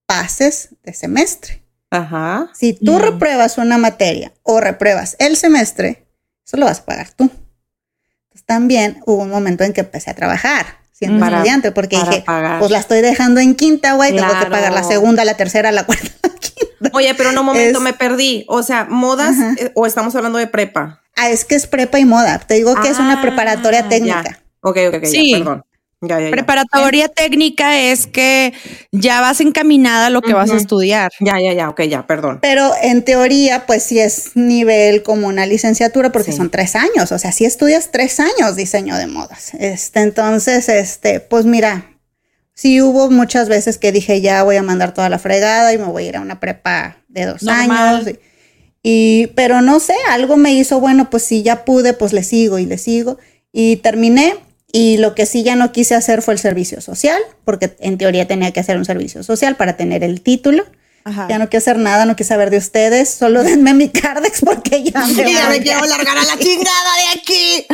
pases 0.06 0.70
de 0.84 0.94
semestre. 0.94 1.63
Ajá. 1.89 2.50
Si 2.54 2.74
tú 2.74 2.94
Mm. 2.94 3.00
repruebas 3.02 3.58
una 3.58 3.78
materia 3.78 4.34
o 4.44 4.60
repruebas 4.60 5.16
el 5.20 5.38
semestre, 5.38 6.06
eso 6.46 6.58
lo 6.58 6.66
vas 6.66 6.80
a 6.80 6.86
pagar 6.86 7.12
tú. 7.12 7.26
Entonces, 7.26 8.46
también 8.46 9.02
hubo 9.06 9.22
un 9.24 9.30
momento 9.30 9.63
en 9.63 9.74
que 9.74 9.82
empecé 9.82 10.10
a 10.10 10.16
trabajar 10.16 10.66
siendo 10.92 11.20
Para- 11.20 11.38
estudiante 11.38 11.72
porque 11.72 11.98
dije, 11.98 12.24
pagar. 12.26 12.60
pues 12.60 12.72
la 12.72 12.80
estoy 12.80 13.02
dejando 13.02 13.39
en 13.42 13.56
quinta, 13.56 13.94
güey, 13.94 14.16
tengo 14.16 14.28
que 14.39 14.46
pagar 14.48 14.74
la 14.74 14.84
segunda, 14.84 15.24
la 15.26 15.36
tercera, 15.38 15.72
la 15.72 15.86
cuarta, 15.86 16.08
la 16.24 16.30
quinta. 16.30 16.89
Oye, 16.94 17.13
pero 17.16 17.32
no, 17.32 17.42
un 17.42 17.48
momento, 17.48 17.78
Es- 17.80 17.84
me 17.84 17.94
perdí. 17.94 18.46
O 18.48 18.63
sea, 18.63 18.86
modas 18.86 19.32
Ajá. 19.38 19.56
eh, 19.60 19.72
o 19.76 19.86
estamos 19.86 20.16
hablando 20.16 20.38
de 20.39 20.48
prepa. 20.48 21.02
Ah, 21.16 21.30
es 21.30 21.46
que 21.46 21.54
es 21.56 21.68
prepa 21.68 22.00
y 22.00 22.06
moda. 22.06 22.39
Te 22.39 22.56
digo 22.56 22.74
que 22.76 22.89
es 22.89 22.98
una 22.98 23.20
Ah, 23.20 23.22
preparatoria 23.22 23.82
ya. 23.82 23.89
técnica. 23.89 24.39
Ok, 24.62 24.78
ok, 24.88 24.96
ok. 24.98 25.06
Sí. 25.06 25.32
Ya, 25.32 25.38
perdón. 25.38 25.66
Ya, 26.06 26.20
ya, 26.20 26.26
ya. 26.26 26.32
Preparatoria 26.32 27.08
técnica 27.08 27.80
es 27.80 28.08
que 28.08 28.54
ya 28.92 29.22
vas 29.22 29.39
encaminada 29.42 30.08
a 30.08 30.10
lo 30.10 30.22
que 30.22 30.34
vas 30.34 30.52
a 30.52 30.58
estudiar. 30.58 31.12
Ya, 31.22 31.39
ya, 31.39 31.54
ya. 31.54 31.70
Ok, 31.70 31.82
ya, 31.84 32.06
perdón. 32.06 32.39
Pero 32.42 32.72
en 32.82 33.04
teoría, 33.06 33.66
pues 33.66 33.84
sí 33.84 34.00
es 34.00 34.36
nivel 34.36 35.02
como 35.04 35.28
una 35.28 35.46
licenciatura 35.46 36.12
porque 36.12 36.32
Sí. 36.32 36.38
son 36.38 36.50
tres 36.50 36.76
años. 36.76 37.12
O 37.12 37.18
sea, 37.20 37.32
si 37.32 37.46
estudias 37.46 37.89
tres 37.92 38.20
años 38.20 38.56
diseño 38.56 38.98
de 38.98 39.08
modas. 39.08 39.54
Este, 39.54 40.02
entonces, 40.02 40.68
este, 40.70 41.20
pues 41.22 41.46
mira, 41.46 41.86
sí 42.54 42.82
hubo 42.82 43.10
muchas 43.10 43.48
veces 43.48 43.78
que 43.78 43.92
dije 43.92 44.20
ya 44.22 44.44
voy 44.44 44.58
a 44.58 44.62
mandar 44.63 44.94
toda 44.94 45.10
la 45.10 45.20
fregada 45.20 45.74
y 45.74 45.78
me 45.78 45.86
voy 45.86 46.04
a 46.06 46.10
ir 46.10 46.18
a 46.18 46.22
una 46.22 46.39
prepa 46.39 46.98
de 47.08 47.26
dos 47.28 47.44
Normal. 47.44 47.96
años. 48.06 48.08
Y, 48.10 48.20
y- 49.24 49.28
pero 49.28 49.62
no 49.62 49.80
sé, 49.80 49.96
algo 50.10 50.36
me 50.36 50.54
hizo, 50.54 50.80
bueno, 50.82 51.10
pues 51.10 51.24
si 51.24 51.44
ya 51.44 51.63
pude, 51.63 51.94
pues 51.94 52.12
le 52.12 52.24
sigo 52.24 52.60
y 52.60 52.66
le 52.66 52.78
sigo. 52.78 53.18
Y 53.54 53.78
terminé. 53.78 54.36
Y 54.75 54.97
lo 54.97 55.13
que 55.13 55.27
sí 55.27 55.43
ya 55.43 55.55
no 55.55 55.71
quise 55.71 55.93
hacer 55.93 56.23
fue 56.23 56.33
el 56.33 56.39
servicio 56.39 56.81
social, 56.81 57.21
porque 57.45 57.75
en 57.79 57.97
teoría 57.99 58.27
tenía 58.27 58.51
que 58.51 58.59
hacer 58.59 58.75
un 58.75 58.86
servicio 58.86 59.21
social 59.23 59.55
para 59.55 59.77
tener 59.77 60.03
el 60.03 60.21
título. 60.21 60.65
Ajá. 61.05 61.27
Ya 61.29 61.38
no 61.38 61.49
quiero 61.49 61.62
hacer 61.62 61.77
nada, 61.77 62.05
no 62.05 62.15
quiero 62.15 62.29
saber 62.29 62.49
de 62.49 62.57
ustedes, 62.57 63.09
solo 63.09 63.43
denme 63.43 63.73
mi 63.73 63.89
Cardex 63.89 64.39
porque 64.41 64.81
ya 64.83 65.05
me, 65.05 65.13
Ya 65.31 65.47
voy. 65.49 65.57
me 65.59 65.63
quiero 65.63 65.86
largar 65.86 66.17
a 66.17 66.23
la 66.23 66.38
chingada 66.39 66.91
de 66.97 67.19
aquí. 67.19 67.67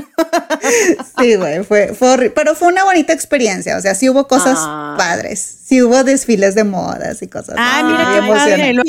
Sí, 1.21 1.35
güey, 1.35 1.63
fue, 1.63 1.93
fue 1.93 2.07
horri- 2.09 2.33
pero 2.35 2.55
fue 2.55 2.67
una 2.69 2.83
bonita 2.83 3.13
experiencia, 3.13 3.77
o 3.77 3.81
sea, 3.81 3.95
sí 3.95 4.09
hubo 4.09 4.27
cosas 4.27 4.57
Ah. 4.59 4.95
padres, 4.97 5.39
sí 5.65 5.81
hubo 5.81 6.03
desfiles 6.03 6.55
de 6.55 6.63
modas 6.63 7.21
y 7.21 7.27
cosas. 7.27 7.55
Ay, 7.57 7.83
muy 7.83 7.93
mira 7.93 8.11
qué 8.15 8.27
padre. 8.27 8.73
Lo-. 8.73 8.83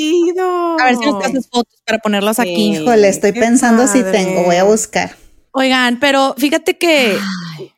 A 0.79 0.85
ver 0.85 0.97
si 0.97 1.05
nos 1.05 1.23
haces 1.23 1.47
fotos 1.49 1.79
para 1.85 1.99
ponerlas 1.99 2.35
Sí. 2.37 2.41
aquí. 2.41 2.77
Híjole, 2.77 3.07
estoy 3.09 3.31
Qué 3.33 3.39
pensando 3.39 3.87
si 3.87 4.03
tengo, 4.03 4.43
voy 4.43 4.55
a 4.57 4.63
buscar. 4.63 5.15
Oigan, 5.53 5.99
pero 5.99 6.33
fíjate 6.37 6.77
que 6.77 7.17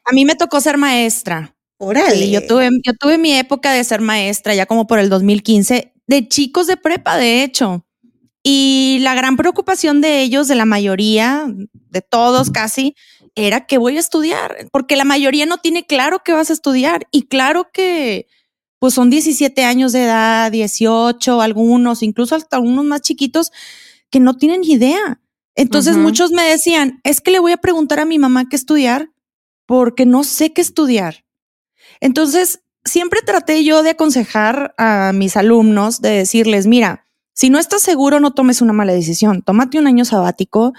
a 0.06 0.12
mí 0.14 0.26
me 0.26 0.36
tocó 0.36 0.62
ser 0.62 0.78
maestra. 0.78 1.56
Órale. 1.78 2.26
Sí, 2.26 2.32
yo 2.32 2.46
tuve, 2.46 2.70
yo 2.84 2.94
tuve 2.94 3.18
mi 3.18 3.34
época 3.34 3.72
de 3.72 3.84
ser 3.84 4.02
maestra 4.02 4.54
ya 4.56 4.66
como 4.66 4.88
por 4.88 5.00
el 5.00 5.10
2015, 5.10 5.94
de 6.08 6.28
chicos 6.28 6.68
de 6.68 6.78
prepa, 6.78 7.18
de 7.18 7.44
hecho. 7.44 7.86
Y 8.44 9.00
la 9.02 9.16
gran 9.16 9.38
preocupación 9.38 10.02
de 10.02 10.22
ellos, 10.22 10.48
de 10.48 10.56
la 10.56 10.66
mayoría, 10.66 11.46
de 11.48 12.02
todos 12.02 12.52
casi, 12.52 12.96
era 13.36 13.66
que 13.66 13.78
voy 13.78 13.98
a 13.98 14.02
estudiar, 14.02 14.68
porque 14.72 14.96
la 14.96 15.06
mayoría 15.06 15.46
no 15.46 15.58
tiene 15.58 15.86
claro 15.86 16.20
que 16.24 16.34
vas 16.34 16.50
a 16.50 16.54
estudiar. 16.54 17.08
Y 17.12 17.24
claro 17.24 17.70
que, 17.74 18.28
pues 18.80 18.94
son 18.94 19.10
17 19.10 19.64
años 19.64 19.94
de 19.94 20.04
edad, 20.04 20.52
18, 20.52 21.42
algunos, 21.42 22.04
incluso 22.04 22.36
hasta 22.36 22.60
unos 22.60 22.86
más 22.86 23.02
chiquitos, 23.02 23.52
que 24.12 24.20
no 24.20 24.38
tienen 24.38 24.64
idea. 24.64 25.22
Entonces 25.56 25.98
muchos 25.98 26.32
me 26.32 26.44
decían, 26.44 27.00
es 27.04 27.22
que 27.22 27.32
le 27.32 27.40
voy 27.40 27.52
a 27.52 27.58
preguntar 27.58 28.00
a 28.00 28.06
mi 28.06 28.18
mamá 28.18 28.50
qué 28.50 28.56
estudiar, 28.56 29.10
porque 29.66 30.06
no 30.06 30.24
sé 30.24 30.52
qué 30.52 30.62
estudiar. 30.62 31.26
Entonces, 32.02 32.62
siempre 32.84 33.22
traté 33.22 33.64
yo 33.64 33.84
de 33.84 33.92
aconsejar 33.92 34.74
a 34.78 35.12
mis 35.14 35.38
alumnos, 35.38 36.02
de 36.02 36.10
decirles, 36.10 36.68
mira, 36.68 37.08
si 37.34 37.50
no 37.50 37.60
estás 37.60 37.82
seguro, 37.82 38.20
no 38.20 38.34
tomes 38.34 38.62
una 38.62 38.74
mala 38.74 38.94
decisión, 38.94 39.42
tómate 39.42 39.80
un 39.80 39.88
año 39.88 40.06
sabático, 40.06 40.74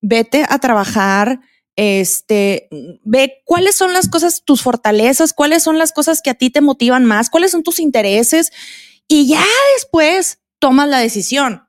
vete 0.00 0.44
a 0.48 0.58
trabajar, 0.58 1.40
este, 1.76 2.68
ve 3.04 3.42
cuáles 3.44 3.76
son 3.76 3.92
las 3.92 4.08
cosas, 4.08 4.42
tus 4.44 4.62
fortalezas, 4.62 5.32
cuáles 5.32 5.62
son 5.62 5.78
las 5.78 5.92
cosas 5.92 6.22
que 6.22 6.30
a 6.30 6.34
ti 6.34 6.50
te 6.50 6.60
motivan 6.60 7.04
más, 7.04 7.30
cuáles 7.30 7.52
son 7.52 7.62
tus 7.62 7.80
intereses 7.80 8.50
y 9.06 9.28
ya 9.28 9.44
después 9.76 10.40
tomas 10.58 10.88
la 10.88 10.98
decisión. 10.98 11.67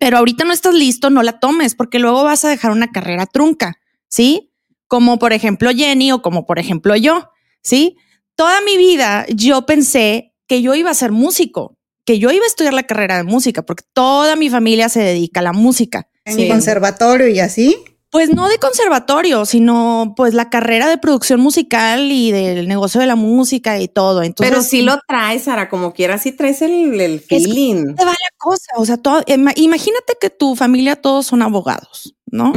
Pero 0.00 0.18
ahorita 0.18 0.44
no 0.44 0.52
estás 0.52 0.74
listo, 0.74 1.10
no 1.10 1.22
la 1.22 1.38
tomes 1.38 1.74
porque 1.74 1.98
luego 1.98 2.24
vas 2.24 2.44
a 2.44 2.48
dejar 2.48 2.70
una 2.72 2.90
carrera 2.90 3.26
trunca, 3.26 3.76
¿sí? 4.08 4.52
Como 4.88 5.18
por 5.18 5.32
ejemplo 5.32 5.70
Jenny 5.70 6.12
o 6.12 6.22
como 6.22 6.46
por 6.46 6.58
ejemplo 6.58 6.96
yo, 6.96 7.30
¿sí? 7.62 7.96
Toda 8.34 8.60
mi 8.62 8.76
vida 8.76 9.24
yo 9.28 9.66
pensé 9.66 10.34
que 10.46 10.62
yo 10.62 10.74
iba 10.74 10.90
a 10.90 10.94
ser 10.94 11.12
músico, 11.12 11.78
que 12.04 12.18
yo 12.18 12.30
iba 12.30 12.44
a 12.44 12.48
estudiar 12.48 12.74
la 12.74 12.82
carrera 12.82 13.16
de 13.16 13.22
música, 13.24 13.62
porque 13.62 13.84
toda 13.92 14.36
mi 14.36 14.50
familia 14.50 14.88
se 14.88 15.00
dedica 15.00 15.40
a 15.40 15.44
la 15.44 15.52
música. 15.52 16.08
En 16.24 16.36
Sí. 16.36 16.48
conservatorio 16.48 17.28
y 17.28 17.38
así. 17.40 17.76
Pues 18.14 18.30
no 18.32 18.48
de 18.48 18.58
conservatorio, 18.58 19.44
sino 19.44 20.14
pues 20.16 20.34
la 20.34 20.48
carrera 20.48 20.88
de 20.88 20.98
producción 20.98 21.40
musical 21.40 22.12
y 22.12 22.30
del 22.30 22.68
negocio 22.68 23.00
de 23.00 23.08
la 23.08 23.16
música 23.16 23.80
y 23.80 23.88
todo. 23.88 24.22
Entonces, 24.22 24.52
Pero 24.52 24.62
sí 24.62 24.82
lo 24.82 25.00
traes, 25.08 25.42
Sara, 25.42 25.68
como 25.68 25.92
quieras, 25.92 26.22
sí 26.22 26.30
traes 26.30 26.62
el, 26.62 27.00
el 27.00 27.18
que 27.26 27.40
feeling. 27.40 27.96
te 27.96 28.04
va 28.04 28.12
la 28.12 28.36
cosa. 28.38 28.70
O 28.76 28.86
sea, 28.86 28.98
todo, 28.98 29.20
imagínate 29.26 30.14
que 30.20 30.30
tu 30.30 30.54
familia 30.54 30.94
todos 30.94 31.26
son 31.26 31.42
abogados, 31.42 32.14
¿no? 32.26 32.52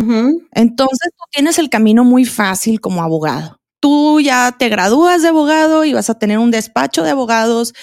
Entonces 0.53 1.11
tú 1.17 1.23
tienes 1.31 1.57
el 1.57 1.71
camino 1.71 2.03
muy 2.03 2.25
fácil 2.25 2.79
como 2.79 3.01
abogado. 3.01 3.59
Tú 3.79 4.19
ya 4.21 4.55
te 4.59 4.69
gradúas 4.69 5.23
de 5.23 5.29
abogado 5.29 5.85
y 5.85 5.93
vas 5.93 6.11
a 6.11 6.19
tener 6.19 6.37
un 6.37 6.51
despacho 6.51 7.01
de 7.01 7.09
abogados 7.09 7.73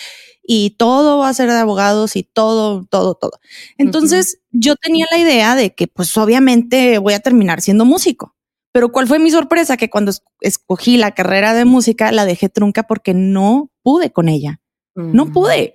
y 0.46 0.70
todo 0.70 1.18
va 1.18 1.28
a 1.28 1.34
ser 1.34 1.48
de 1.48 1.56
abogados 1.56 2.16
y 2.16 2.22
todo, 2.22 2.84
todo, 2.90 3.14
todo. 3.14 3.40
Entonces 3.78 4.40
yo 4.50 4.76
tenía 4.76 5.06
la 5.10 5.18
idea 5.18 5.54
de 5.54 5.74
que 5.74 5.88
pues 5.88 6.16
obviamente 6.18 6.98
voy 6.98 7.14
a 7.14 7.20
terminar 7.20 7.62
siendo 7.62 7.84
músico, 7.84 8.36
Pero 8.72 8.92
¿cuál 8.92 9.06
fue 9.06 9.18
mi 9.18 9.30
sorpresa? 9.30 9.76
Que 9.76 9.88
cuando 9.88 10.12
escogí 10.40 10.96
la 10.96 11.12
carrera 11.12 11.54
de 11.54 11.64
música, 11.64 12.12
la 12.12 12.26
dejé 12.26 12.48
trunca 12.48 12.82
porque 12.82 13.14
no 13.14 13.70
pude 13.82 14.12
con 14.12 14.28
ella. 14.28 14.60
No 14.96 15.32
pude. 15.32 15.74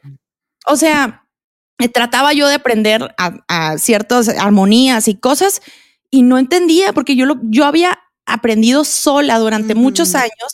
O 0.66 0.76
sea, 0.76 1.28
trataba 1.88 2.34
yo 2.34 2.48
de 2.48 2.56
aprender 2.56 3.16
a, 3.18 3.78
ciertas 3.78 4.30
armonías 4.30 5.08
y 5.08 5.16
cosas 5.16 5.62
y 6.12 6.22
no 6.22 6.38
entendía 6.38 6.94
porque 6.94 7.16
yo, 7.16 7.26
lo, 7.26 7.36
yo 7.44 7.66
había 7.66 8.00
aprendido 8.34 8.84
sola 8.84 9.40
durante 9.40 9.76
muchos 9.76 10.16
años 10.16 10.50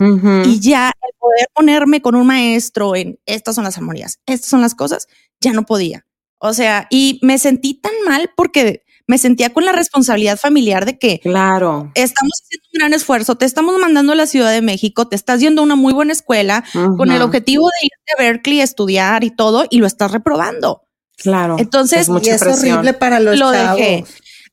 y 0.46 0.60
ya 0.60 0.88
el 0.88 1.14
poder 1.20 1.48
ponerme 1.54 2.02
con 2.02 2.16
un 2.16 2.28
maestro 2.28 2.96
en 2.96 3.20
estas 3.26 3.56
son 3.56 3.64
las 3.64 3.78
armonías, 3.78 4.20
estas 4.26 4.50
son 4.50 4.62
las 4.62 4.76
cosas, 4.76 5.08
ya 5.40 5.54
no 5.54 5.64
podía. 5.64 6.06
O 6.38 6.54
sea, 6.54 6.88
y 6.90 7.20
me 7.22 7.38
sentí 7.38 7.76
tan 7.76 7.94
mal 8.08 8.32
porque 8.36 8.84
me 9.08 9.18
sentía 9.18 9.54
con 9.54 9.66
la 9.66 9.72
responsabilidad 9.72 10.38
familiar 10.38 10.86
de 10.86 10.98
que, 10.98 11.20
claro, 11.20 11.92
estamos 11.94 12.32
haciendo 12.44 12.68
un 12.74 12.80
gran 12.80 12.94
esfuerzo, 12.94 13.36
te 13.36 13.46
estamos 13.46 13.78
mandando 13.80 14.14
a 14.14 14.16
la 14.16 14.26
Ciudad 14.26 14.52
de 14.52 14.62
México, 14.62 15.08
te 15.08 15.16
estás 15.16 15.40
yendo 15.40 15.62
a 15.62 15.64
una 15.64 15.76
muy 15.76 15.94
buena 15.94 16.12
escuela 16.12 16.64
con 16.98 17.12
el 17.12 17.22
objetivo 17.22 17.68
de 17.68 17.88
irte 17.88 18.14
a 18.18 18.24
Berkeley 18.24 18.62
a 18.62 18.64
estudiar 18.64 19.24
y 19.24 19.32
todo, 19.32 19.66
y 19.70 19.78
lo 19.78 19.88
estás 19.88 20.12
reprobando. 20.12 20.82
Claro. 21.18 21.56
Entonces, 21.60 22.10
es, 22.10 22.28
es 22.28 22.42
horrible 22.42 22.94
para 22.94 23.20
los 23.20 23.38
lo 23.40 23.52
Dejé. 23.52 24.04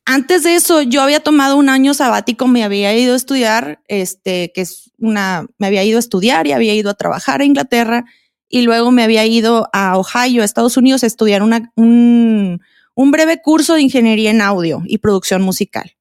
Antes 0.05 0.43
de 0.43 0.55
eso, 0.55 0.81
yo 0.81 1.01
había 1.01 1.21
tomado 1.21 1.55
un 1.55 1.69
año 1.69 1.93
sabático, 1.93 2.47
me 2.47 2.63
había 2.63 2.95
ido 2.97 3.13
a 3.13 3.17
estudiar, 3.17 3.81
este, 3.87 4.51
que 4.53 4.61
es 4.61 4.91
una, 4.97 5.45
me 5.57 5.67
había 5.67 5.83
ido 5.83 5.97
a 5.97 5.99
estudiar 5.99 6.45
y 6.47 6.51
había 6.51 6.73
ido 6.73 6.89
a 6.89 6.95
trabajar 6.95 7.41
a 7.41 7.45
Inglaterra 7.45 8.05
y 8.49 8.61
luego 8.61 8.91
me 8.91 9.03
había 9.03 9.25
ido 9.25 9.69
a 9.71 9.97
Ohio, 9.97 10.41
a 10.41 10.45
Estados 10.45 10.77
Unidos, 10.77 11.03
a 11.03 11.07
estudiar 11.07 11.41
una, 11.41 11.71
un, 11.75 12.61
un 12.95 13.11
breve 13.11 13.41
curso 13.41 13.75
de 13.75 13.81
ingeniería 13.81 14.31
en 14.31 14.41
audio 14.41 14.83
y 14.85 14.97
producción 14.99 15.41
musical. 15.41 15.95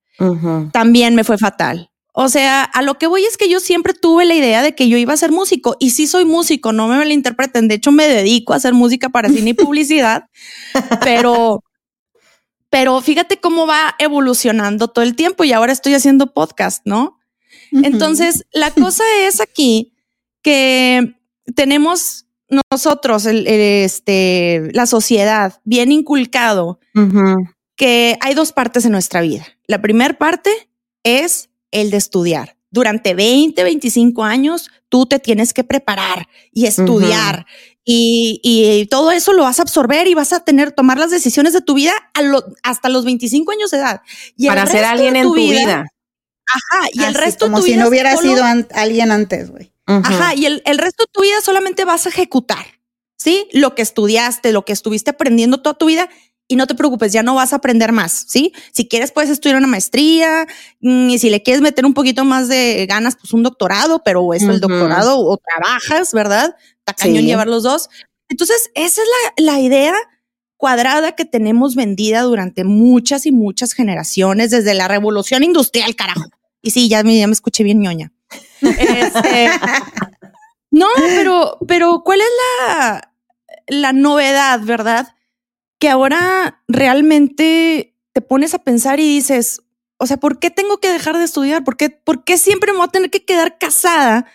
También 0.72 1.14
me 1.14 1.24
fue 1.24 1.38
fatal. 1.38 1.90
O 2.14 2.28
sea, 2.28 2.62
a 2.62 2.82
lo 2.82 2.98
que 2.98 3.06
voy 3.06 3.24
es 3.24 3.38
que 3.38 3.48
yo 3.48 3.58
siempre 3.58 3.94
tuve 3.94 4.26
la 4.26 4.34
idea 4.34 4.62
de 4.62 4.74
que 4.74 4.88
yo 4.88 4.98
iba 4.98 5.14
a 5.14 5.16
ser 5.16 5.32
músico 5.32 5.76
y 5.80 5.90
sí 5.90 6.06
soy 6.06 6.26
músico, 6.26 6.72
no 6.72 6.86
me 6.86 6.96
malinterpreten. 6.96 7.68
De 7.68 7.76
hecho, 7.76 7.90
me 7.90 8.06
dedico 8.06 8.52
a 8.52 8.56
hacer 8.56 8.74
música 8.74 9.08
para 9.08 9.30
cine 9.30 9.50
y 9.50 9.54
publicidad, 9.54 10.26
pero, 11.02 11.64
pero 12.72 12.98
fíjate 13.02 13.36
cómo 13.36 13.66
va 13.66 13.94
evolucionando 13.98 14.88
todo 14.88 15.04
el 15.04 15.14
tiempo 15.14 15.44
y 15.44 15.52
ahora 15.52 15.74
estoy 15.74 15.92
haciendo 15.92 16.32
podcast, 16.32 16.80
¿no? 16.86 17.18
Entonces, 17.70 18.46
la 18.50 18.70
cosa 18.74 19.04
es 19.20 19.42
aquí 19.42 19.92
que 20.40 21.14
tenemos 21.54 22.24
nosotros, 22.70 23.26
el, 23.26 23.46
este, 23.46 24.70
la 24.72 24.86
sociedad, 24.86 25.60
bien 25.64 25.92
inculcado 25.92 26.80
que 27.76 28.16
hay 28.22 28.32
dos 28.32 28.52
partes 28.52 28.86
en 28.86 28.92
nuestra 28.92 29.20
vida. 29.20 29.44
La 29.66 29.82
primera 29.82 30.16
parte 30.16 30.50
es 31.02 31.50
el 31.72 31.90
de 31.90 31.98
estudiar. 31.98 32.56
Durante 32.70 33.12
20, 33.12 33.62
25 33.64 34.24
años, 34.24 34.70
tú 34.88 35.04
te 35.04 35.18
tienes 35.18 35.52
que 35.52 35.62
preparar 35.62 36.26
y 36.54 36.64
estudiar. 36.64 37.44
Y, 37.84 38.86
todo 38.90 39.10
eso 39.10 39.32
lo 39.32 39.42
vas 39.42 39.58
a 39.58 39.62
absorber 39.62 40.06
y 40.06 40.14
vas 40.14 40.32
a 40.32 40.40
tener, 40.40 40.72
tomar 40.72 40.98
las 40.98 41.10
decisiones 41.10 41.52
de 41.52 41.62
tu 41.62 41.74
vida 41.74 41.92
hasta 42.62 42.88
los 42.88 43.04
25 43.04 43.52
años 43.52 43.70
de 43.70 43.78
edad. 43.78 44.02
Y 44.36 44.46
Para 44.46 44.66
ser 44.66 44.84
alguien 44.84 45.16
en 45.16 45.24
tu 45.24 45.34
vida. 45.34 45.86
Ajá, 46.46 46.86
y 46.92 47.02
el 47.02 47.14
resto 47.14 47.46
como 47.46 47.62
si 47.62 47.76
no 47.76 47.88
hubiera 47.88 48.16
sido 48.16 48.44
alguien 48.74 49.10
antes, 49.10 49.50
güey. 49.50 49.72
Ajá, 49.86 50.34
y 50.34 50.46
el, 50.46 50.62
el 50.64 50.78
resto 50.78 51.04
de 51.04 51.10
tu 51.12 51.22
vida 51.22 51.40
solamente 51.40 51.84
vas 51.84 52.06
a 52.06 52.10
ejecutar, 52.10 52.64
¿sí? 53.16 53.48
Lo 53.52 53.74
que 53.74 53.82
estudiaste, 53.82 54.52
lo 54.52 54.64
que 54.64 54.72
estuviste 54.72 55.10
aprendiendo 55.10 55.60
toda 55.60 55.74
tu 55.74 55.86
vida 55.86 56.08
y 56.52 56.56
no 56.56 56.66
te 56.66 56.74
preocupes, 56.74 57.14
ya 57.14 57.22
no 57.22 57.34
vas 57.34 57.54
a 57.54 57.56
aprender 57.56 57.92
más, 57.92 58.26
¿sí? 58.28 58.52
Si 58.72 58.86
quieres 58.86 59.10
puedes 59.10 59.30
estudiar 59.30 59.56
una 59.56 59.66
maestría 59.66 60.46
mm, 60.80 61.08
y 61.08 61.18
si 61.18 61.30
le 61.30 61.42
quieres 61.42 61.62
meter 61.62 61.86
un 61.86 61.94
poquito 61.94 62.26
más 62.26 62.46
de 62.48 62.84
ganas, 62.86 63.16
pues 63.16 63.32
un 63.32 63.42
doctorado, 63.42 64.02
pero 64.04 64.34
eso, 64.34 64.50
el 64.50 64.60
doctorado 64.60 65.18
o 65.18 65.38
trabajas, 65.38 66.12
¿verdad? 66.12 66.54
Está 66.80 66.92
cañón 66.92 67.24
llevar 67.24 67.46
los 67.46 67.62
dos. 67.62 67.88
Entonces, 68.28 68.70
esa 68.74 69.00
es 69.00 69.08
la, 69.38 69.52
la 69.54 69.60
idea 69.60 69.94
cuadrada 70.58 71.12
que 71.12 71.24
tenemos 71.24 71.74
vendida 71.74 72.20
durante 72.20 72.64
muchas 72.64 73.24
y 73.24 73.32
muchas 73.32 73.72
generaciones, 73.72 74.50
desde 74.50 74.74
la 74.74 74.88
revolución 74.88 75.42
industrial, 75.42 75.96
carajo. 75.96 76.28
Y 76.60 76.72
sí, 76.72 76.90
ya 76.90 77.02
me, 77.02 77.16
ya 77.16 77.26
me 77.26 77.32
escuché 77.32 77.64
bien 77.64 77.80
ñoña. 77.80 78.12
Este, 78.60 79.48
no, 80.70 80.86
pero, 80.98 81.56
pero 81.66 82.02
¿cuál 82.04 82.20
es 82.20 82.28
la, 82.60 83.12
la 83.68 83.92
novedad, 83.94 84.60
verdad? 84.60 85.14
Que 85.82 85.88
ahora 85.88 86.62
realmente 86.68 87.96
te 88.12 88.20
pones 88.20 88.54
a 88.54 88.60
pensar 88.60 89.00
y 89.00 89.02
dices, 89.02 89.62
o 89.98 90.06
sea, 90.06 90.16
¿por 90.16 90.38
qué 90.38 90.48
tengo 90.48 90.78
que 90.78 90.92
dejar 90.92 91.18
de 91.18 91.24
estudiar? 91.24 91.64
¿Por 91.64 91.76
qué, 91.76 91.90
por 91.90 92.22
qué 92.22 92.38
siempre 92.38 92.70
me 92.70 92.78
voy 92.78 92.86
a 92.86 92.92
tener 92.92 93.10
que 93.10 93.24
quedar 93.24 93.58
casada 93.58 94.26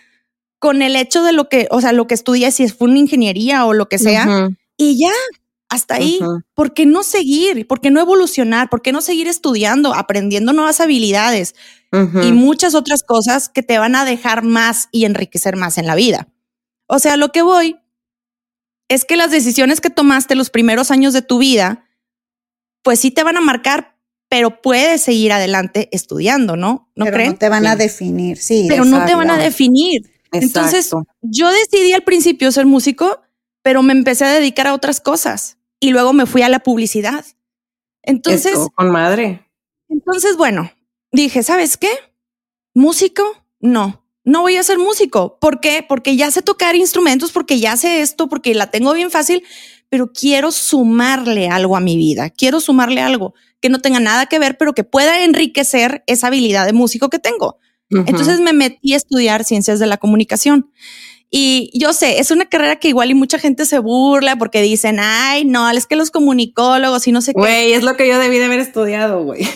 con 0.58 0.82
el 0.82 0.94
hecho 0.94 1.22
de 1.22 1.32
lo 1.32 1.48
que, 1.48 1.66
o 1.70 1.80
sea, 1.80 1.92
lo 1.92 2.06
que 2.06 2.12
estudié, 2.12 2.50
si 2.50 2.68
fue 2.68 2.90
una 2.90 2.98
ingeniería 2.98 3.64
o 3.64 3.72
lo 3.72 3.88
que 3.88 3.98
sea? 3.98 4.50
Y 4.76 5.00
ya, 5.00 5.14
hasta 5.70 5.94
ahí. 5.94 6.20
¿Por 6.52 6.74
qué 6.74 6.84
no 6.84 7.02
seguir? 7.02 7.66
¿Por 7.66 7.80
qué 7.80 7.90
no 7.90 8.02
evolucionar? 8.02 8.68
¿Por 8.68 8.82
qué 8.82 8.92
no 8.92 9.00
seguir 9.00 9.26
estudiando, 9.26 9.94
aprendiendo 9.94 10.52
nuevas 10.52 10.80
habilidades 10.80 11.54
y 11.90 12.32
muchas 12.32 12.74
otras 12.74 13.02
cosas 13.02 13.48
que 13.48 13.62
te 13.62 13.78
van 13.78 13.94
a 13.94 14.04
dejar 14.04 14.42
más 14.44 14.90
y 14.92 15.06
enriquecer 15.06 15.56
más 15.56 15.78
en 15.78 15.86
la 15.86 15.94
vida? 15.94 16.28
O 16.88 16.98
sea, 16.98 17.16
lo 17.16 17.32
que 17.32 17.40
voy 17.40 17.78
es 18.88 19.04
que 19.04 19.16
las 19.16 19.30
decisiones 19.30 19.80
que 19.80 19.90
tomaste 19.90 20.34
los 20.34 20.50
primeros 20.50 20.90
años 20.90 21.12
de 21.12 21.22
tu 21.22 21.38
vida, 21.38 21.86
pues 22.82 23.00
sí 23.00 23.10
te 23.10 23.22
van 23.22 23.36
a 23.36 23.40
marcar, 23.40 23.96
pero 24.28 24.60
puedes 24.62 25.02
seguir 25.02 25.32
adelante 25.32 25.88
estudiando, 25.92 26.56
¿no? 26.56 26.90
¿No 26.96 27.04
pero 27.04 27.24
No 27.24 27.36
te 27.36 27.48
van 27.48 27.66
a 27.66 27.76
definir, 27.76 28.38
sí. 28.38 28.66
Pero 28.68 28.84
no 28.84 29.04
te 29.04 29.14
van 29.14 29.30
a 29.30 29.38
definir. 29.38 30.10
Entonces, 30.32 30.90
yo 31.22 31.50
decidí 31.50 31.92
al 31.92 32.02
principio 32.02 32.52
ser 32.52 32.66
músico, 32.66 33.22
pero 33.62 33.82
me 33.82 33.92
empecé 33.92 34.24
a 34.24 34.32
dedicar 34.32 34.66
a 34.66 34.74
otras 34.74 35.00
cosas 35.00 35.58
y 35.80 35.90
luego 35.90 36.12
me 36.12 36.26
fui 36.26 36.42
a 36.42 36.48
la 36.48 36.60
publicidad. 36.60 37.24
Entonces, 38.02 38.54
con 38.74 38.90
madre. 38.90 39.46
Entonces, 39.88 40.36
bueno, 40.36 40.70
dije, 41.12 41.42
¿sabes 41.42 41.76
qué? 41.76 41.90
Músico, 42.74 43.24
no, 43.60 44.04
no 44.28 44.42
voy 44.42 44.56
a 44.56 44.62
ser 44.62 44.78
músico. 44.78 45.38
¿Por 45.40 45.58
qué? 45.58 45.82
Porque 45.88 46.14
ya 46.14 46.30
sé 46.30 46.42
tocar 46.42 46.76
instrumentos, 46.76 47.32
porque 47.32 47.60
ya 47.60 47.78
sé 47.78 48.02
esto, 48.02 48.28
porque 48.28 48.54
la 48.54 48.70
tengo 48.70 48.92
bien 48.92 49.10
fácil, 49.10 49.42
pero 49.88 50.12
quiero 50.12 50.52
sumarle 50.52 51.48
algo 51.48 51.78
a 51.78 51.80
mi 51.80 51.96
vida. 51.96 52.28
Quiero 52.28 52.60
sumarle 52.60 53.00
algo 53.00 53.32
que 53.60 53.70
no 53.70 53.80
tenga 53.80 54.00
nada 54.00 54.26
que 54.26 54.38
ver, 54.38 54.58
pero 54.58 54.74
que 54.74 54.84
pueda 54.84 55.24
enriquecer 55.24 56.04
esa 56.06 56.26
habilidad 56.26 56.66
de 56.66 56.74
músico 56.74 57.08
que 57.08 57.18
tengo. 57.18 57.56
Entonces 57.90 58.40
me 58.40 58.52
metí 58.52 58.92
a 58.92 58.98
estudiar 58.98 59.44
ciencias 59.44 59.78
de 59.78 59.86
la 59.86 59.96
comunicación. 59.96 60.70
Y 61.30 61.70
yo 61.78 61.92
sé, 61.92 62.20
es 62.20 62.30
una 62.30 62.46
carrera 62.46 62.76
que 62.76 62.88
igual 62.88 63.10
y 63.10 63.14
mucha 63.14 63.38
gente 63.38 63.66
se 63.66 63.78
burla 63.78 64.36
porque 64.36 64.62
dicen, 64.62 64.98
ay, 64.98 65.44
no, 65.44 65.68
es 65.70 65.86
que 65.86 65.94
los 65.94 66.10
comunicólogos 66.10 67.06
y 67.06 67.12
no 67.12 67.20
sé 67.20 67.34
qué. 67.34 67.40
Güey, 67.40 67.72
es 67.74 67.82
lo 67.82 67.96
que 67.96 68.08
yo 68.08 68.18
debí 68.18 68.38
de 68.38 68.46
haber 68.46 68.60
estudiado, 68.60 69.22
güey. 69.24 69.46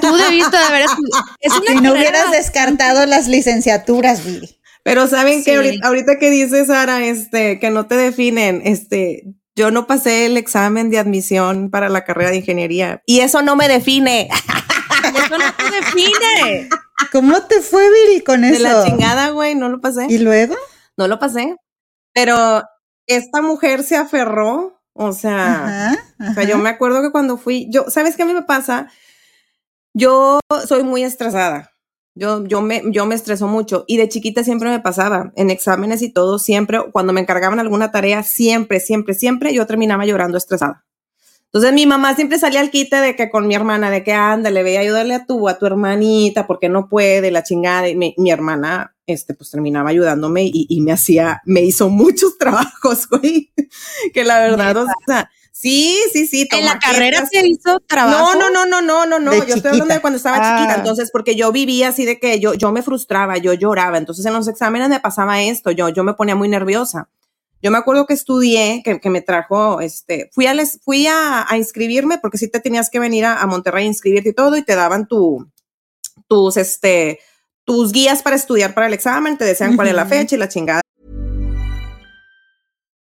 Tú 0.00 0.16
debiste 0.16 0.56
de 0.56 0.64
haber 0.64 0.82
estudiado. 0.82 1.24
si 1.68 1.74
no 1.82 1.92
hubieras 1.92 2.30
descartado 2.30 3.04
las 3.04 3.28
licenciaturas, 3.28 4.24
Viri. 4.24 4.58
Pero 4.82 5.06
saben 5.06 5.44
que 5.44 5.54
ahorita, 5.82 6.18
que 6.18 6.30
dices, 6.30 6.68
Sara, 6.68 7.04
este, 7.04 7.58
que 7.60 7.68
no 7.68 7.86
te 7.86 7.96
definen, 7.96 8.62
este, 8.64 9.24
yo 9.54 9.70
no 9.70 9.86
pasé 9.86 10.24
el 10.24 10.38
examen 10.38 10.88
de 10.88 10.98
admisión 10.98 11.68
para 11.70 11.90
la 11.90 12.04
carrera 12.04 12.30
de 12.30 12.38
ingeniería 12.38 13.02
y 13.04 13.20
eso 13.20 13.42
no 13.42 13.54
me 13.54 13.68
define. 13.68 14.30
eso 15.26 15.36
no 15.36 15.44
te 15.58 15.76
define. 15.76 16.68
¿Cómo 17.12 17.42
te 17.42 17.60
fue, 17.60 17.82
Viri, 17.90 18.22
con 18.22 18.44
eso? 18.44 18.54
De 18.54 18.60
la 18.60 18.84
chingada, 18.86 19.28
güey, 19.28 19.54
no 19.54 19.68
lo 19.68 19.80
pasé. 19.82 20.06
¿Y 20.08 20.18
luego? 20.18 20.54
No 20.98 21.08
lo 21.08 21.18
pasé, 21.18 21.56
pero 22.12 22.62
esta 23.06 23.40
mujer 23.40 23.82
se 23.84 23.96
aferró, 23.96 24.82
o 24.92 25.12
sea, 25.12 25.96
o 26.30 26.34
sea, 26.34 26.42
yo 26.42 26.58
me 26.58 26.68
acuerdo 26.68 27.00
que 27.00 27.12
cuando 27.12 27.38
fui, 27.38 27.68
yo, 27.70 27.88
¿sabes 27.88 28.16
qué 28.16 28.24
a 28.24 28.26
mí 28.26 28.34
me 28.34 28.42
pasa? 28.42 28.90
Yo 29.94 30.40
soy 30.66 30.82
muy 30.82 31.04
estresada. 31.04 31.70
Yo, 32.14 32.44
yo, 32.44 32.62
me, 32.62 32.82
yo 32.86 33.06
me 33.06 33.14
estreso 33.14 33.46
mucho 33.46 33.84
y 33.86 33.96
de 33.96 34.08
chiquita 34.08 34.42
siempre 34.42 34.70
me 34.70 34.80
pasaba, 34.80 35.32
en 35.36 35.50
exámenes 35.50 36.02
y 36.02 36.12
todo, 36.12 36.40
siempre, 36.40 36.80
cuando 36.90 37.12
me 37.12 37.20
encargaban 37.20 37.60
alguna 37.60 37.92
tarea, 37.92 38.24
siempre, 38.24 38.80
siempre, 38.80 39.14
siempre 39.14 39.54
yo 39.54 39.66
terminaba 39.66 40.04
llorando 40.04 40.36
estresada. 40.36 40.84
Entonces 41.44 41.72
mi 41.72 41.86
mamá 41.86 42.16
siempre 42.16 42.38
salía 42.38 42.60
al 42.60 42.70
quite 42.70 42.96
de 42.96 43.14
que 43.14 43.30
con 43.30 43.46
mi 43.46 43.54
hermana, 43.54 43.90
de 43.90 44.02
que 44.02 44.12
ándale, 44.12 44.64
ve 44.64 44.78
a 44.78 44.80
ayudarle 44.80 45.14
a 45.14 45.26
tu, 45.26 45.48
a 45.48 45.58
tu 45.58 45.66
hermanita, 45.66 46.46
porque 46.48 46.68
no 46.68 46.88
puede, 46.88 47.30
la 47.30 47.44
chingada. 47.44 47.88
Y 47.88 47.96
mi, 47.96 48.14
mi 48.18 48.32
hermana, 48.32 48.96
este, 49.08 49.32
pues 49.32 49.50
terminaba 49.50 49.88
ayudándome 49.88 50.44
y, 50.44 50.66
y, 50.68 50.80
me 50.82 50.92
hacía, 50.92 51.40
me 51.46 51.62
hizo 51.62 51.88
muchos 51.88 52.36
trabajos, 52.38 53.08
güey, 53.08 53.50
que 54.12 54.22
la 54.22 54.38
verdad, 54.38 54.76
o 54.76 54.86
sea, 55.06 55.30
sí, 55.50 55.98
sí, 56.12 56.26
sí. 56.26 56.46
En 56.52 56.66
la 56.66 56.78
carrera 56.78 57.24
se 57.26 57.46
hizo 57.46 57.80
trabajo. 57.80 58.34
No, 58.34 58.50
no, 58.50 58.66
no, 58.66 58.66
no, 58.66 58.82
no, 58.82 59.06
no, 59.06 59.18
no. 59.18 59.32
Yo 59.46 59.54
estoy 59.54 59.72
hablando 59.72 59.94
de 59.94 60.00
cuando 60.00 60.18
estaba 60.18 60.36
chiquita, 60.36 60.74
ah. 60.74 60.78
entonces, 60.78 61.10
porque 61.10 61.36
yo 61.36 61.50
vivía 61.52 61.88
así 61.88 62.04
de 62.04 62.20
que 62.20 62.38
yo, 62.38 62.52
yo 62.52 62.70
me 62.70 62.82
frustraba, 62.82 63.38
yo 63.38 63.54
lloraba, 63.54 63.96
entonces 63.96 64.26
en 64.26 64.34
los 64.34 64.46
exámenes 64.46 64.90
me 64.90 65.00
pasaba 65.00 65.40
esto, 65.40 65.70
yo, 65.70 65.88
yo 65.88 66.04
me 66.04 66.12
ponía 66.12 66.36
muy 66.36 66.48
nerviosa. 66.48 67.08
Yo 67.60 67.72
me 67.72 67.78
acuerdo 67.78 68.06
que 68.06 68.14
estudié, 68.14 68.82
que, 68.84 69.00
que 69.00 69.10
me 69.10 69.22
trajo, 69.22 69.80
este, 69.80 70.30
fui 70.32 70.46
a, 70.46 70.54
les, 70.54 70.78
fui 70.84 71.08
a, 71.08 71.44
a, 71.50 71.56
inscribirme 71.56 72.18
porque 72.18 72.38
sí 72.38 72.48
te 72.48 72.60
tenías 72.60 72.88
que 72.88 73.00
venir 73.00 73.24
a, 73.24 73.42
a, 73.42 73.46
Monterrey 73.46 73.84
a 73.84 73.88
inscribirte 73.88 74.28
y 74.28 74.32
todo 74.32 74.56
y 74.56 74.62
te 74.62 74.76
daban 74.76 75.08
tu, 75.08 75.50
tus, 76.28 76.56
este, 76.56 77.18
tus 77.68 77.92
guías 77.92 78.22
para 78.22 78.34
estudiar 78.34 78.72
para 78.72 78.86
el 78.86 78.94
examen, 78.94 79.36
te 79.36 79.44
decían 79.44 79.76
cuál 79.76 79.88
es 79.88 79.94
la 79.94 80.06
fecha 80.06 80.34
y 80.34 80.38
la 80.38 80.48
chingada. 80.48 80.80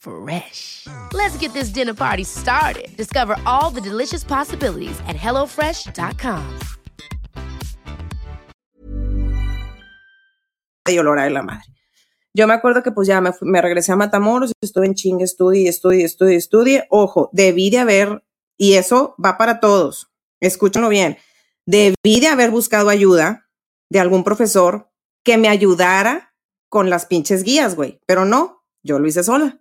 Fresh. 0.00 0.86
Let's 1.12 1.36
get 1.38 1.52
this 1.52 1.68
dinner 1.72 1.94
party 1.94 2.24
started. 2.24 2.88
Discover 2.96 3.36
all 3.46 3.70
the 3.70 3.80
delicious 3.80 4.24
possibilities 4.24 4.98
at 5.06 5.16
hellofresh.com. 5.16 6.58
y 10.88 10.98
olor 10.98 11.20
de 11.20 11.30
la 11.30 11.42
madre. 11.42 11.64
Yo 12.34 12.46
me 12.46 12.54
acuerdo 12.54 12.82
que 12.82 12.92
pues 12.92 13.08
ya 13.08 13.20
me 13.20 13.62
regresé 13.62 13.92
a 13.92 13.96
Matamoros, 13.96 14.52
estuve 14.60 14.86
en 14.86 14.94
chingue, 14.94 15.24
estudie, 15.24 15.68
estudie, 15.68 16.04
estudie, 16.04 16.36
estudie. 16.36 16.86
Ojo, 16.90 17.28
debí 17.32 17.70
de 17.70 17.78
haber, 17.78 18.24
y 18.56 18.74
eso 18.74 19.14
va 19.24 19.36
para 19.36 19.60
todos, 19.60 20.12
escúchenlo 20.40 20.88
bien, 20.88 21.18
debí 21.66 22.20
de 22.20 22.28
haber 22.28 22.50
buscado 22.50 22.88
ayuda 22.88 23.48
de 23.90 24.00
algún 24.00 24.22
profesor 24.22 24.90
que 25.24 25.38
me 25.38 25.48
ayudara 25.48 26.34
con 26.68 26.88
las 26.88 27.06
pinches 27.06 27.42
guías, 27.42 27.74
güey. 27.74 28.00
Pero 28.06 28.24
no, 28.24 28.64
yo 28.82 28.98
lo 28.98 29.08
hice 29.08 29.24
sola. 29.24 29.60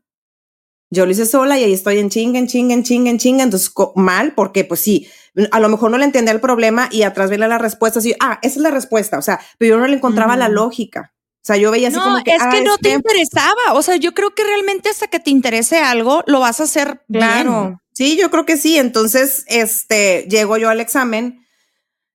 Yo 0.91 1.05
lo 1.05 1.11
hice 1.11 1.25
sola 1.25 1.59
y 1.59 1.63
ahí 1.63 1.73
estoy 1.73 1.99
en 1.99 2.09
chinga, 2.09 2.39
en 2.39 2.47
chinga, 2.47 2.73
en 2.73 2.83
chinga, 2.83 3.09
en 3.11 3.17
chinga. 3.19 3.43
Entonces, 3.43 3.71
mal, 3.95 4.33
porque 4.33 4.65
pues 4.65 4.79
sí, 4.79 5.07
a 5.51 5.59
lo 5.59 5.69
mejor 5.69 5.91
no 5.91 5.97
le 5.97 6.05
entendía 6.05 6.33
el 6.33 6.41
problema 6.41 6.89
y 6.91 7.03
atrás 7.03 7.29
veía 7.29 7.47
la 7.47 7.57
respuesta 7.57 7.99
así, 7.99 8.15
ah, 8.19 8.39
esa 8.41 8.55
es 8.55 8.61
la 8.61 8.71
respuesta. 8.71 9.17
O 9.17 9.21
sea, 9.21 9.39
pero 9.57 9.75
yo 9.75 9.79
no 9.79 9.87
le 9.87 9.95
encontraba 9.95 10.35
la 10.35 10.49
lógica. 10.49 11.13
O 11.41 11.45
sea, 11.49 11.57
yo 11.57 11.71
veía 11.71 11.87
así 11.87 11.97
no, 11.97 12.03
como 12.03 12.23
que, 12.23 12.35
es 12.35 12.41
ah, 12.41 12.49
que 12.51 12.61
no 12.61 12.75
es 12.75 12.81
te 12.81 12.89
interesaba. 12.89 13.73
O 13.73 13.81
sea, 13.81 13.95
yo 13.95 14.13
creo 14.13 14.33
que 14.35 14.43
realmente 14.43 14.89
hasta 14.89 15.07
que 15.07 15.19
te 15.19 15.29
interese 15.29 15.77
algo, 15.79 16.23
lo 16.27 16.39
vas 16.39 16.59
a 16.59 16.63
hacer 16.63 17.01
Claro. 17.11 17.61
bien. 17.61 17.79
Sí, 17.93 18.17
yo 18.17 18.29
creo 18.31 18.45
que 18.45 18.57
sí. 18.57 18.77
Entonces, 18.77 19.45
este, 19.47 20.25
llego 20.29 20.57
yo 20.57 20.69
al 20.69 20.79
examen 20.79 21.45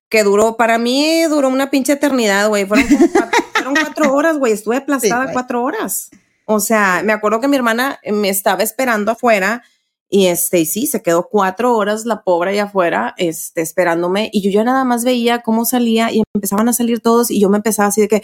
que 0.08 0.22
duró, 0.24 0.56
para 0.56 0.78
mí 0.78 1.22
duró 1.24 1.48
una 1.48 1.70
pinche 1.70 1.94
eternidad, 1.94 2.48
güey. 2.48 2.66
Fueron, 2.66 2.86
como 2.88 3.08
cuatro, 3.10 3.44
fueron 3.52 3.74
cuatro 3.74 4.14
horas, 4.14 4.38
güey. 4.38 4.52
Estuve 4.52 4.76
aplastada 4.78 5.32
cuatro 5.32 5.62
horas. 5.62 6.10
O 6.46 6.60
sea, 6.60 7.02
me 7.04 7.12
acuerdo 7.12 7.40
que 7.40 7.48
mi 7.48 7.56
hermana 7.56 7.98
me 8.04 8.28
estaba 8.28 8.62
esperando 8.62 9.12
afuera 9.12 9.62
y 10.10 10.26
este, 10.28 10.60
y 10.60 10.66
sí, 10.66 10.86
se 10.86 11.02
quedó 11.02 11.28
cuatro 11.28 11.76
horas 11.76 12.04
la 12.04 12.22
pobre 12.22 12.52
allá 12.52 12.64
afuera, 12.64 13.14
este, 13.16 13.62
esperándome 13.62 14.30
y 14.32 14.42
yo 14.42 14.50
ya 14.50 14.62
nada 14.62 14.84
más 14.84 15.02
veía 15.04 15.40
cómo 15.40 15.64
salía 15.64 16.12
y 16.12 16.22
empezaban 16.34 16.68
a 16.68 16.72
salir 16.72 17.00
todos 17.00 17.32
y 17.32 17.40
yo 17.40 17.48
me 17.48 17.56
empezaba 17.56 17.88
así 17.88 18.02
de 18.02 18.06
que, 18.08 18.22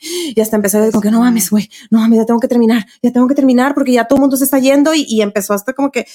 y 0.00 0.38
hasta 0.38 0.56
empecé 0.56 0.76
a 0.76 0.80
decir 0.80 0.92
como 0.92 1.02
que 1.02 1.10
no 1.10 1.20
mames, 1.20 1.48
güey, 1.48 1.70
no 1.90 2.00
mames, 2.00 2.18
ya 2.18 2.26
tengo 2.26 2.40
que 2.40 2.48
terminar, 2.48 2.84
ya 3.02 3.10
tengo 3.10 3.26
que 3.26 3.34
terminar 3.34 3.72
porque 3.72 3.92
ya 3.92 4.06
todo 4.06 4.18
el 4.18 4.20
mundo 4.20 4.36
se 4.36 4.44
está 4.44 4.58
yendo 4.58 4.92
y, 4.94 5.22
empezó 5.22 5.54
hasta 5.54 5.72
como 5.72 5.90
que, 5.90 6.06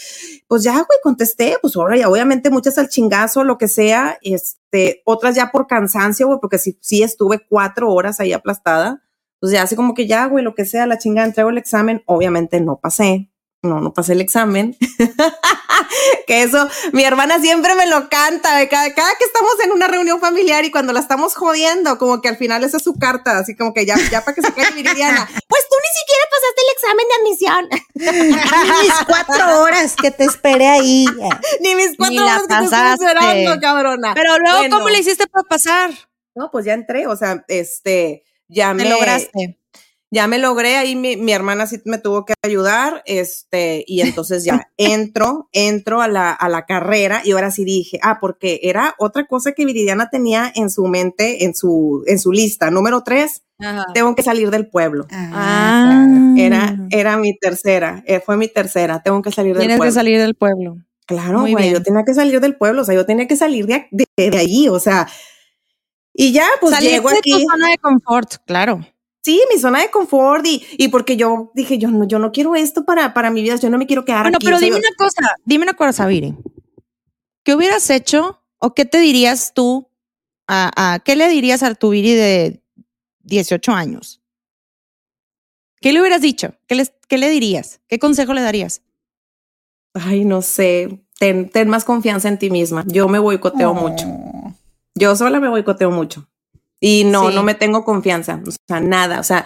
pues 0.48 0.62
ya, 0.62 0.74
güey, 0.74 1.00
contesté, 1.02 1.58
pues 1.60 1.76
ahora 1.76 1.98
ya, 1.98 2.08
obviamente 2.08 2.52
muchas 2.52 2.78
al 2.78 2.90
chingazo, 2.90 3.44
lo 3.44 3.58
que 3.58 3.68
sea, 3.68 4.20
este, 4.22 5.02
otras 5.06 5.36
ya 5.36 5.50
por 5.52 5.66
cansancio, 5.66 6.38
porque 6.40 6.60
sí, 6.60 6.78
sí 6.82 7.02
estuve 7.02 7.40
cuatro 7.50 7.92
horas 7.92 8.20
ahí 8.20 8.32
aplastada, 8.34 9.02
pues 9.40 9.52
ya 9.54 9.64
así 9.64 9.76
como 9.76 9.94
que 9.94 10.08
ya, 10.08 10.26
güey, 10.26 10.44
lo 10.44 10.56
que 10.56 10.66
sea, 10.66 10.86
la 10.88 10.98
chingada, 10.98 11.28
entrego 11.28 11.50
el 11.50 11.58
examen, 11.58 12.04
obviamente 12.06 12.60
no 12.62 12.78
pasé, 12.80 13.30
no, 13.62 13.80
no 13.82 13.94
pasé 13.94 14.14
el 14.14 14.22
examen. 14.22 14.78
que 16.28 16.44
eso, 16.44 16.68
mi 16.94 17.04
hermana 17.04 17.40
siempre 17.40 17.76
me 17.76 17.88
lo 17.88 18.10
canta, 18.10 18.58
de 18.58 18.70
cada, 18.70 18.94
cada 18.94 19.16
que 19.16 19.26
estamos 19.26 19.54
en 19.64 19.72
una 19.72 19.88
reunión 19.88 20.20
familiar 20.20 20.64
y 20.66 20.72
cuando 20.72 20.94
la 20.94 21.00
estamos 21.00 21.36
jodiendo, 21.36 21.98
como 21.98 22.22
que 22.22 22.30
al 22.30 22.38
final 22.38 22.64
esa 22.64 22.78
es 22.78 22.84
su 22.84 22.96
carta, 22.96 23.38
así 23.40 23.56
como 23.56 23.74
que 23.74 23.86
ya, 23.86 23.96
ya 24.12 24.24
para 24.24 24.36
que 24.36 24.42
se 24.42 24.54
quede 24.54 24.72
Viridiana. 24.72 25.28
Pues 25.50 25.64
tú 25.68 25.76
ni 25.82 25.92
siquiera 26.00 26.26
pasaste 26.32 26.62
el 26.62 26.72
examen 26.76 27.06
de 27.10 27.16
admisión. 27.20 27.70
Ni 28.64 28.88
mis 28.88 28.94
cuatro 29.08 29.62
horas 29.62 29.96
que 29.96 30.12
te 30.12 30.24
esperé 30.26 30.68
ahí. 30.68 31.06
Ni 31.62 31.76
mis 31.76 31.98
cuatro 31.98 32.14
Ni 32.16 32.20
horas 32.20 32.42
que 32.44 32.48
te 32.48 32.54
estoy 32.54 32.70
pasaste. 32.70 33.06
esperando, 33.06 33.60
cabrona. 33.62 34.14
Pero 34.14 34.38
luego, 34.38 34.60
Bueno. 34.60 34.78
¿cómo 34.78 34.90
le 34.90 35.00
hiciste 35.00 35.26
para 35.28 35.44
pasar? 35.48 35.92
No, 36.36 36.52
pues 36.52 36.66
ya 36.66 36.74
entré, 36.74 37.08
o 37.08 37.16
sea, 37.16 37.44
este, 37.48 38.24
ya 38.50 38.70
Te 38.76 38.84
me 38.84 38.90
lograste. 38.90 39.58
ya 40.12 40.28
me 40.28 40.40
logré, 40.40 40.76
ahí 40.78 40.96
mi, 40.96 41.16
mi 41.18 41.32
hermana 41.32 41.68
sí 41.68 41.80
me 41.86 42.00
tuvo 42.00 42.26
que 42.26 42.34
ayudar, 42.44 43.04
este, 43.06 43.84
y 43.88 44.02
entonces 44.02 44.44
ya 44.44 44.70
entro, 44.78 45.50
entro 45.54 46.02
a 46.02 46.08
la, 46.08 46.32
a 46.32 46.50
la 46.50 46.66
carrera 46.66 47.22
y 47.24 47.32
ahora 47.32 47.52
sí 47.52 47.64
dije, 47.64 48.00
ah, 48.02 48.18
porque 48.20 48.60
era 48.64 48.96
otra 48.98 49.26
cosa 49.28 49.52
que 49.54 49.66
Viridiana 49.66 50.10
tenía 50.10 50.52
en 50.56 50.70
su 50.72 50.86
mente, 50.88 51.46
en 51.46 51.54
su, 51.56 52.04
en 52.08 52.18
su 52.20 52.32
lista. 52.32 52.72
Número 52.72 53.04
tres, 53.04 53.44
tengo 53.94 54.16
que 54.16 54.24
salir 54.24 54.50
del 54.52 54.68
pueblo. 54.70 55.06
Ah, 55.12 56.34
Era, 56.38 56.76
era 56.90 57.18
mi 57.18 57.38
tercera, 57.38 58.04
eh, 58.08 58.20
fue 58.26 58.36
mi 58.38 58.48
tercera, 58.48 59.02
tengo 59.04 59.22
que 59.22 59.32
salir 59.32 59.54
del 59.54 59.60
Tienes 59.62 59.78
pueblo. 59.78 59.92
que 59.92 59.96
salir 59.96 60.20
del 60.20 60.36
pueblo. 60.36 60.78
Claro, 61.06 61.42
güey, 61.42 61.72
yo 61.72 61.82
tenía 61.84 62.04
que 62.06 62.14
salir 62.14 62.40
del 62.40 62.56
pueblo, 62.56 62.84
o 62.84 62.86
sea, 62.86 62.94
yo 62.96 63.06
tenía 63.06 63.28
que 63.28 63.36
salir 63.36 63.66
de, 63.68 63.88
de, 63.92 64.06
de 64.30 64.38
allí, 64.38 64.70
o 64.70 64.80
sea, 64.80 65.08
y 66.14 66.32
ya, 66.32 66.48
pues 66.60 66.80
llego 66.80 67.10
de 67.10 67.18
aquí. 67.18 67.32
tu 67.32 67.40
zona 67.40 67.70
de 67.70 67.78
confort, 67.78 68.36
claro. 68.46 68.80
Sí, 69.24 69.42
mi 69.54 69.60
zona 69.60 69.82
de 69.82 69.92
confort 69.92 70.46
y, 70.46 70.66
y 70.78 70.88
porque 70.88 71.18
yo 71.18 71.52
dije, 71.54 71.78
yo 71.78 71.90
no, 71.92 72.08
yo 72.08 72.20
no 72.20 72.32
quiero 72.32 72.56
esto 72.56 72.86
para, 72.86 73.14
para 73.14 73.30
mi 73.32 73.42
vida, 73.42 73.56
yo 73.58 73.70
no 73.70 73.78
me 73.78 73.86
quiero 73.86 74.06
quedar 74.06 74.24
Bueno, 74.24 74.38
aquí. 74.38 74.46
pero 74.46 74.60
dime 74.60 74.78
una 74.78 74.90
cosa, 74.98 75.36
dime 75.46 75.64
una 75.64 75.74
cosa, 75.74 76.06
Viri. 76.08 76.36
¿Qué 77.44 77.54
hubieras 77.56 77.90
hecho 77.90 78.42
o 78.60 78.74
qué 78.74 78.86
te 78.86 79.00
dirías 79.00 79.54
tú 79.54 79.90
a, 80.48 80.72
a- 80.94 81.00
qué 81.00 81.16
le 81.16 81.28
dirías 81.30 81.64
a 81.64 81.76
tu 81.76 81.90
Viri 81.90 82.14
de 82.14 82.64
18 83.24 83.72
años? 83.74 84.22
¿Qué 85.82 85.94
le 85.94 86.00
hubieras 86.02 86.22
dicho? 86.22 86.56
¿Qué, 86.68 86.76
les- 86.76 86.94
qué 87.08 87.18
le 87.18 87.30
dirías? 87.30 87.82
¿Qué 87.88 88.00
consejo 88.00 88.34
le 88.34 88.42
darías? 88.42 88.82
Ay, 89.94 90.24
no 90.26 90.42
sé, 90.42 91.04
ten, 91.20 91.50
ten 91.50 91.68
más 91.70 91.84
confianza 91.84 92.28
en 92.30 92.38
ti 92.40 92.50
misma. 92.50 92.84
Yo 92.88 93.08
me 93.08 93.20
boicoteo 93.20 93.74
mucho. 93.74 94.06
Yo 95.00 95.16
sola 95.16 95.40
me 95.40 95.50
boicoteo 95.50 95.92
mucho. 95.92 96.30
Y 96.80 97.04
no, 97.06 97.30
Sí. 97.30 97.36
no 97.36 97.44
me 97.44 97.56
tengo 97.56 97.84
confianza, 97.84 98.42
o 98.46 98.52
sea, 98.68 98.80
nada, 98.80 99.20
o 99.20 99.24
sea, 99.24 99.46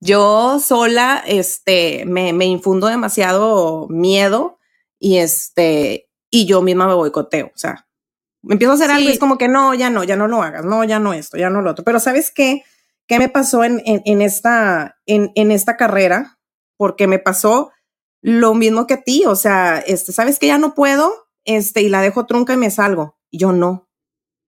yo 0.00 0.58
sola, 0.60 1.22
este, 1.26 2.04
me, 2.06 2.34
me 2.34 2.44
infundo 2.44 2.88
demasiado 2.88 3.86
miedo 3.88 4.58
y 4.98 5.16
este, 5.16 6.10
y 6.30 6.44
yo 6.44 6.60
misma 6.60 6.86
me 6.86 6.92
boicoteo, 6.94 7.46
o 7.46 7.56
sea, 7.58 7.86
me 8.42 8.54
empiezo 8.54 8.72
a 8.72 8.74
hacer 8.74 8.90
algo 8.90 9.08
y 9.08 9.12
es 9.12 9.18
como 9.18 9.38
que 9.38 9.48
no, 9.48 9.72
ya 9.72 9.88
no, 9.88 10.04
ya 10.04 10.16
no 10.16 10.28
lo 10.28 10.42
hagas, 10.42 10.64
no, 10.66 10.84
ya 10.84 10.98
no 10.98 11.14
esto, 11.14 11.38
ya 11.38 11.48
no 11.48 11.62
lo 11.62 11.70
otro. 11.70 11.84
Pero 11.84 12.00
¿sabes 12.00 12.30
qué? 12.30 12.62
¿Qué 13.06 13.18
me 13.18 13.30
pasó 13.30 13.64
en, 13.64 13.80
en, 13.86 14.02
en 14.04 14.20
esta, 14.20 14.98
en, 15.06 15.32
en 15.36 15.50
esta 15.52 15.78
carrera? 15.78 16.38
Porque 16.76 17.06
me 17.06 17.18
pasó 17.18 17.70
lo 18.20 18.52
mismo 18.52 18.86
que 18.86 18.94
a 18.94 19.02
ti, 19.02 19.24
o 19.26 19.36
sea, 19.36 19.78
este, 19.78 20.12
¿sabes 20.12 20.38
que 20.38 20.48
ya 20.48 20.58
no 20.58 20.74
puedo? 20.74 21.10
Este, 21.46 21.80
y 21.80 21.88
la 21.88 22.02
dejo 22.02 22.26
trunca 22.26 22.52
y 22.52 22.58
me 22.58 22.70
salgo. 22.70 23.16
Yo 23.32 23.52
no. 23.52 23.88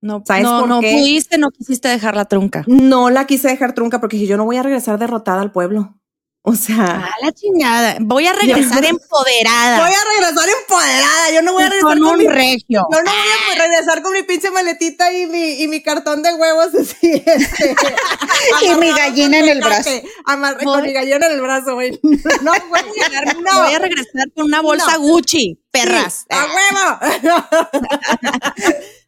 No, 0.01 0.23
¿Sabes 0.25 0.43
no, 0.43 0.59
por 0.59 0.69
no 0.69 0.79
qué? 0.79 0.91
pudiste, 0.93 1.37
no 1.37 1.49
quisiste 1.49 1.87
dejar 1.87 2.15
la 2.15 2.25
trunca. 2.25 2.63
No 2.67 3.09
la 3.09 3.25
quise 3.25 3.47
dejar 3.47 3.73
trunca 3.73 3.99
porque 3.99 4.17
dije, 4.17 4.27
yo 4.27 4.37
no 4.37 4.45
voy 4.45 4.57
a 4.57 4.63
regresar 4.63 4.99
derrotada 4.99 5.41
al 5.41 5.51
pueblo. 5.51 5.96
O 6.43 6.55
sea, 6.55 6.85
A 7.19 7.25
la 7.25 7.31
chingada. 7.33 7.97
Voy 7.99 8.25
a 8.25 8.31
regresar 8.31 8.85
empoderada. 8.85 9.79
voy 9.85 9.91
a 9.93 10.17
regresar 10.17 10.47
empoderada. 10.61 11.31
Yo 11.33 11.41
no 11.41 11.51
voy 11.51 11.63
a 11.63 11.69
regresar 11.69 11.89
con 11.97 11.99
con, 11.99 12.11
un 12.13 12.17
mi, 12.19 12.27
regio. 12.27 12.87
yo 12.89 13.01
no 13.03 13.11
voy 13.11 13.59
a 13.59 13.63
regresar 13.67 14.01
con 14.01 14.13
mi 14.13 14.23
pinche 14.23 14.49
maletita 14.51 15.11
y 15.11 15.25
mi, 15.25 15.61
y 15.61 15.67
mi 15.67 15.83
cartón 15.83 16.23
de 16.23 16.33
huevos 16.35 16.67
así. 16.73 17.21
Este, 17.25 17.75
Y 18.61 18.75
mi 18.75 18.89
gallina 18.91 19.39
en 19.39 19.49
el 19.49 19.59
brazo. 19.61 19.89
Voy- 19.89 20.63
con 20.63 20.83
mi 20.83 20.93
gallina 20.93 21.25
en 21.25 21.31
el 21.33 21.41
brazo, 21.41 21.73
güey. 21.73 21.99
No, 22.41 22.53
güey. 22.69 22.83
No. 23.43 23.63
Voy 23.63 23.73
a 23.73 23.79
regresar 23.79 24.31
con 24.33 24.45
una 24.45 24.61
bolsa 24.61 24.93
No. 24.93 24.99
Gucci, 25.01 25.59
perras. 25.71 26.25
Sí, 26.29 26.37
¡A 26.37 26.45
huevo! 26.45 27.67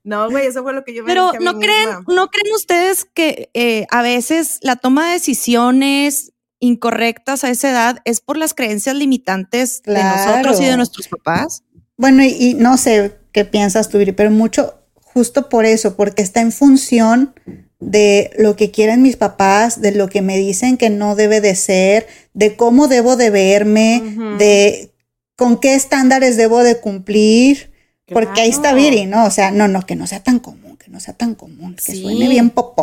no, 0.04 0.30
güey, 0.30 0.48
eso 0.48 0.62
fue 0.64 0.74
lo 0.74 0.84
que 0.84 0.94
yo 0.94 1.04
me 1.04 1.08
Pero 1.08 1.32
dije 1.32 1.38
a 1.38 1.40
mí 1.40 1.46
no 1.46 1.60
creen, 1.60 1.90
misma. 2.00 2.04
no 2.08 2.28
creen 2.30 2.54
ustedes 2.56 3.06
que 3.06 3.50
eh, 3.54 3.86
a 3.92 4.02
veces 4.02 4.60
la 4.62 4.76
toma 4.76 5.08
de 5.08 5.14
decisiones 5.14 6.32
incorrectas 6.60 7.44
a 7.44 7.50
esa 7.50 7.70
edad 7.70 8.00
es 8.06 8.22
por 8.22 8.38
las 8.38 8.54
creencias 8.54 8.96
limitantes 8.96 9.82
de 9.86 10.04
nosotros 10.04 10.60
y 10.62 10.66
de 10.66 10.78
nuestros 10.78 11.08
papás. 11.08 11.64
Bueno, 11.98 12.24
y, 12.24 12.30
y 12.30 12.54
no 12.54 12.78
sé 12.78 13.18
qué 13.32 13.46
piensas 13.46 13.90
tú, 13.90 13.98
Viri, 13.98 14.12
pero 14.12 14.32
mucho 14.32 14.76
justo 15.14 15.50
por 15.50 15.66
eso, 15.66 15.96
porque 15.96 16.22
está 16.22 16.42
en 16.42 16.52
función 16.52 17.34
de 17.80 18.32
lo 18.38 18.56
que 18.56 18.72
quieren 18.72 19.02
mis 19.02 19.16
papás, 19.16 19.82
de 19.82 19.94
lo 19.94 20.10
que 20.10 20.22
me 20.22 20.38
dicen 20.38 20.78
que 20.78 20.90
no 20.90 21.16
debe 21.16 21.42
de 21.42 21.56
ser, 21.56 22.08
de 22.34 22.56
cómo 22.56 22.88
debo 22.88 23.16
de 23.16 23.30
verme, 23.30 24.02
de 24.38 24.92
con 25.38 25.60
qué 25.60 25.76
estándares 25.76 26.36
debo 26.36 26.64
de 26.64 26.80
cumplir, 26.80 27.72
porque 28.12 28.42
ahí 28.42 28.50
está. 28.50 28.74
Viri, 28.74 29.06
¿no? 29.06 29.26
O 29.26 29.32
sea, 29.32 29.52
no, 29.52 29.68
no, 29.68 29.86
que 29.86 29.96
no 29.96 30.08
sea 30.08 30.22
tan 30.22 30.40
común, 30.40 30.78
que 30.78 30.90
no 30.90 31.00
sea 31.00 31.14
tan 31.14 31.36
común, 31.36 31.76
que 31.76 31.94
Sí. 31.94 32.02
suene 32.02 32.28
bien 32.28 32.50
pop 32.50 32.78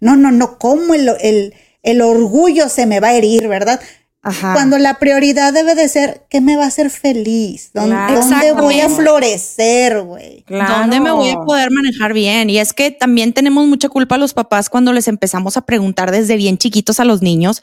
No, 0.00 0.16
no, 0.16 0.30
no, 0.30 0.58
cómo 0.58 0.94
el, 0.94 1.10
el, 1.20 1.54
el 1.82 2.02
orgullo 2.02 2.68
se 2.68 2.86
me 2.86 3.00
va 3.00 3.08
a 3.08 3.14
herir, 3.14 3.48
¿verdad? 3.48 3.80
Ajá. 4.20 4.52
Cuando 4.52 4.78
la 4.78 4.98
prioridad 4.98 5.52
debe 5.52 5.74
de 5.74 5.88
ser, 5.88 6.26
¿qué 6.28 6.40
me 6.40 6.56
va 6.56 6.64
a 6.64 6.68
hacer 6.68 6.90
feliz? 6.90 7.70
¿Dónde, 7.72 7.94
Claro. 7.94 8.20
dónde 8.20 8.52
voy 8.52 8.80
a 8.80 8.88
florecer, 8.88 10.02
güey? 10.02 10.44
¿Dónde 10.48 11.00
me 11.00 11.12
voy 11.12 11.30
a 11.30 11.36
poder 11.36 11.70
manejar 11.70 12.12
bien? 12.12 12.50
Y 12.50 12.58
es 12.58 12.72
que 12.72 12.90
también 12.90 13.32
tenemos 13.32 13.66
mucha 13.66 13.88
culpa 13.88 14.16
a 14.16 14.18
los 14.18 14.34
papás 14.34 14.68
cuando 14.68 14.92
les 14.92 15.06
empezamos 15.08 15.56
a 15.56 15.62
preguntar 15.62 16.10
desde 16.10 16.36
bien 16.36 16.58
chiquitos 16.58 16.98
a 17.00 17.04
los 17.04 17.22
niños 17.22 17.62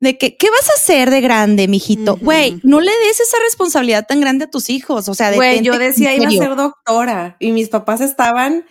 de 0.00 0.18
que, 0.18 0.36
¿qué 0.36 0.50
vas 0.50 0.68
a 0.68 0.74
hacer 0.74 1.08
de 1.10 1.20
grande, 1.22 1.68
mijito? 1.68 2.18
Güey, 2.20 2.60
no 2.64 2.80
le 2.80 2.90
des 3.06 3.20
esa 3.20 3.38
responsabilidad 3.44 4.06
tan 4.06 4.20
grande 4.20 4.44
a 4.44 4.50
tus 4.50 4.68
hijos. 4.68 5.08
O 5.08 5.14
sea, 5.14 5.32
Güey, 5.34 5.60
detente 5.60 5.66
yo 5.66 5.78
decía 5.78 6.14
iba 6.14 6.26
a 6.28 6.30
ser 6.30 6.56
doctora 6.56 7.36
y 7.38 7.52
mis 7.52 7.68
papás 7.70 8.00
estaban. 8.02 8.64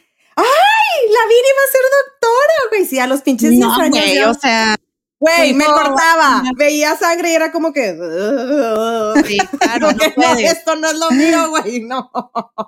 La 1.10 1.26
Viri 1.28 1.48
iba 1.54 1.64
a 1.64 1.72
ser 1.72 1.82
doctora, 2.04 2.70
güey. 2.70 2.86
Sí, 2.86 3.00
a 3.00 3.08
los 3.08 3.22
pinches 3.22 3.50
10 3.52 3.62
No, 3.62 3.74
años. 3.76 3.90
güey, 4.00 4.24
o 4.24 4.34
sea, 4.34 4.76
Güey, 5.18 5.54
me 5.54 5.66
cortaba. 5.66 6.44
Veía 6.58 6.96
sangre 6.98 7.32
y 7.32 7.36
era 7.36 7.52
como 7.52 7.72
que. 7.72 7.96
sí, 9.26 9.38
claro, 9.60 9.90
no 9.92 10.34
esto 10.38 10.76
no 10.76 10.88
es 10.88 10.96
lo 10.98 11.10
mío, 11.12 11.50
güey. 11.50 11.82
No. 11.82 12.12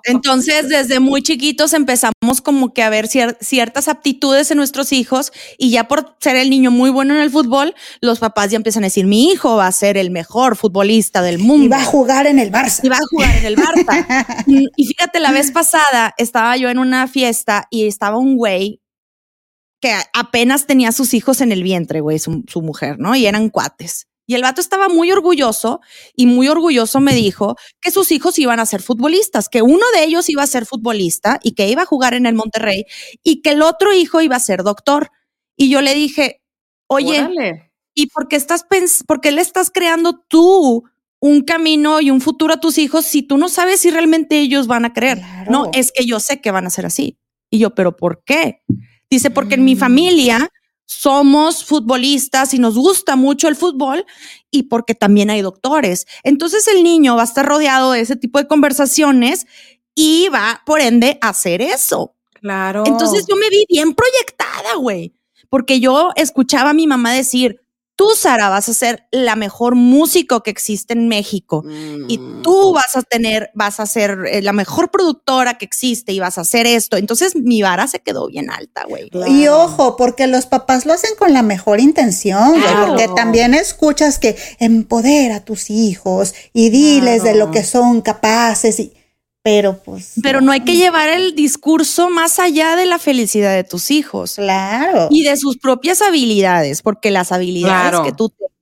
Entonces, 0.04 0.68
desde 0.68 0.98
muy 0.98 1.22
chiquitos 1.22 1.72
empezamos 1.74 2.40
como 2.42 2.72
que 2.72 2.82
a 2.82 2.90
ver 2.90 3.06
cier- 3.06 3.36
ciertas 3.40 3.88
aptitudes 3.88 4.50
en 4.50 4.56
nuestros 4.58 4.92
hijos 4.92 5.32
y 5.58 5.70
ya 5.70 5.88
por 5.88 6.16
ser 6.20 6.36
el 6.36 6.50
niño 6.50 6.70
muy 6.70 6.90
bueno 6.90 7.14
en 7.14 7.20
el 7.20 7.30
fútbol, 7.30 7.74
los 8.00 8.18
papás 8.18 8.50
ya 8.50 8.56
empiezan 8.56 8.82
a 8.84 8.86
decir, 8.86 9.06
mi 9.06 9.30
hijo 9.30 9.56
va 9.56 9.66
a 9.66 9.72
ser 9.72 9.96
el 9.98 10.10
mejor 10.10 10.56
futbolista 10.56 11.22
del 11.22 11.38
mundo. 11.38 11.66
Y 11.66 11.68
va 11.68 11.82
a 11.82 11.84
jugar 11.84 12.26
en 12.26 12.38
el 12.38 12.50
Barça. 12.50 12.80
y 12.82 12.88
va 12.88 12.96
a 12.96 13.06
jugar 13.10 13.36
en 13.36 13.44
el 13.44 13.56
Barça. 13.56 14.44
Y 14.76 14.86
fíjate, 14.86 15.20
la 15.20 15.32
vez 15.32 15.50
pasada 15.50 16.14
estaba 16.16 16.56
yo 16.56 16.68
en 16.70 16.78
una 16.78 17.06
fiesta 17.08 17.66
y 17.70 17.86
estaba 17.86 18.16
un 18.18 18.36
güey 18.36 18.80
que 19.80 19.94
apenas 20.12 20.66
tenía 20.66 20.92
sus 20.92 21.14
hijos 21.14 21.40
en 21.40 21.52
el 21.52 21.62
vientre, 21.62 22.00
güey, 22.00 22.18
su, 22.18 22.44
su 22.48 22.62
mujer, 22.62 22.98
¿no? 22.98 23.14
Y 23.14 23.26
eran 23.26 23.48
cuates. 23.50 24.08
Y 24.26 24.34
el 24.34 24.42
vato 24.42 24.60
estaba 24.60 24.88
muy 24.88 25.10
orgulloso 25.10 25.80
y 26.14 26.26
muy 26.26 26.48
orgulloso 26.48 27.00
me 27.00 27.14
dijo 27.14 27.56
que 27.80 27.90
sus 27.90 28.12
hijos 28.12 28.38
iban 28.38 28.60
a 28.60 28.66
ser 28.66 28.82
futbolistas, 28.82 29.48
que 29.48 29.62
uno 29.62 29.84
de 29.94 30.04
ellos 30.04 30.28
iba 30.28 30.42
a 30.42 30.46
ser 30.46 30.66
futbolista 30.66 31.40
y 31.42 31.52
que 31.52 31.66
iba 31.68 31.82
a 31.82 31.86
jugar 31.86 32.12
en 32.12 32.26
el 32.26 32.34
Monterrey 32.34 32.84
y 33.22 33.40
que 33.40 33.52
el 33.52 33.62
otro 33.62 33.94
hijo 33.94 34.20
iba 34.20 34.36
a 34.36 34.40
ser 34.40 34.64
doctor. 34.64 35.10
Y 35.56 35.70
yo 35.70 35.80
le 35.80 35.94
dije, 35.94 36.42
oye, 36.88 37.20
Órale. 37.20 37.68
¿Y 37.94 38.06
por 38.08 38.28
qué 38.28 38.36
estás 38.36 38.62
pens 38.62 39.02
por 39.02 39.20
qué 39.20 39.32
le 39.32 39.40
estás 39.40 39.70
creando 39.70 40.20
tú 40.28 40.84
un 41.20 41.40
camino 41.42 42.00
y 42.00 42.12
un 42.12 42.20
futuro 42.20 42.54
a 42.54 42.60
tus 42.60 42.78
hijos 42.78 43.04
si 43.04 43.22
tú 43.22 43.38
no 43.38 43.48
sabes 43.48 43.80
si 43.80 43.90
realmente 43.90 44.38
ellos 44.38 44.66
van 44.66 44.84
a 44.84 44.92
creer? 44.92 45.18
Claro. 45.18 45.50
No, 45.50 45.70
es 45.72 45.90
que 45.90 46.06
yo 46.06 46.20
sé 46.20 46.40
que 46.40 46.52
van 46.52 46.66
a 46.66 46.70
ser 46.70 46.86
así. 46.86 47.18
Y 47.50 47.58
yo, 47.58 47.74
¿pero 47.74 47.96
por 47.96 48.22
qué? 48.24 48.62
Dice, 49.10 49.30
porque 49.30 49.54
en 49.54 49.64
mi 49.64 49.74
Mm. 49.74 49.78
familia 49.78 50.50
somos 50.86 51.64
futbolistas 51.64 52.54
y 52.54 52.58
nos 52.58 52.74
gusta 52.76 53.14
mucho 53.16 53.48
el 53.48 53.56
fútbol 53.56 54.06
y 54.50 54.64
porque 54.64 54.94
también 54.94 55.28
hay 55.30 55.42
doctores. 55.42 56.06
Entonces 56.22 56.66
el 56.68 56.82
niño 56.82 57.14
va 57.16 57.22
a 57.22 57.26
estar 57.26 57.44
rodeado 57.44 57.92
de 57.92 58.00
ese 58.00 58.16
tipo 58.16 58.38
de 58.38 58.48
conversaciones 58.48 59.46
y 59.94 60.28
va, 60.30 60.62
por 60.64 60.80
ende, 60.80 61.18
a 61.20 61.30
hacer 61.30 61.60
eso. 61.60 62.14
Claro. 62.40 62.84
Entonces 62.86 63.26
yo 63.28 63.36
me 63.36 63.50
vi 63.50 63.64
bien 63.68 63.94
proyectada, 63.94 64.76
güey, 64.76 65.12
porque 65.50 65.80
yo 65.80 66.10
escuchaba 66.16 66.70
a 66.70 66.74
mi 66.74 66.86
mamá 66.86 67.12
decir, 67.12 67.60
tú, 67.98 68.10
Sara, 68.16 68.48
vas 68.48 68.68
a 68.68 68.74
ser 68.74 69.08
la 69.10 69.34
mejor 69.34 69.74
músico 69.74 70.44
que 70.44 70.50
existe 70.50 70.92
en 70.92 71.08
México. 71.08 71.64
Y 72.06 72.18
Mm. 72.18 72.42
tú 72.42 72.72
vas 72.72 72.94
a 72.96 73.02
tener, 73.02 73.50
vas 73.54 73.80
a 73.80 73.86
ser 73.86 74.18
eh, 74.30 74.40
la 74.40 74.52
mejor 74.52 74.92
productora 74.92 75.58
que 75.58 75.64
existe 75.64 76.12
y 76.12 76.20
vas 76.20 76.38
a 76.38 76.42
hacer 76.42 76.64
esto. 76.68 76.96
Entonces 76.96 77.34
mi 77.34 77.60
vara 77.60 77.88
se 77.88 77.98
quedó 77.98 78.28
bien 78.28 78.50
alta, 78.50 78.84
güey. 78.88 79.10
Y 79.26 79.48
ojo, 79.48 79.96
porque 79.96 80.28
los 80.28 80.46
papás 80.46 80.86
lo 80.86 80.92
hacen 80.92 81.10
con 81.18 81.32
la 81.32 81.42
mejor 81.42 81.80
intención, 81.80 82.50
güey, 82.50 82.62
Claro. 82.62 82.86
porque 82.86 83.08
también 83.16 83.52
escuchas 83.52 84.20
que 84.20 84.36
empodera 84.60 85.36
a 85.36 85.44
tus 85.44 85.68
hijos 85.68 86.34
y 86.52 86.70
diles 86.70 87.24
de 87.24 87.34
lo 87.34 87.50
que 87.50 87.64
son 87.64 88.00
capaces 88.00 88.78
y 88.78 88.92
pero 89.48 89.78
pues 89.82 90.12
Pero 90.22 90.42
no 90.42 90.52
hay 90.52 90.60
que 90.60 90.76
llevar 90.76 91.08
el 91.08 91.34
discurso 91.34 92.10
más 92.10 92.38
allá 92.38 92.76
de 92.76 92.84
la 92.84 92.98
felicidad 92.98 93.54
de 93.54 93.64
tus 93.64 93.90
hijos 93.90 94.34
claro. 94.34 95.08
y 95.10 95.24
de 95.24 95.38
sus 95.38 95.56
propias 95.56 96.02
habilidades, 96.02 96.82
porque 96.82 97.10
las 97.10 97.32
habilidades 97.32 97.88
Claro. 97.88 98.04
que 98.04 98.12
tú 98.12 98.28
tengas 98.28 98.52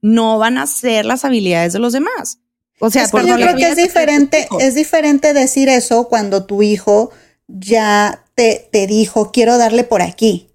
no 0.00 0.38
van 0.38 0.56
a 0.56 0.66
ser 0.66 1.04
las 1.04 1.26
habilidades 1.26 1.74
de 1.74 1.80
los 1.80 1.92
demás. 1.92 2.38
O 2.78 2.88
sea, 2.88 3.02
Es 3.02 3.08
que 3.10 3.18
por 3.18 3.26
yo 3.26 3.34
creo 3.34 3.54
que 3.56 3.68
es 3.68 3.76
diferente, 3.76 4.48
es 4.58 4.74
diferente 4.74 5.34
decir 5.34 5.68
eso 5.68 6.08
cuando 6.08 6.46
tu 6.46 6.62
hijo 6.62 7.10
ya 7.46 8.24
te, 8.34 8.66
te 8.72 8.86
dijo, 8.86 9.32
quiero 9.32 9.58
darle 9.58 9.84
por 9.84 10.00
aquí. 10.00 10.48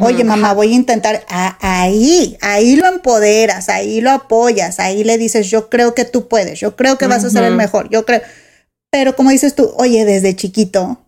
Oye, 0.00 0.22
mamá, 0.22 0.52
voy 0.52 0.72
a 0.72 0.76
intentar. 0.76 1.24
Ah, 1.28 1.56
ahí, 1.60 2.36
ahí 2.40 2.76
lo 2.76 2.86
empoderas, 2.86 3.68
ahí 3.68 4.00
lo 4.00 4.12
apoyas, 4.12 4.78
ahí 4.78 5.02
le 5.02 5.18
dices, 5.18 5.50
yo 5.50 5.70
creo 5.70 5.92
que 5.94 6.04
tú 6.04 6.28
puedes, 6.28 6.60
yo 6.60 6.76
creo 6.76 6.98
que 6.98 7.08
vas 7.08 7.24
a 7.24 7.30
ser 7.30 7.42
el 7.44 7.56
mejor, 7.56 7.88
yo 7.88 8.04
creo. 8.04 8.20
Pero 8.92 9.16
como 9.16 9.30
dices 9.30 9.54
tú, 9.56 9.72
oye, 9.78 10.04
desde 10.04 10.36
chiquito, 10.36 10.98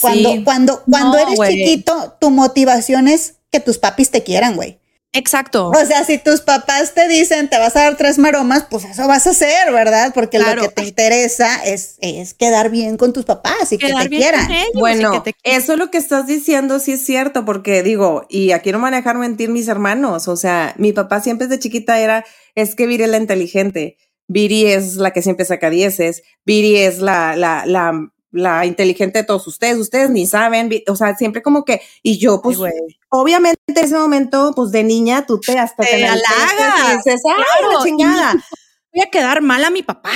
cuando, 0.00 0.32
Sí. 0.32 0.44
cuando, 0.44 0.82
cuando 0.90 1.16
No, 1.18 1.18
eres 1.18 1.38
chiquito, 1.48 2.16
tu 2.20 2.30
motivación 2.30 3.06
es 3.08 3.36
que 3.52 3.60
tus 3.60 3.78
papis 3.78 4.10
te 4.10 4.22
quieran, 4.22 4.56
güey. 4.56 4.78
Exacto. 5.12 5.70
O 5.70 5.86
sea, 5.86 6.04
si 6.04 6.18
tus 6.18 6.40
papás 6.40 6.94
te 6.94 7.08
dicen 7.08 7.48
te 7.50 7.58
vas 7.58 7.74
a 7.76 7.80
dar 7.82 7.96
tres 7.96 8.16
maromas, 8.18 8.64
pues 8.70 8.84
eso 8.84 9.08
vas 9.08 9.26
a 9.26 9.30
hacer, 9.30 9.72
¿verdad? 9.72 10.12
Porque 10.14 10.38
Claro. 10.38 10.62
lo 10.62 10.68
que 10.68 10.74
te 10.74 10.84
interesa 10.84 11.62
es, 11.64 11.96
es 12.00 12.32
quedar 12.34 12.70
bien 12.70 12.96
con 12.96 13.12
tus 13.12 13.24
papás 13.24 13.72
y 13.72 13.78
que 13.78 13.88
te 13.88 14.08
bien 14.08 14.22
quieran. 14.22 14.46
con 14.46 14.54
ellos 14.54 14.70
y 14.74 14.78
Bueno, 14.78 15.22
que 15.22 15.32
te- 15.32 15.38
eso 15.56 15.76
lo 15.76 15.90
que 15.90 15.98
estás 15.98 16.26
diciendo 16.28 16.78
sí 16.78 16.92
es 16.92 17.04
cierto, 17.04 17.44
porque 17.44 17.82
digo, 17.82 18.24
y 18.28 18.52
aquí 18.52 18.70
no 18.72 18.78
manejar 18.78 19.16
mentir 19.18 19.48
mis 19.50 19.66
hermanos, 19.68 20.28
o 20.28 20.36
sea, 20.36 20.74
mi 20.78 20.92
papá 20.92 21.20
siempre 21.20 21.48
desde 21.48 21.60
chiquita 21.60 21.98
era, 21.98 22.24
es 22.54 22.74
que 22.76 22.86
Viri 22.86 23.02
es 23.04 23.10
la 23.10 23.16
inteligente, 23.18 23.96
Viri 24.32 24.66
es 24.66 24.94
la 24.94 25.10
que 25.10 25.22
siempre 25.22 25.44
saca 25.44 25.70
dieces, 25.70 26.22
Viri 26.46 26.76
es 26.76 27.00
la, 27.00 27.34
la, 27.34 27.66
la, 27.66 28.12
la 28.30 28.64
inteligente 28.64 29.18
de 29.18 29.24
todos 29.24 29.44
ustedes, 29.48 29.76
ustedes 29.76 30.08
ni 30.08 30.24
saben, 30.24 30.70
o 30.86 30.94
sea, 30.94 31.16
siempre 31.16 31.42
como 31.42 31.64
que, 31.64 31.80
y 32.04 32.16
yo 32.18 32.40
pues, 32.40 32.56
obviamente 33.08 33.60
en 33.66 33.78
ese 33.78 33.96
momento, 33.96 34.52
pues 34.54 34.70
de 34.70 34.84
niña, 34.84 35.26
tú 35.26 35.40
te 35.40 35.58
hasta 35.58 35.82
Te 35.82 35.98
enalteces 35.98 36.32
halagas, 36.38 36.92
y 36.92 36.96
dices, 36.96 37.22
¡ay, 37.26 37.44
claro, 37.58 37.78
la 37.78 37.84
chingada! 37.84 38.44
Voy 38.92 39.02
a 39.06 39.10
quedar 39.10 39.40
mal 39.42 39.64
a 39.64 39.70
mi 39.70 39.82
papá. 39.82 40.10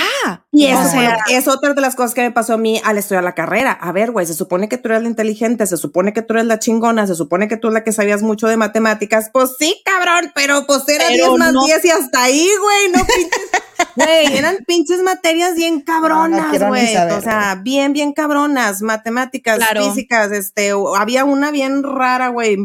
Y 0.51 0.65
eso 0.67 0.81
O 0.81 0.89
sea, 0.89 1.17
es 1.29 1.47
otra 1.47 1.73
de 1.73 1.81
las 1.81 1.95
cosas 1.95 2.13
que 2.13 2.21
me 2.21 2.31
pasó 2.31 2.53
a 2.53 2.57
mí 2.57 2.81
al 2.83 2.97
estudiar 2.97 3.23
la 3.23 3.35
carrera. 3.35 3.71
A 3.71 3.91
ver, 3.91 4.11
güey, 4.11 4.25
se 4.25 4.33
supone 4.33 4.67
que 4.69 4.77
tú 4.77 4.89
eres 4.89 5.01
la 5.03 5.07
inteligente, 5.09 5.65
se 5.67 5.77
supone 5.77 6.13
que 6.13 6.21
tú 6.21 6.33
eres 6.33 6.45
la 6.45 6.59
chingona, 6.59 7.07
se 7.07 7.15
supone 7.15 7.47
que 7.47 7.57
tú 7.57 7.67
eres 7.67 7.73
la 7.75 7.83
que 7.83 7.91
sabías 7.93 8.21
mucho 8.21 8.47
de 8.47 8.57
matemáticas. 8.57 9.29
Pues 9.31 9.51
sí, 9.57 9.81
cabrón, 9.85 10.31
pero 10.35 10.65
pues 10.65 10.87
era 10.89 11.05
Pero 11.07 11.27
10 11.29 11.39
más 11.39 11.53
no. 11.53 11.65
10 11.65 11.85
y 11.85 11.89
hasta 11.89 12.23
ahí, 12.23 12.49
güey, 12.61 12.89
no 12.91 13.05
pinches. 13.05 13.51
Güey, 13.97 14.37
eran 14.37 14.57
pinches 14.67 15.01
materias 15.01 15.55
bien 15.55 15.79
cabronas, 15.81 16.47
güey. 16.67 16.95
o 16.97 17.21
sea, 17.21 17.59
bien, 17.61 17.93
bien 17.93 18.11
cabronas. 18.13 18.81
Matemáticas, 18.81 19.57
Claro. 19.57 19.85
físicas, 19.85 20.31
este, 20.31 20.71
había 20.97 21.23
una 21.23 21.51
bien 21.51 21.81
rara, 21.83 22.27
güey. 22.29 22.57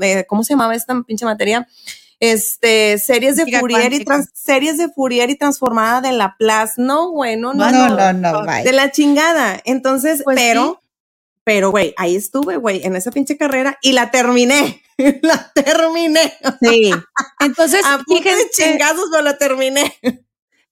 eh, 0.00 0.24
¿Cómo 0.26 0.44
se 0.44 0.54
llamaba 0.54 0.74
esta 0.74 0.98
pinche 1.06 1.24
materia? 1.26 1.66
Este, 2.20 2.98
series 2.98 3.36
de 3.36 3.44
Física 3.44 3.60
Fourier 3.60 3.80
y 3.92 4.04
cuántica. 4.04 4.04
trans- 4.14 4.30
series 4.34 4.76
de 4.78 4.88
Fourier 4.88 5.30
y 5.30 5.36
transformada 5.36 6.00
de 6.00 6.12
Laplace. 6.12 6.74
No, 6.78 7.10
güey, 7.10 7.36
no, 7.36 7.54
no, 7.54 7.70
No, 7.70 7.88
no. 8.12 8.12
no. 8.12 8.42
De 8.64 8.72
la 8.72 8.90
chingada. 8.90 9.60
Entonces, 9.64 10.22
Pues 10.24 10.36
pero, 10.36 10.80
Pero, 11.44 11.70
güey, 11.70 11.94
ahí 11.96 12.14
estuve, 12.14 12.56
güey, 12.58 12.84
en 12.84 12.94
esa 12.94 13.10
pinche 13.10 13.36
carrera 13.38 13.78
y 13.80 13.92
la 13.92 14.10
terminé. 14.10 14.82
la 15.22 15.50
terminé. 15.54 16.34
Sí. 16.60 16.90
Entonces, 17.40 17.82
A 17.86 18.00
fíjense, 18.06 18.50
chingazos, 18.52 19.06
pero 19.10 19.22
la 19.22 19.38
terminé. 19.38 19.96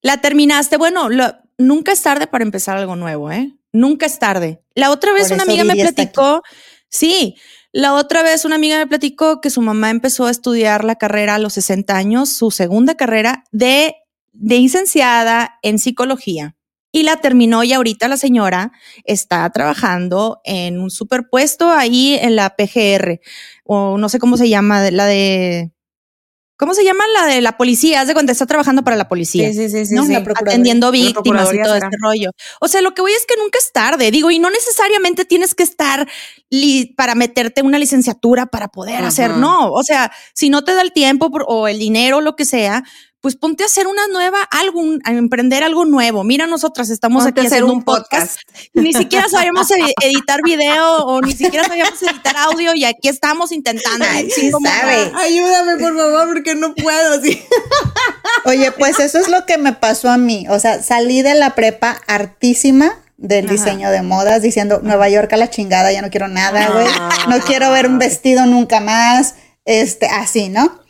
la 0.03 0.21
terminaste. 0.21 0.77
Bueno, 0.77 1.09
lo- 1.09 1.35
nunca 1.59 1.93
es 1.93 2.03
tarde 2.03 2.27
para 2.27 2.45
empezar 2.45 2.77
algo 2.77 2.95
nuevo, 2.97 3.31
¿eh? 3.33 3.53
Nunca 3.73 4.05
es 4.07 4.19
tarde. 4.19 4.61
La 4.75 4.91
otra 4.91 5.13
vez 5.13 5.29
Por 5.29 5.35
una 5.37 5.45
amiga 5.45 5.65
me 5.65 5.73
aquí. 5.73 5.83
platicó, 5.83 6.43
sí, 6.91 7.37
la 7.77 7.93
otra 7.93 8.22
vez 8.22 8.47
una 8.47 8.55
amiga 8.55 8.79
me 8.79 8.87
platicó 8.87 9.43
que 9.43 9.51
su 9.51 9.61
mamá 9.61 9.91
empezó 9.91 10.24
a 10.24 10.31
estudiar 10.31 10.83
la 10.83 10.97
carrera 10.97 11.35
a 11.35 11.39
los 11.39 11.53
60 11.53 11.95
años, 11.95 12.31
su 12.31 12.51
segunda 12.51 12.95
carrera 12.95 13.45
de, 13.53 13.97
de 14.33 14.59
licenciada 14.61 15.59
en 15.61 15.79
psicología. 15.79 16.57
Y 16.91 17.03
la 17.03 17.16
terminó 17.16 17.64
y 17.64 17.74
ahorita 17.74 18.09
la 18.09 18.16
señora 18.16 18.72
está 19.05 19.51
trabajando 19.51 20.41
en 20.45 20.81
un 20.81 20.89
superpuesto 20.89 21.70
ahí 21.70 22.14
en 22.18 22.35
la 22.35 22.57
PGR, 22.57 23.20
o 23.64 23.99
no 23.99 24.09
sé 24.09 24.18
cómo 24.18 24.39
se 24.39 24.49
llama, 24.49 24.91
la 24.91 25.05
de... 25.05 25.70
¿Cómo 26.59 26.73
se 26.75 26.85
llama 26.85 27.05
la 27.13 27.27
de 27.27 27.41
la 27.43 27.57
policía? 27.59 28.01
Haz 28.01 28.09
de 28.09 28.15
cuando 28.15 28.33
está 28.33 28.47
trabajando 28.47 28.83
para 28.83 28.97
la 28.97 29.09
policía. 29.09 29.53
sí, 29.53 29.69
sí, 29.69 29.95
¿no? 29.95 30.03
La 30.07 30.25
Procuraduría. 30.25 30.53
atendiendo 30.53 30.87
La 30.87 30.91
víctimas 30.93 31.53
y 31.53 31.63
todo 31.63 31.75
será. 31.75 31.87
este 31.87 31.97
rollo. 32.03 32.31
O 32.61 32.69
sea, 32.69 32.81
lo 32.81 32.95
que 32.95 33.03
voy 33.03 33.13
es 33.13 33.27
que 33.27 33.37
nunca 33.37 33.59
es 33.59 33.73
tarde, 33.73 34.11
digo, 34.11 34.31
y 34.31 34.39
no 34.39 34.49
necesariamente 34.51 35.25
tienes 35.25 35.55
que 35.55 35.63
estar 35.65 36.09
li- 36.49 36.95
para 36.97 37.15
meterte 37.15 37.63
una 37.63 37.79
licenciatura 37.79 38.47
para 38.47 38.69
poder 38.69 38.97
Ajá. 39.01 39.09
hacer, 39.09 39.31
no, 39.37 39.71
o 39.71 39.83
sea, 39.83 40.11
si 40.35 40.49
no 40.49 40.65
te 40.65 40.75
da 40.75 40.81
el 40.83 40.93
tiempo 40.93 41.31
por- 41.31 41.45
o 41.47 41.69
el 41.69 41.79
dinero, 41.79 42.21
lo 42.23 42.37
que 42.37 42.45
sea, 42.47 42.85
pues 43.27 43.35
ponte 43.35 43.64
a 43.64 43.66
hacer 43.66 43.89
una 43.89 44.07
nueva, 44.07 44.39
algo, 44.53 44.81
a 45.03 45.11
emprender 45.11 45.64
algo 45.64 45.85
nuevo. 45.85 46.22
Mira, 46.22 46.47
nosotras 46.47 46.91
estamos 46.91 47.24
Ponte 47.24 47.41
aquí 47.41 47.49
haciendo 47.49 47.72
un 47.72 47.83
podcast. 47.83 48.39
Ni 48.72 48.93
siquiera 48.93 49.29
sabíamos 49.29 49.68
ed- 49.72 49.81
editar 50.01 50.39
video 50.45 50.99
o 51.07 51.20
ni 51.20 51.33
siquiera 51.33 51.66
sabíamos 51.66 52.01
editar 52.01 52.37
audio 52.37 52.72
y 52.72 52.85
aquí 52.85 53.09
estamos 53.09 53.51
intentando. 53.51 54.05
Ay, 54.09 54.31
sí 54.31 54.53
Como- 54.53 54.68
sabe. 54.68 55.11
Ayúdame, 55.16 55.77
por 55.77 55.97
favor, 55.97 56.29
porque 56.35 56.55
no 56.55 56.72
puedo. 56.77 57.20
Sí. 57.20 57.43
Oye, 58.45 58.70
pues 58.70 59.01
eso 59.01 59.18
es 59.18 59.27
lo 59.27 59.45
que 59.45 59.59
me 59.59 59.72
pasó 59.72 60.09
a 60.09 60.18
mí. 60.18 60.47
O 60.49 60.61
sea, 60.61 60.81
salí 60.81 61.22
de 61.22 61.35
la 61.35 61.57
prepa 61.57 62.01
hartísima 62.07 62.93
del 63.16 63.47
Ajá. 63.47 63.55
diseño 63.55 63.91
de 63.91 64.03
modas 64.03 64.41
diciendo 64.41 64.79
Nueva 64.85 65.09
York 65.09 65.33
a 65.33 65.37
la 65.37 65.51
chingada, 65.51 65.91
ya 65.91 66.01
no 66.01 66.11
quiero 66.11 66.29
nada, 66.29 66.68
güey. 66.70 66.87
Ah. 66.97 67.27
No 67.29 67.41
quiero 67.41 67.72
ver 67.72 67.89
un 67.89 67.99
vestido 67.99 68.47
nunca 68.47 68.79
más. 68.79 69.35
Este, 69.64 70.07
así, 70.07 70.49
¿no? 70.49 70.81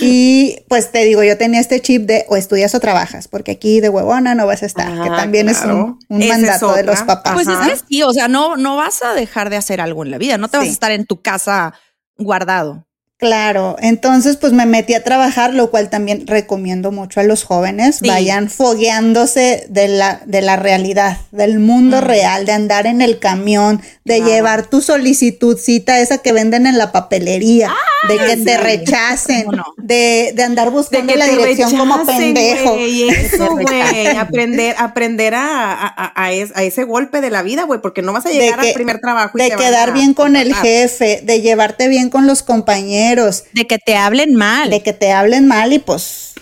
Y 0.00 0.60
pues 0.68 0.90
te 0.90 1.04
digo, 1.04 1.22
yo 1.22 1.36
tenía 1.36 1.60
este 1.60 1.80
chip 1.80 2.06
de 2.06 2.24
o 2.28 2.36
estudias 2.36 2.74
o 2.74 2.80
trabajas, 2.80 3.28
porque 3.28 3.52
aquí 3.52 3.80
de 3.80 3.88
huevona 3.88 4.34
no 4.34 4.46
vas 4.46 4.62
a 4.62 4.66
estar, 4.66 4.92
que 4.92 5.10
Ah, 5.10 5.16
también 5.16 5.48
es 5.48 5.62
un, 5.62 5.98
un 6.08 6.22
Esa 6.22 6.34
es 6.34 6.40
mandato 6.42 6.74
de 6.74 6.82
los 6.82 7.02
papás. 7.02 7.34
Pues 7.34 7.48
Ajá. 7.48 7.72
es 7.72 7.82
que 7.82 7.88
sí, 7.88 8.02
o 8.02 8.12
sea, 8.12 8.28
no, 8.28 8.56
no 8.56 8.76
vas 8.76 9.02
a 9.02 9.12
dejar 9.14 9.50
de 9.50 9.56
hacer 9.56 9.80
algo 9.80 10.04
en 10.04 10.10
la 10.10 10.18
vida, 10.18 10.38
no 10.38 10.48
te 10.48 10.56
vas 10.56 10.66
a 10.66 10.70
estar 10.70 10.92
en 10.92 11.04
tu 11.06 11.20
casa 11.20 11.74
guardado. 12.16 12.86
Claro, 13.18 13.76
entonces 13.80 14.36
pues 14.36 14.52
me 14.52 14.66
metí 14.66 14.92
a 14.92 15.02
trabajar, 15.02 15.54
lo 15.54 15.70
cual 15.70 15.88
también 15.88 16.26
recomiendo 16.26 16.92
mucho 16.92 17.18
a 17.20 17.22
los 17.22 17.44
jóvenes, 17.44 17.96
Sí. 18.02 18.08
vayan 18.08 18.50
fogueándose 18.50 19.64
de 19.70 19.88
la, 19.88 20.20
de 20.26 20.42
la 20.42 20.56
realidad, 20.56 21.16
del 21.30 21.58
mundo 21.58 22.02
real, 22.02 22.44
de 22.44 22.52
andar 22.52 22.86
en 22.86 23.00
el 23.00 23.18
camión, 23.18 23.80
de 24.04 24.20
llevar 24.20 24.66
tu 24.66 24.82
solicitudcita 24.82 25.98
esa 26.00 26.18
que 26.18 26.32
venden 26.32 26.66
en 26.66 26.76
la 26.76 26.92
papelería, 26.92 27.72
de 28.06 28.18
que 28.18 28.36
te 28.36 28.58
rechacen, 28.58 29.46
de, 29.78 30.32
de 30.34 30.42
andar 30.42 30.66
De 30.66 30.72
buscando 30.76 31.10
que 31.10 31.18
la 31.18 31.26
dirección 31.26 31.74
como 31.74 32.04
pendejo. 32.04 32.74
güey, 32.74 33.08
Eso, 33.08 33.48
güey. 33.56 34.06
Aprender, 34.18 34.74
aprender 34.78 35.34
a, 35.34 35.72
a, 35.72 35.86
a- 35.86 36.12
a 36.24 36.32
es- 36.32 36.54
a 36.54 36.62
ese 36.64 36.84
golpe 36.84 37.22
de 37.22 37.30
la 37.30 37.42
vida, 37.42 37.62
güey, 37.64 37.80
porque 37.80 38.02
no 38.02 38.12
vas 38.12 38.26
a 38.26 38.28
De 38.28 38.34
llegar 38.34 38.60
que- 38.60 38.68
al 38.68 38.74
primer 38.74 39.00
trabajo. 39.00 39.38
y 39.38 39.42
De 39.42 39.48
te 39.50 39.56
quedar 39.56 39.94
bien 39.94 40.12
con 40.12 40.36
el 40.36 40.54
jefe, 40.54 41.22
de 41.24 41.40
llevarte 41.40 41.88
bien 41.88 42.10
con 42.10 42.26
los 42.26 42.42
compañeros, 42.42 43.05
De 43.52 43.66
que 43.66 43.78
te 43.78 43.96
hablen 43.96 44.34
mal. 44.34 44.70
de 44.70 44.82
que 44.82 44.92
te 44.92 45.12
hablen 45.12 45.46
mal 45.46 45.72
y 45.72 45.78
pues 45.78 46.34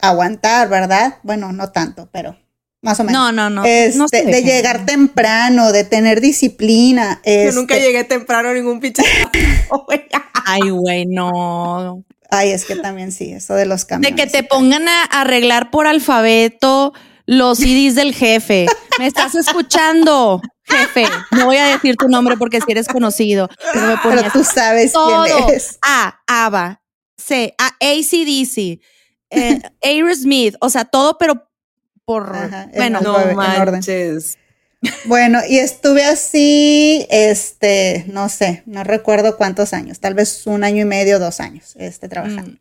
aguantar, 0.00 0.68
¿verdad? 0.68 1.18
Bueno, 1.22 1.52
no 1.52 1.70
tanto, 1.72 2.08
pero 2.12 2.36
más 2.82 3.00
o 3.00 3.04
menos. 3.04 3.20
no, 3.20 3.32
no, 3.32 3.50
no. 3.50 3.64
Este, 3.64 3.98
no 3.98 4.06
de 4.06 4.42
llegar 4.42 4.86
temprano, 4.86 5.72
de 5.72 5.84
tener 5.84 6.20
disciplina. 6.20 7.20
Yo 7.24 7.32
este, 7.32 7.52
nunca 7.52 7.76
llegué 7.78 8.04
temprano 8.04 8.50
a 8.50 8.54
ningún 8.54 8.80
pinche. 8.80 9.02
güey. 9.86 10.06
Ay, 10.46 10.70
güey, 10.70 11.06
no. 11.06 12.04
Ay, 12.30 12.50
es 12.50 12.64
que 12.64 12.76
también 12.76 13.12
sí, 13.12 13.32
eso 13.32 13.54
de 13.54 13.66
los 13.66 13.82
De 13.82 13.86
camiones. 13.86 14.20
que 14.24 14.30
te 14.30 14.42
pongan 14.42 14.88
a 14.88 15.02
arreglar 15.04 15.70
por 15.70 15.86
alfabeto 15.86 16.92
los 17.24 17.58
CDs 17.60 17.94
del 17.94 18.14
jefe. 18.14 18.66
¿Me 18.98 19.06
estás 19.06 19.34
escuchando, 19.34 20.40
jefe? 20.66 21.04
No 21.32 21.46
voy 21.46 21.56
a 21.56 21.66
decir 21.66 21.96
tu 21.96 22.08
nombre 22.08 22.36
porque 22.36 22.60
si 22.60 22.70
eres 22.72 22.88
conocido. 22.88 23.48
Pero 23.72 23.86
me 23.86 23.94
Pero 24.02 24.30
tú 24.32 24.44
sabes 24.44 24.92
todo. 24.92 25.24
quién 25.24 25.56
es. 25.56 25.78
A, 25.82 26.20
ABBA. 26.26 26.82
C, 27.16 27.54
A, 27.58 27.68
ACDC. 27.80 28.80
Eh, 29.30 29.60
Aerosmith. 29.82 30.54
O 30.60 30.68
sea, 30.70 30.84
todo, 30.84 31.18
pero 31.18 31.48
por... 32.04 32.34
Ajá, 32.36 32.64
en 32.64 32.70
bueno, 32.72 33.00
No 33.00 33.16
en 33.20 33.36
orden. 33.38 33.72
manches. 33.74 34.38
Bueno, 35.06 35.40
y 35.48 35.58
estuve 35.58 36.04
así, 36.04 37.06
este, 37.10 38.04
no 38.08 38.28
sé, 38.28 38.62
no 38.66 38.84
recuerdo 38.84 39.36
cuántos 39.36 39.72
años, 39.72 39.98
tal 39.98 40.14
vez 40.14 40.46
un 40.46 40.62
año 40.62 40.82
y 40.82 40.84
medio, 40.84 41.18
dos 41.18 41.40
años, 41.40 41.72
este, 41.76 42.08
trabajando. 42.08 42.52
mm, 42.52 42.58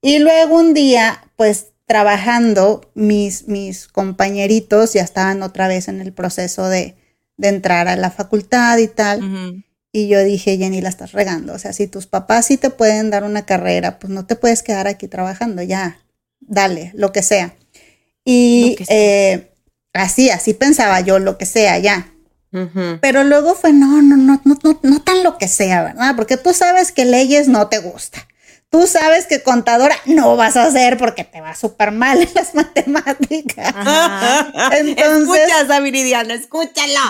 Y 0.00 0.20
luego 0.20 0.56
un 0.56 0.72
día, 0.72 1.22
pues 1.36 1.72
trabajando, 1.86 2.90
mis, 2.94 3.48
mis 3.48 3.88
compañeritos 3.88 4.92
ya 4.94 5.02
estaban 5.02 5.42
otra 5.42 5.66
vez 5.68 5.88
en 5.88 6.00
el 6.00 6.12
proceso 6.14 6.68
de, 6.68 6.96
de 7.40 7.48
entrar 7.48 7.88
a 7.88 7.96
la 7.96 8.10
facultad 8.10 8.78
y 8.78 8.86
tal. 8.86 9.64
Y 9.92 10.08
yo 10.08 10.22
dije, 10.22 10.56
Jenny, 10.56 10.80
la 10.80 10.88
estás 10.88 11.12
regando. 11.12 11.54
O 11.54 11.58
sea, 11.58 11.72
si 11.72 11.86
tus 11.88 12.06
papás 12.06 12.46
sí 12.46 12.56
te 12.56 12.70
pueden 12.70 13.10
dar 13.10 13.24
una 13.24 13.44
carrera, 13.44 13.98
pues 13.98 14.12
no 14.12 14.26
te 14.26 14.36
puedes 14.36 14.62
quedar 14.62 14.86
aquí 14.86 15.08
trabajando, 15.08 15.62
ya, 15.62 15.98
dale, 16.40 16.92
lo 16.94 17.10
que 17.12 17.22
sea. 17.22 17.56
Y 18.24 18.70
Lo 18.70 18.76
que 18.76 18.84
sea. 18.84 18.96
eh, 18.96 19.52
así, 19.94 20.30
así 20.30 20.54
pensaba 20.54 21.00
yo, 21.00 21.18
lo 21.18 21.38
que 21.38 21.46
sea, 21.46 21.78
ya. 21.78 22.12
Pero 23.00 23.24
luego 23.24 23.54
fue, 23.54 23.72
no, 23.72 24.02
no, 24.02 24.16
no, 24.16 24.40
no, 24.44 24.58
no, 24.62 24.80
no 24.82 25.02
tan 25.02 25.24
lo 25.24 25.38
que 25.38 25.48
sea, 25.48 25.82
¿verdad? 25.82 26.14
Porque 26.16 26.36
tú 26.36 26.52
sabes 26.52 26.92
que 26.92 27.04
leyes 27.04 27.48
no 27.48 27.68
te 27.68 27.78
gusta. 27.78 28.26
Tú 28.70 28.86
sabes 28.86 29.26
que 29.26 29.42
contadora 29.42 29.96
no 30.06 30.36
vas 30.36 30.56
a 30.56 30.66
hacer 30.66 30.96
porque 30.96 31.24
te 31.24 31.40
va 31.40 31.56
súper 31.56 31.90
mal 31.90 32.22
en 32.22 32.28
las 32.34 32.54
matemáticas. 32.54 33.74
Entonces- 34.78 35.48
Escuchas 35.50 35.82
Viridiana, 35.82 36.34
escúchalo. 36.34 37.00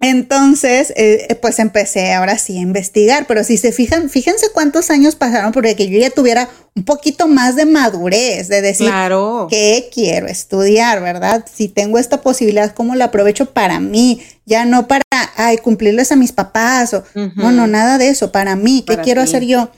Entonces, 0.00 0.92
eh, 0.96 1.38
pues 1.40 1.58
empecé 1.58 2.12
ahora 2.12 2.36
sí 2.38 2.58
a 2.58 2.60
investigar, 2.60 3.26
pero 3.26 3.44
si 3.44 3.56
se 3.56 3.72
fijan, 3.72 4.10
fíjense 4.10 4.46
cuántos 4.52 4.90
años 4.90 5.14
pasaron 5.14 5.52
porque 5.52 5.76
que 5.76 5.88
yo 5.88 5.98
ya 5.98 6.10
tuviera 6.10 6.48
un 6.74 6.84
poquito 6.84 7.28
más 7.28 7.54
de 7.56 7.64
madurez, 7.66 8.48
de 8.48 8.60
decir 8.62 8.88
Claro. 8.88 9.46
qué 9.48 9.88
quiero 9.92 10.26
estudiar, 10.26 11.00
¿verdad? 11.02 11.44
Si 11.52 11.68
tengo 11.68 11.98
esta 11.98 12.20
posibilidad, 12.20 12.72
¿cómo 12.74 12.94
la 12.94 13.06
aprovecho 13.06 13.46
para 13.52 13.78
mí? 13.80 14.22
Ya 14.44 14.64
no 14.64 14.86
para, 14.88 15.02
ay, 15.36 15.58
cumplirles 15.58 16.12
a 16.12 16.16
mis 16.16 16.32
papás 16.32 16.92
o, 16.94 17.04
no, 17.14 17.52
no, 17.52 17.66
nada 17.66 17.96
de 17.98 18.08
eso, 18.08 18.32
para 18.32 18.56
mí, 18.56 18.84
¿qué 18.86 18.94
Para 18.94 19.02
quiero 19.04 19.22
ti. 19.22 19.28
hacer 19.28 19.44
yo? 19.44 19.70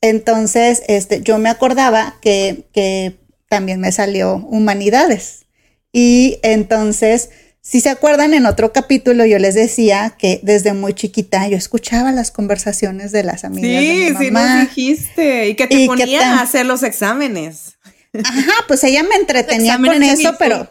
Entonces, 0.00 0.82
este, 0.88 1.22
yo 1.22 1.38
me 1.38 1.48
acordaba 1.48 2.16
que, 2.20 2.68
que 2.72 3.16
también 3.48 3.80
me 3.80 3.92
salió 3.92 4.36
humanidades. 4.36 5.46
Y 5.92 6.38
entonces, 6.42 7.30
si 7.62 7.80
se 7.80 7.88
acuerdan, 7.88 8.34
en 8.34 8.46
otro 8.46 8.72
capítulo 8.72 9.24
yo 9.26 9.38
les 9.38 9.54
decía 9.54 10.14
que 10.18 10.40
desde 10.42 10.72
muy 10.74 10.92
chiquita 10.94 11.48
yo 11.48 11.56
escuchaba 11.56 12.12
las 12.12 12.30
conversaciones 12.30 13.10
de 13.12 13.24
las 13.24 13.44
amigas 13.44 13.80
Sí, 13.82 14.04
de 14.04 14.10
mi 14.12 14.24
sí 14.26 14.30
mamá. 14.30 14.54
nos 14.56 14.68
dijiste. 14.68 15.48
Y 15.48 15.54
que 15.54 15.66
te 15.66 15.74
Y 15.74 15.80
que 15.82 15.86
ponía 15.86 16.20
tan- 16.20 16.38
a 16.38 16.42
hacer 16.42 16.66
los 16.66 16.82
exámenes. 16.82 17.78
Ajá, 18.22 18.52
pues 18.68 18.82
ella 18.84 19.02
me 19.02 19.16
entretenía 19.16 19.76
con 19.78 20.02
eso, 20.02 20.34
pero, 20.38 20.70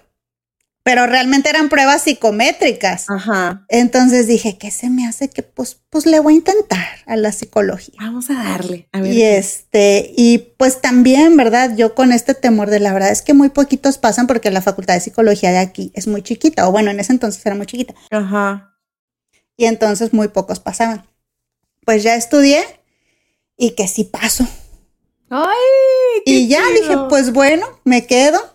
pero 0.86 1.08
realmente 1.08 1.50
eran 1.50 1.68
pruebas 1.68 2.04
psicométricas. 2.04 3.10
Ajá. 3.10 3.66
Entonces 3.70 4.28
dije, 4.28 4.60
¿qué 4.60 4.70
se 4.70 4.92
me 4.92 5.08
hace 5.08 5.32
que 5.32 5.42
pues, 5.42 5.82
pues 5.90 6.06
le 6.06 6.20
voy 6.20 6.36
a 6.36 6.38
intentar 6.38 6.86
a 7.08 7.16
la 7.16 7.32
psicología? 7.32 7.96
Vamos 8.00 8.30
a 8.30 8.36
darle. 8.36 8.88
A 8.92 9.02
ver. 9.02 9.12
Y 9.12 9.24
este, 9.24 10.14
y 10.16 10.38
pues 10.58 10.82
también, 10.82 11.36
¿verdad? 11.38 11.76
Yo 11.76 11.96
con 11.96 12.12
este 12.12 12.36
temor 12.36 12.70
de 12.70 12.80
la 12.80 12.94
verdad 12.94 13.10
es 13.12 13.24
que 13.24 13.34
muy 13.34 13.50
poquitos 13.50 13.98
pasan 13.98 14.28
porque 14.28 14.52
la 14.52 14.62
facultad 14.62 14.94
de 14.94 15.00
psicología 15.02 15.50
de 15.52 15.58
aquí 15.58 15.92
es 15.96 16.06
muy 16.06 16.22
chiquita, 16.22 16.68
o 16.68 16.72
bueno, 16.72 16.92
en 16.92 17.00
ese 17.00 17.14
entonces 17.14 17.44
era 17.44 17.56
muy 17.56 17.66
chiquita, 17.66 17.96
Ajá. 18.12 18.76
y 19.58 19.66
entonces 19.66 20.14
muy 20.14 20.28
pocos 20.28 20.60
pasaban. 20.60 21.08
Pues 21.84 22.04
ya 22.04 22.14
estudié 22.16 22.64
y 23.58 23.72
que 23.72 23.88
sí 23.88 24.04
paso. 24.04 24.48
Ay, 25.32 26.22
qué 26.26 26.32
Y 26.32 26.48
ya 26.48 26.60
chido. 26.60 26.82
dije, 26.82 26.98
pues 27.10 27.34
bueno, 27.34 27.66
me 27.86 28.06
quedo. 28.06 28.55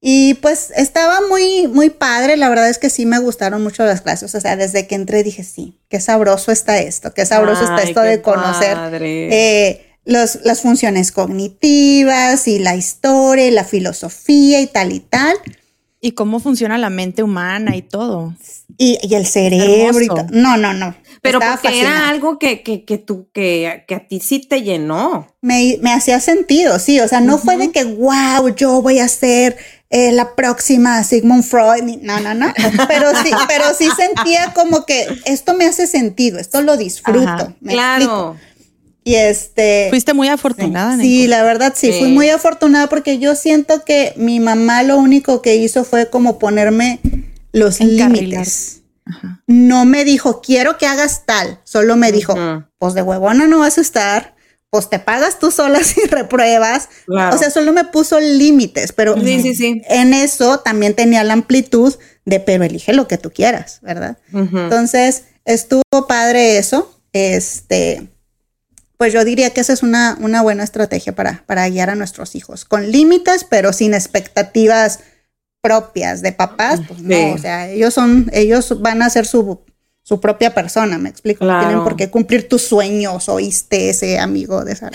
Y 0.00 0.34
pues 0.34 0.72
estaba 0.76 1.20
muy, 1.28 1.66
muy 1.66 1.90
padre. 1.90 2.36
La 2.36 2.48
verdad 2.48 2.68
es 2.68 2.78
que 2.78 2.90
sí 2.90 3.04
me 3.04 3.18
gustaron 3.18 3.62
mucho 3.62 3.84
las 3.84 4.00
clases. 4.00 4.34
O 4.34 4.40
sea, 4.40 4.56
desde 4.56 4.86
que 4.86 4.94
entré 4.94 5.22
dije, 5.24 5.42
sí, 5.42 5.78
qué 5.88 6.00
sabroso 6.00 6.52
está 6.52 6.78
esto, 6.78 7.12
qué 7.14 7.26
sabroso 7.26 7.64
está 7.64 7.82
esto 7.82 8.00
de 8.02 8.22
conocer 8.22 8.78
eh, 9.02 9.96
los, 10.04 10.38
las 10.44 10.60
funciones 10.60 11.10
cognitivas 11.10 12.46
y 12.46 12.60
la 12.60 12.76
historia 12.76 13.48
y 13.48 13.50
la 13.50 13.64
filosofía 13.64 14.60
y 14.60 14.68
tal 14.68 14.92
y 14.92 15.00
tal. 15.00 15.36
Y 16.00 16.12
cómo 16.12 16.38
funciona 16.38 16.78
la 16.78 16.90
mente 16.90 17.24
humana 17.24 17.74
y 17.74 17.82
todo. 17.82 18.32
Y, 18.76 18.98
y 19.02 19.16
el 19.16 19.26
cerebro. 19.26 20.00
Y 20.00 20.08
no, 20.30 20.56
no, 20.56 20.72
no. 20.72 20.94
Pero 21.22 21.40
Estaba 21.40 21.56
porque 21.56 21.70
fascinada. 21.70 21.98
era 21.98 22.08
algo 22.10 22.38
que, 22.38 22.62
que, 22.62 22.84
que 22.84 22.98
tú, 22.98 23.28
que, 23.32 23.84
que 23.88 23.96
a 23.96 24.06
ti 24.06 24.20
sí 24.20 24.38
te 24.38 24.62
llenó. 24.62 25.26
me, 25.40 25.76
me 25.82 25.92
hacía 25.92 26.20
sentido, 26.20 26.78
sí. 26.78 27.00
O 27.00 27.08
sea, 27.08 27.20
no 27.20 27.36
fue 27.38 27.56
de 27.56 27.72
que, 27.72 27.82
wow, 27.82 28.54
yo 28.54 28.80
voy 28.80 29.00
a 29.00 29.08
ser 29.08 29.56
eh, 29.90 30.12
la 30.12 30.34
próxima 30.34 31.02
Sigmund 31.02 31.44
Freud. 31.44 31.82
No, 32.02 32.20
no, 32.20 32.34
no. 32.34 32.52
Pero 32.88 33.10
sí, 33.22 33.30
pero 33.48 33.64
sí 33.76 33.88
sentía 33.96 34.52
como 34.54 34.84
que 34.84 35.06
esto 35.24 35.54
me 35.54 35.66
hace 35.66 35.86
sentido, 35.86 36.38
esto 36.38 36.60
lo 36.62 36.76
disfruto. 36.76 37.28
Ajá, 37.28 37.54
me 37.60 37.74
explico. 37.74 37.74
Claro. 37.74 38.36
Y 39.04 39.14
este. 39.14 39.86
Fuiste 39.88 40.12
muy 40.12 40.28
afortunada, 40.28 40.98
Sí, 40.98 41.26
la 41.28 41.42
verdad 41.42 41.72
sí, 41.74 41.92
Sí. 41.92 41.98
fui 42.00 42.12
muy 42.12 42.28
afortunada 42.28 42.88
porque 42.88 43.18
yo 43.18 43.34
siento 43.34 43.82
que 43.84 44.12
mi 44.16 44.38
mamá 44.38 44.82
lo 44.82 44.98
único 44.98 45.40
que 45.40 45.56
hizo 45.56 45.84
fue 45.84 46.10
como 46.10 46.38
ponerme 46.38 47.00
los 47.52 47.80
límites. 47.80 48.82
No 49.46 49.86
me 49.86 50.04
dijo, 50.04 50.42
quiero 50.42 50.76
que 50.76 50.86
hagas 50.86 51.22
tal, 51.24 51.60
solo 51.64 51.96
me 51.96 52.12
dijo, 52.12 52.34
pues 52.78 52.92
de 52.92 53.00
huevona 53.00 53.46
no 53.46 53.60
vas 53.60 53.78
a 53.78 53.80
estar, 53.80 54.34
pues 54.70 54.90
te 54.90 54.98
pagas 54.98 55.38
tú 55.38 55.50
sola 55.50 55.80
si 55.84 56.02
repruebas. 56.06 56.88
Claro. 57.06 57.34
O 57.34 57.38
sea, 57.38 57.50
solo 57.50 57.72
me 57.72 57.84
puso 57.84 58.20
límites, 58.20 58.92
pero 58.92 59.14
Sí, 59.20 59.40
sí, 59.42 59.54
sí. 59.54 59.82
en 59.88 60.14
eso 60.14 60.60
también 60.60 60.94
tenía 60.94 61.24
la 61.24 61.32
amplitud 61.32 61.94
de, 62.24 62.40
pero 62.40 62.64
elige 62.64 62.92
lo 62.92 63.08
que 63.08 63.18
tú 63.18 63.30
quieras, 63.30 63.78
¿verdad? 63.82 64.18
Entonces, 64.32 65.24
estuvo 65.44 65.82
padre 66.06 66.58
eso. 66.58 66.94
Este, 67.14 68.08
pues 68.98 69.12
yo 69.14 69.24
diría 69.24 69.50
que 69.50 69.62
esa 69.62 69.72
es 69.72 69.82
una, 69.82 70.18
una 70.20 70.42
buena 70.42 70.62
estrategia 70.64 71.14
para, 71.14 71.44
para 71.46 71.68
guiar 71.68 71.88
a 71.88 71.94
nuestros 71.94 72.34
hijos, 72.34 72.64
con 72.66 72.90
límites, 72.90 73.44
pero 73.44 73.72
sin 73.72 73.94
expectativas 73.94 75.00
propias 75.62 76.20
de 76.20 76.32
papás, 76.32 76.80
pues 76.86 77.00
no, 77.00 77.32
o 77.32 77.38
sea, 77.38 77.68
ellos 77.70 77.94
son, 77.94 78.30
ellos 78.32 78.80
van 78.80 79.02
a 79.02 79.10
ser 79.10 79.26
su, 79.26 79.60
su 80.08 80.20
propia 80.20 80.54
persona, 80.54 80.96
me 80.96 81.10
explico, 81.10 81.44
no 81.44 81.58
tienen 81.58 81.84
por 81.84 81.94
qué 81.94 82.08
cumplir 82.08 82.48
tus 82.48 82.62
sueños, 82.62 83.28
oíste 83.28 83.90
ese 83.90 84.18
amigo 84.18 84.64
de 84.64 84.72
esa. 84.72 84.90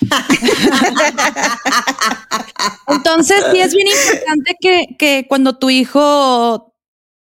Entonces, 2.88 3.44
sí 3.52 3.60
es 3.60 3.72
bien 3.72 3.86
importante 3.86 4.56
que, 4.60 4.96
que 4.98 5.26
cuando 5.28 5.56
tu 5.56 5.70
hijo 5.70 6.74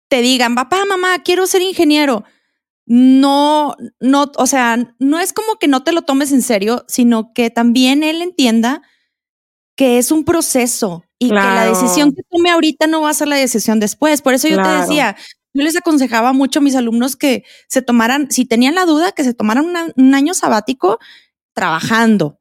te 0.08 0.22
digan, 0.22 0.54
papá, 0.54 0.86
mamá, 0.86 1.22
quiero 1.22 1.46
ser 1.46 1.60
ingeniero. 1.60 2.24
No, 2.86 3.76
no, 4.00 4.32
o 4.38 4.46
sea, 4.46 4.78
no 4.98 5.20
es 5.20 5.34
como 5.34 5.56
que 5.56 5.68
no 5.68 5.84
te 5.84 5.92
lo 5.92 6.00
tomes 6.00 6.32
en 6.32 6.40
serio, 6.40 6.86
sino 6.88 7.34
que 7.34 7.50
también 7.50 8.02
él 8.02 8.22
entienda 8.22 8.80
que 9.76 9.98
es 9.98 10.10
un 10.10 10.24
proceso 10.24 11.04
y 11.18 11.28
que 11.28 11.34
la 11.34 11.66
decisión 11.66 12.14
que 12.14 12.22
tome 12.30 12.50
ahorita 12.50 12.86
no 12.86 13.02
va 13.02 13.10
a 13.10 13.14
ser 13.14 13.28
la 13.28 13.36
decisión 13.36 13.80
después. 13.80 14.22
Por 14.22 14.32
eso 14.32 14.48
yo 14.48 14.62
te 14.62 14.68
decía, 14.68 15.14
yo 15.54 15.62
les 15.62 15.76
aconsejaba 15.76 16.32
mucho 16.32 16.58
a 16.58 16.62
mis 16.62 16.74
alumnos 16.76 17.16
que 17.16 17.44
se 17.68 17.80
tomaran, 17.82 18.30
si 18.30 18.44
tenían 18.44 18.74
la 18.74 18.84
duda, 18.84 19.12
que 19.12 19.24
se 19.24 19.34
tomaran 19.34 19.64
una- 19.64 19.92
un 19.96 20.14
año 20.14 20.34
sabático 20.34 20.98
trabajando. 21.54 22.40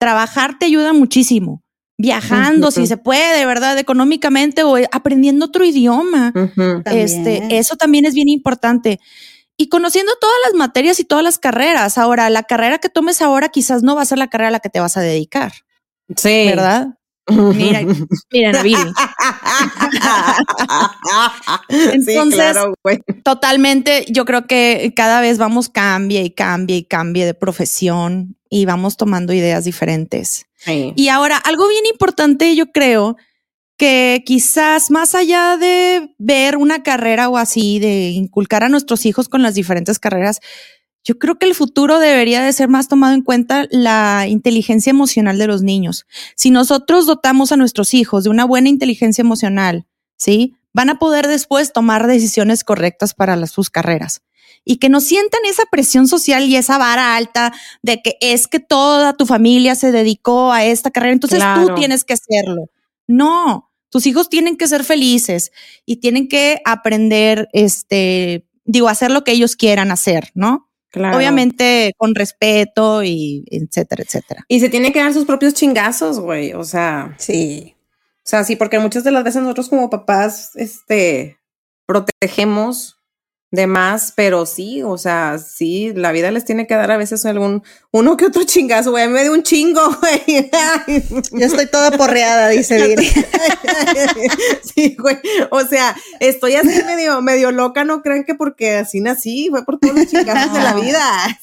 Trabajar 0.00 0.58
te 0.58 0.66
ayuda 0.66 0.92
muchísimo. 0.92 1.62
Viajando, 2.00 2.70
si 2.70 2.86
se 2.86 2.96
puede, 2.96 3.44
¿verdad? 3.44 3.76
Económicamente 3.78 4.62
o 4.62 4.76
aprendiendo 4.92 5.46
otro 5.46 5.64
idioma. 5.64 6.32
Este, 6.86 7.58
eso 7.58 7.74
también 7.76 8.04
es 8.06 8.14
bien 8.14 8.28
importante. 8.28 9.00
Y 9.56 9.68
conociendo 9.68 10.12
todas 10.20 10.36
las 10.46 10.54
materias 10.54 11.00
y 11.00 11.04
todas 11.04 11.24
las 11.24 11.38
carreras. 11.38 11.98
Ahora, 11.98 12.30
la 12.30 12.44
carrera 12.44 12.78
que 12.78 12.88
tomes 12.88 13.20
ahora 13.20 13.48
quizás 13.48 13.82
no 13.82 13.96
va 13.96 14.02
a 14.02 14.06
ser 14.06 14.18
la 14.18 14.28
carrera 14.28 14.48
a 14.48 14.52
la 14.52 14.60
que 14.60 14.68
te 14.70 14.78
vas 14.78 14.96
a 14.96 15.00
dedicar, 15.00 15.52
Sí. 16.14 16.46
¿verdad? 16.46 16.97
Mira, 17.28 17.80
miren 18.32 18.56
a 18.56 18.62
Viri. 18.62 18.76
sí, 21.68 22.12
Entonces- 22.12 22.34
claro, 22.34 22.74
güey. 22.82 22.98
Totalmente, 23.22 24.06
yo 24.08 24.24
creo 24.24 24.46
que 24.46 24.92
cada 24.96 25.20
vez 25.20 25.38
vamos 25.38 25.68
cambie 25.68 26.22
y 26.22 26.30
cambie 26.30 26.76
y 26.76 26.84
cambie 26.84 27.26
de 27.26 27.34
profesión 27.34 28.36
y 28.50 28.64
vamos 28.64 28.96
tomando 28.96 29.32
ideas 29.32 29.64
diferentes. 29.64 30.46
Sí. 30.56 30.92
Y 30.96 31.08
ahora, 31.08 31.36
algo 31.36 31.68
bien 31.68 31.84
importante, 31.86 32.56
yo 32.56 32.72
creo 32.72 33.16
que 33.76 34.24
quizás 34.26 34.90
más 34.90 35.14
allá 35.14 35.56
de 35.56 36.14
ver 36.18 36.56
una 36.56 36.82
carrera 36.82 37.28
o 37.28 37.36
así, 37.36 37.78
de 37.78 38.08
inculcar 38.10 38.64
a 38.64 38.68
nuestros 38.68 39.06
hijos 39.06 39.28
con 39.28 39.42
las 39.42 39.54
diferentes 39.54 40.00
carreras, 40.00 40.40
yo 41.08 41.18
creo 41.18 41.38
que 41.38 41.46
el 41.46 41.54
futuro 41.54 41.98
debería 42.00 42.42
de 42.42 42.52
ser 42.52 42.68
más 42.68 42.86
tomado 42.86 43.14
en 43.14 43.22
cuenta 43.22 43.66
la 43.70 44.26
inteligencia 44.28 44.90
emocional 44.90 45.38
de 45.38 45.46
los 45.46 45.62
niños. 45.62 46.04
Si 46.36 46.50
nosotros 46.50 47.06
dotamos 47.06 47.50
a 47.50 47.56
nuestros 47.56 47.94
hijos 47.94 48.24
de 48.24 48.30
una 48.30 48.44
buena 48.44 48.68
inteligencia 48.68 49.22
emocional, 49.22 49.86
¿sí? 50.18 50.54
Van 50.74 50.90
a 50.90 50.98
poder 50.98 51.26
después 51.26 51.72
tomar 51.72 52.06
decisiones 52.06 52.62
correctas 52.62 53.14
para 53.14 53.36
las, 53.36 53.52
sus 53.52 53.70
carreras. 53.70 54.20
Y 54.66 54.76
que 54.76 54.90
no 54.90 55.00
sientan 55.00 55.40
esa 55.46 55.62
presión 55.70 56.08
social 56.08 56.44
y 56.44 56.56
esa 56.56 56.76
vara 56.76 57.16
alta 57.16 57.54
de 57.80 58.02
que 58.02 58.18
es 58.20 58.46
que 58.46 58.60
toda 58.60 59.14
tu 59.14 59.24
familia 59.24 59.76
se 59.76 59.92
dedicó 59.92 60.52
a 60.52 60.66
esta 60.66 60.90
carrera, 60.90 61.14
entonces 61.14 61.38
Claro. 61.38 61.68
tú 61.68 61.74
tienes 61.76 62.04
que 62.04 62.12
hacerlo. 62.12 62.66
No, 63.06 63.70
tus 63.88 64.06
hijos 64.06 64.28
tienen 64.28 64.58
que 64.58 64.68
ser 64.68 64.84
felices 64.84 65.52
y 65.86 65.96
tienen 66.00 66.28
que 66.28 66.60
aprender, 66.66 67.48
este, 67.54 68.46
digo, 68.66 68.90
hacer 68.90 69.10
lo 69.10 69.24
que 69.24 69.32
ellos 69.32 69.56
quieran 69.56 69.90
hacer, 69.90 70.32
¿no? 70.34 70.67
Claro. 70.90 71.16
Obviamente 71.18 71.92
con 71.98 72.14
respeto 72.14 73.02
y 73.02 73.44
etcétera, 73.50 74.02
etcétera. 74.02 74.44
Y 74.48 74.60
se 74.60 74.68
tienen 74.70 74.92
que 74.92 75.00
dar 75.00 75.12
sus 75.12 75.24
propios 75.26 75.54
chingazos, 75.54 76.18
güey. 76.20 76.52
O 76.54 76.64
sea, 76.64 77.14
Sí. 77.18 77.74
o 78.24 78.28
sea, 78.28 78.44
sí, 78.44 78.56
porque 78.56 78.78
muchas 78.78 79.04
de 79.04 79.10
las 79.10 79.24
veces 79.24 79.42
nosotros 79.42 79.68
como 79.68 79.90
papás, 79.90 80.50
este, 80.56 81.38
protegemos 81.86 82.97
de 83.50 83.66
más, 83.66 84.12
pero 84.14 84.44
sí, 84.44 84.82
o 84.82 84.98
sea, 84.98 85.38
sí, 85.38 85.92
la 85.94 86.12
vida 86.12 86.30
les 86.30 86.44
tiene 86.44 86.66
que 86.66 86.74
dar 86.74 86.90
a 86.90 86.98
veces 86.98 87.24
algún, 87.24 87.62
uno 87.90 88.16
que 88.18 88.26
otro 88.26 88.44
chingazo, 88.44 88.90
güey, 88.90 89.08
me 89.08 89.22
dio 89.22 89.32
un 89.32 89.42
chingo, 89.42 89.80
güey. 90.00 90.50
Yo 91.32 91.46
estoy 91.46 91.66
toda 91.66 91.90
porreada, 91.92 92.50
dice 92.50 92.86
Viri. 92.86 93.06
sí, 94.74 94.96
güey. 94.98 95.16
O 95.50 95.62
sea, 95.62 95.96
estoy 96.20 96.56
así 96.56 96.82
medio, 96.84 97.22
medio 97.22 97.50
loca, 97.50 97.84
no 97.84 98.02
crean 98.02 98.24
que 98.24 98.34
porque 98.34 98.76
así 98.76 99.00
nací, 99.00 99.48
fue 99.50 99.64
por 99.64 99.78
todos 99.78 99.94
los 99.94 100.06
chingazos 100.08 100.52
de 100.52 100.60
la 100.60 100.74
vida. 100.74 101.38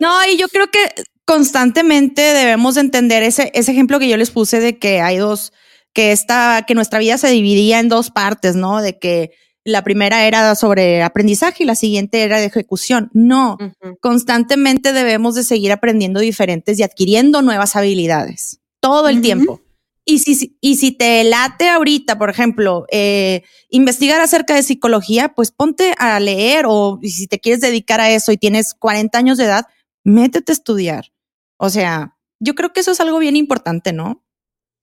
No, 0.00 0.26
y 0.26 0.36
yo 0.36 0.48
creo 0.48 0.70
que 0.70 0.92
constantemente 1.24 2.20
debemos 2.20 2.74
de 2.74 2.82
entender 2.82 3.22
ese, 3.22 3.50
ese 3.54 3.72
ejemplo 3.72 3.98
que 3.98 4.08
yo 4.08 4.18
les 4.18 4.30
puse 4.30 4.60
de 4.60 4.78
que 4.78 5.00
hay 5.00 5.16
dos, 5.16 5.54
que 5.94 6.12
esta, 6.12 6.64
que 6.66 6.74
nuestra 6.74 6.98
vida 6.98 7.16
se 7.16 7.28
dividía 7.28 7.80
en 7.80 7.88
dos 7.88 8.10
partes, 8.10 8.54
¿no? 8.54 8.82
De 8.82 8.98
que 8.98 9.30
la 9.64 9.82
primera 9.84 10.26
era 10.26 10.54
sobre 10.54 11.02
aprendizaje 11.02 11.62
y 11.62 11.66
la 11.66 11.74
siguiente 11.74 12.22
era 12.22 12.40
de 12.40 12.46
ejecución. 12.46 13.10
No, 13.12 13.56
constantemente 14.00 14.92
debemos 14.92 15.34
de 15.34 15.42
seguir 15.44 15.72
aprendiendo 15.72 16.20
diferentes 16.20 16.78
y 16.78 16.82
adquiriendo 16.82 17.42
nuevas 17.42 17.76
habilidades 17.76 18.60
todo 18.80 19.08
el 19.08 19.20
tiempo. 19.22 19.60
Y 20.04 20.18
si, 20.18 20.34
si- 20.34 20.58
y 20.60 20.76
si 20.76 20.90
te 20.90 21.22
late 21.22 21.68
ahorita, 21.68 22.18
por 22.18 22.28
ejemplo, 22.28 22.86
eh, 22.90 23.42
investigar 23.70 24.20
acerca 24.20 24.54
de 24.56 24.64
psicología, 24.64 25.28
pues 25.34 25.52
ponte 25.52 25.94
a 25.96 26.18
leer 26.18 26.64
o 26.66 26.98
si 27.04 27.28
te 27.28 27.38
quieres 27.38 27.60
dedicar 27.60 28.00
a 28.00 28.10
eso 28.10 28.32
y 28.32 28.36
tienes 28.36 28.74
40 28.74 29.16
años 29.18 29.38
de 29.38 29.44
edad, 29.44 29.66
métete 30.02 30.50
a 30.50 30.54
estudiar. 30.54 31.12
O 31.56 31.70
sea, 31.70 32.16
yo 32.40 32.56
creo 32.56 32.72
que 32.72 32.80
eso 32.80 32.90
es 32.90 32.98
algo 33.00 33.18
bien 33.20 33.36
importante, 33.36 33.92
¿no? 33.92 34.24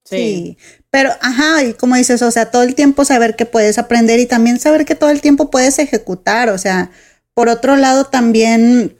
Sí. 0.09 0.57
Pero, 0.89 1.11
ajá, 1.21 1.63
y 1.63 1.73
como 1.73 1.95
dices, 1.95 2.21
o 2.21 2.31
sea, 2.31 2.49
todo 2.49 2.63
el 2.63 2.75
tiempo 2.75 3.05
saber 3.05 3.35
que 3.35 3.45
puedes 3.45 3.77
aprender 3.77 4.19
y 4.19 4.25
también 4.25 4.59
saber 4.59 4.85
que 4.85 4.95
todo 4.95 5.09
el 5.09 5.21
tiempo 5.21 5.51
puedes 5.51 5.79
ejecutar. 5.79 6.49
O 6.49 6.57
sea, 6.57 6.91
por 7.33 7.47
otro 7.49 7.75
lado, 7.75 8.05
también 8.05 8.97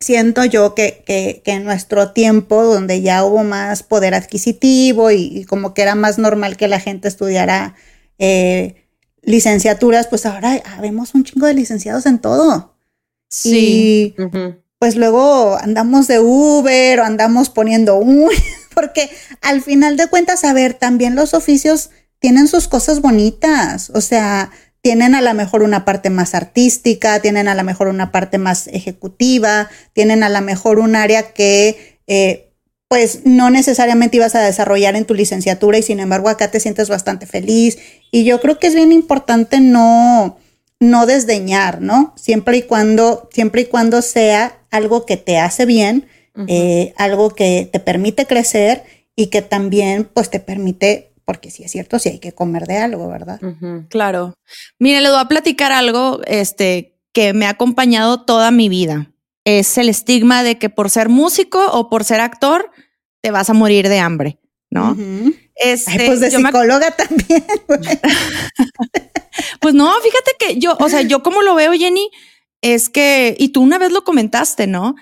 siento 0.00 0.44
yo 0.44 0.74
que, 0.74 1.02
que, 1.06 1.40
que 1.44 1.52
en 1.52 1.64
nuestro 1.64 2.12
tiempo, 2.12 2.62
donde 2.62 3.00
ya 3.00 3.24
hubo 3.24 3.42
más 3.42 3.82
poder 3.82 4.14
adquisitivo 4.14 5.10
y, 5.10 5.38
y 5.38 5.44
como 5.44 5.72
que 5.72 5.82
era 5.82 5.94
más 5.94 6.18
normal 6.18 6.56
que 6.56 6.68
la 6.68 6.80
gente 6.80 7.08
estudiara 7.08 7.74
eh, 8.18 8.86
licenciaturas, 9.22 10.06
pues 10.08 10.26
ahora 10.26 10.62
vemos 10.80 11.14
un 11.14 11.24
chingo 11.24 11.46
de 11.46 11.54
licenciados 11.54 12.06
en 12.06 12.18
todo. 12.18 12.76
Y 13.44 14.14
Ujú. 14.18 14.56
pues 14.78 14.96
luego 14.96 15.56
andamos 15.56 16.06
de 16.06 16.20
Uber 16.20 17.00
o 17.00 17.04
andamos 17.04 17.48
poniendo 17.50 17.96
un, 17.96 18.28
porque 18.74 19.10
al 19.40 19.62
final 19.62 19.96
de 19.96 20.08
cuentas, 20.08 20.44
a 20.44 20.52
ver, 20.52 20.74
también 20.74 21.14
los 21.14 21.34
oficios 21.34 21.90
tienen 22.18 22.48
sus 22.48 22.68
cosas 22.68 23.00
bonitas, 23.00 23.90
o 23.94 24.00
sea, 24.00 24.50
tienen 24.80 25.14
a 25.14 25.22
lo 25.22 25.32
mejor 25.34 25.62
una 25.62 25.84
parte 25.84 26.10
más 26.10 26.34
artística, 26.34 27.20
tienen 27.20 27.48
a 27.48 27.54
lo 27.54 27.64
mejor 27.64 27.88
una 27.88 28.12
parte 28.12 28.38
más 28.38 28.66
ejecutiva, 28.68 29.70
tienen 29.92 30.22
a 30.22 30.28
lo 30.28 30.40
mejor 30.42 30.78
un 30.78 30.96
área 30.96 31.32
que 31.32 31.98
eh, 32.06 32.50
pues 32.88 33.20
no 33.24 33.50
necesariamente 33.50 34.18
ibas 34.18 34.34
a 34.34 34.42
desarrollar 34.42 34.94
en 34.94 35.06
tu 35.06 35.14
licenciatura 35.14 35.78
y 35.78 35.82
sin 35.82 36.00
embargo 36.00 36.28
acá 36.28 36.50
te 36.50 36.60
sientes 36.60 36.88
bastante 36.90 37.26
feliz 37.26 37.78
y 38.10 38.24
yo 38.24 38.40
creo 38.40 38.58
que 38.58 38.66
es 38.66 38.74
bien 38.74 38.92
importante 38.92 39.60
no 39.60 40.36
no 40.80 41.06
desdeñar, 41.06 41.80
¿no? 41.80 42.12
Siempre 42.16 42.58
y 42.58 42.62
cuando, 42.62 43.28
siempre 43.32 43.62
y 43.62 43.64
cuando 43.66 44.02
sea 44.02 44.58
algo 44.70 45.06
que 45.06 45.16
te 45.16 45.38
hace 45.38 45.66
bien, 45.66 46.06
Eh, 46.48 46.92
algo 46.96 47.30
que 47.30 47.68
te 47.72 47.78
permite 47.80 48.26
crecer 48.26 48.82
y 49.14 49.28
que 49.28 49.40
también, 49.42 50.08
pues, 50.12 50.30
te 50.30 50.40
permite 50.40 51.12
porque 51.24 51.50
sí 51.50 51.62
es 51.64 51.70
cierto, 51.70 51.98
sí 51.98 52.10
hay 52.10 52.18
que 52.18 52.32
comer 52.32 52.66
de 52.66 52.76
algo, 52.78 53.08
¿verdad? 53.08 53.40
Claro. 53.88 54.34
Mire, 54.78 55.00
le 55.00 55.08
voy 55.10 55.18
a 55.20 55.28
platicar 55.28 55.72
algo 55.72 56.20
este, 56.26 56.98
que 57.12 57.32
me 57.32 57.46
ha 57.46 57.50
acompañado 57.50 58.22
toda 58.24 58.50
mi 58.50 58.68
vida. 58.68 59.10
Es 59.46 59.78
el 59.78 59.88
estigma 59.88 60.42
de 60.42 60.58
que 60.58 60.68
por 60.70 60.90
ser 60.90 61.08
músico 61.08 61.64
o 61.72 61.88
por 61.88 62.04
ser 62.04 62.20
actor 62.20 62.70
te 63.22 63.30
vas 63.30 63.48
a 63.48 63.54
morir 63.54 63.88
de 63.88 64.00
hambre, 64.00 64.38
¿no? 64.70 64.96
Este, 65.56 65.92
Ay, 65.92 66.06
pues 66.08 66.20
de 66.20 66.30
yo 66.30 66.40
me- 66.40 66.48
psicóloga 66.48 66.90
también. 66.90 67.44
güey. 67.68 67.80
pues 69.60 69.74
no, 69.74 69.90
fíjate 70.02 70.32
que 70.38 70.58
yo, 70.58 70.76
o 70.78 70.88
sea, 70.88 71.02
yo 71.02 71.22
como 71.22 71.42
lo 71.42 71.54
veo, 71.54 71.72
Jenny, 71.72 72.10
es 72.60 72.88
que, 72.88 73.34
y 73.38 73.48
tú 73.48 73.62
una 73.62 73.78
vez 73.78 73.92
lo 73.92 74.04
comentaste, 74.04 74.66
¿no? 74.66 74.94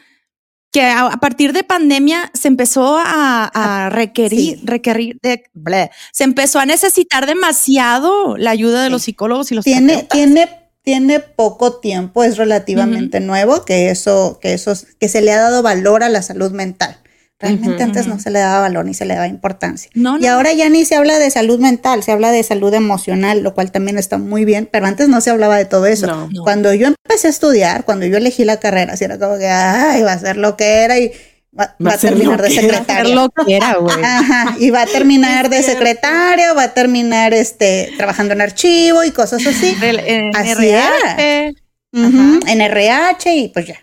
Que 0.72 0.82
a, 0.82 1.10
partir 1.20 1.52
de 1.52 1.64
pandemia 1.64 2.30
se 2.32 2.48
empezó 2.48 2.96
a, 2.98 3.44
a 3.44 3.90
requerir, 3.90 4.58
Sí. 4.58 4.60
requerir, 4.64 5.18
de, 5.22 5.44
bleh, 5.52 5.90
se 6.12 6.24
empezó 6.24 6.58
a 6.60 6.66
necesitar 6.66 7.26
demasiado 7.26 8.36
la 8.38 8.50
ayuda 8.52 8.82
de 8.82 8.88
los 8.90 9.02
psicólogos 9.02 9.52
y 9.52 9.54
los 9.54 9.64
tiene, 9.64 9.88
terapeutas. 9.88 10.16
tiene, 10.16 10.48
tiene 10.82 11.20
poco 11.20 11.78
tiempo, 11.78 12.24
es 12.24 12.38
relativamente 12.38 13.20
nuevo 13.20 13.64
que 13.66 13.90
eso, 13.90 14.38
que 14.40 14.54
eso, 14.54 14.72
que 14.98 15.08
se 15.08 15.20
le 15.20 15.32
ha 15.32 15.40
dado 15.42 15.62
valor 15.62 16.02
a 16.02 16.08
la 16.08 16.22
salud 16.22 16.52
mental. 16.52 16.96
Realmente 17.42 17.82
antes 17.82 18.06
no 18.06 18.18
se 18.20 18.30
le 18.30 18.38
daba 18.38 18.60
valor 18.60 18.84
ni 18.84 18.94
se 18.94 19.04
le 19.04 19.14
daba 19.14 19.26
importancia. 19.26 19.90
No, 19.94 20.18
Y 20.18 20.26
ahora 20.26 20.52
ya 20.52 20.68
ni 20.68 20.84
se 20.84 20.94
habla 20.94 21.18
de 21.18 21.28
salud 21.30 21.58
mental, 21.58 22.02
se 22.02 22.12
habla 22.12 22.30
de 22.30 22.42
salud 22.42 22.72
emocional, 22.72 23.42
lo 23.42 23.52
cual 23.52 23.72
también 23.72 23.98
está 23.98 24.16
muy 24.16 24.44
bien, 24.44 24.68
pero 24.70 24.86
antes 24.86 25.08
no 25.08 25.20
se 25.20 25.30
hablaba 25.30 25.56
de 25.58 25.64
todo 25.64 25.86
eso. 25.86 26.06
No. 26.06 26.28
Cuando 26.44 26.72
yo 26.72 26.86
empecé 26.86 27.26
a 27.26 27.30
estudiar, 27.30 27.84
cuando 27.84 28.06
yo 28.06 28.16
elegí 28.16 28.44
la 28.44 28.58
carrera, 28.60 28.92
así 28.94 29.04
era 29.04 29.18
como 29.18 29.38
que, 29.38 29.48
ay, 29.48 30.02
va 30.02 30.12
a 30.12 30.18
ser 30.18 30.36
lo 30.36 30.56
que 30.56 30.64
era 30.84 30.98
y 31.00 31.10
va, 31.58 31.74
va 31.84 31.94
a 31.94 31.98
terminar 31.98 32.40
de 32.40 32.50
secretaria. 32.50 33.14
lo 33.14 33.28
que 33.28 33.56
era, 33.56 33.74
güey. 33.80 33.96
Ajá, 34.04 34.56
y 34.60 34.70
va 34.70 34.82
a 34.82 34.86
terminar 34.86 35.50
de 35.50 35.62
secretario, 35.64 36.54
va 36.54 36.62
a 36.62 36.74
terminar 36.74 37.34
este 37.34 37.92
trabajando 37.96 38.34
en 38.34 38.40
archivo 38.40 39.02
y 39.04 39.10
cosas 39.10 39.44
así. 39.46 39.76
En 39.82 40.34
Así 40.36 40.50
RH. 40.50 41.54
Ujú, 41.94 42.40
En 42.46 42.60
RH 42.60 43.34
y 43.34 43.48
pues 43.48 43.66
ya. 43.66 43.76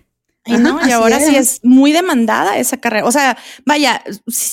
No, 0.57 0.77
Ajá, 0.77 0.89
y 0.89 0.91
ahora 0.91 1.19
sí 1.19 1.35
es 1.35 1.59
muy 1.63 1.91
demandada 1.91 2.57
esa 2.57 2.77
carrera. 2.77 3.05
O 3.05 3.11
sea, 3.11 3.37
vaya, 3.65 4.03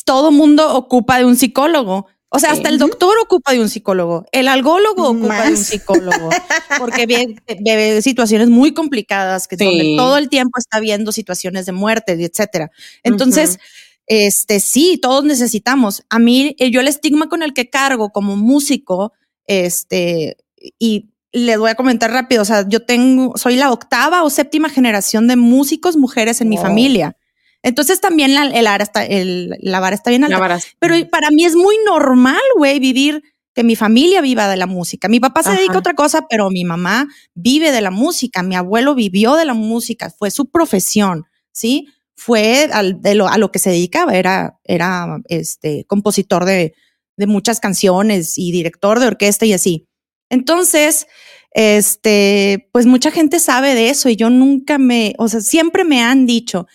todo 0.05 0.31
mundo 0.31 0.75
ocupa 0.75 1.19
de 1.19 1.25
un 1.25 1.37
psicólogo. 1.37 2.07
O 2.29 2.39
sea, 2.39 2.51
hasta 2.51 2.69
el 2.69 2.79
doctor 2.79 3.15
ocupa 3.23 3.53
de 3.53 3.61
un 3.61 3.69
psicólogo, 3.69 4.27
el 4.33 4.49
algólogo 4.49 5.11
ocupa 5.11 5.45
de 5.45 5.53
un 5.53 5.57
psicólogo, 5.57 6.29
porque 6.79 7.07
ve, 7.07 7.37
ve 7.65 8.03
situaciones 8.03 8.51
muy 8.51 8.75
complicadas 8.75 9.47
que 9.47 9.57
Sí. 9.57 9.65
donde 9.65 9.95
todo 9.97 10.19
el 10.19 10.29
tiempo 10.29 10.59
está 10.59 10.81
viendo 10.81 11.13
situaciones 11.13 11.67
de 11.67 11.73
muerte, 11.73 12.13
etcétera. 12.13 12.71
Entonces, 13.05 13.59
este 14.07 14.61
sí, 14.61 14.99
todos 15.01 15.25
necesitamos. 15.25 16.03
A 16.11 16.19
mí, 16.19 16.55
eh, 16.59 16.71
yo 16.71 16.81
el 16.81 16.89
estigma 16.89 17.29
con 17.29 17.43
el 17.43 17.55
que 17.55 17.71
cargo 17.71 18.11
como 18.11 18.37
músico, 18.37 19.13
este, 19.47 20.37
y 20.79 21.11
les 21.37 21.59
voy 21.59 21.71
a 21.71 21.75
comentar 21.75 22.11
rápido, 22.11 22.43
o 22.43 22.45
sea, 22.45 22.67
yo 22.69 22.85
tengo, 22.85 23.37
soy 23.37 23.57
la 23.57 23.71
octava 23.71 24.23
o 24.23 24.31
séptima 24.31 24.69
generación 24.69 25.27
de 25.29 25.37
músicos 25.37 25.97
mujeres 25.97 26.41
en 26.41 26.49
mi 26.49 26.57
familia. 26.63 27.17
Entonces 27.63 28.01
también 28.01 28.35
la, 28.35 28.45
el 28.47 28.67
ara 28.67 28.85
está, 28.85 29.05
el- 29.05 29.57
la 29.61 29.81
vara 29.81 29.95
está 29.97 30.11
bien 30.11 30.25
alta. 30.25 30.35
La 30.37 30.41
vara- 30.41 30.61
Pero 30.79 31.11
para 31.11 31.31
mí 31.31 31.45
es 31.45 31.55
muy 31.57 31.77
normal, 31.85 32.41
güey, 32.57 32.79
vivir, 32.79 33.23
que 33.55 33.65
mi 33.65 33.75
familia 33.75 34.21
viva 34.21 34.49
de 34.49 34.57
la 34.57 34.67
música. 34.67 35.09
Mi 35.09 35.19
papá 35.19 35.43
se 35.43 35.51
dedica 35.57 35.75
a 35.75 35.79
otra 35.81 35.95
cosa, 35.95 36.27
pero 36.29 36.51
mi 36.51 36.65
mamá 36.65 37.09
vive 37.35 37.73
de 37.73 37.81
la 37.81 37.91
música. 37.91 38.43
Mi 38.43 38.55
abuelo 38.55 38.95
vivió 38.95 39.35
de 39.35 39.47
la 39.47 39.55
música, 39.55 40.11
fue 40.17 40.31
su 40.31 40.51
profesión, 40.51 41.25
¿sí? 41.53 41.89
Fue 42.15 42.69
al- 42.73 43.01
de 43.03 43.15
lo, 43.15 43.29
a 43.29 43.37
lo 43.39 43.51
que 43.51 43.59
se 43.59 43.71
dedicaba, 43.71 44.15
era, 44.15 44.59
era 44.65 45.19
este, 45.29 45.85
compositor 45.87 46.45
de, 46.45 46.75
de 47.17 47.27
muchas 47.27 47.59
canciones 47.61 48.39
y 48.39 48.53
director 48.53 49.01
de 49.01 49.07
orquesta 49.07 49.45
y 49.47 49.53
así. 49.55 49.87
Entonces, 50.31 51.07
este, 51.53 52.69
pues 52.73 52.87
mucha 52.87 53.11
gente 53.11 53.39
sabe 53.41 53.75
de 53.75 53.91
eso 53.91 54.09
y 54.09 54.17
yo 54.17 54.31
nunca 54.31 54.79
me, 54.79 55.15
o 55.19 55.29
sea, 55.29 55.41
siempre 55.41 55.85
me 55.85 56.03
han 56.03 56.27
dicho, 56.27 56.67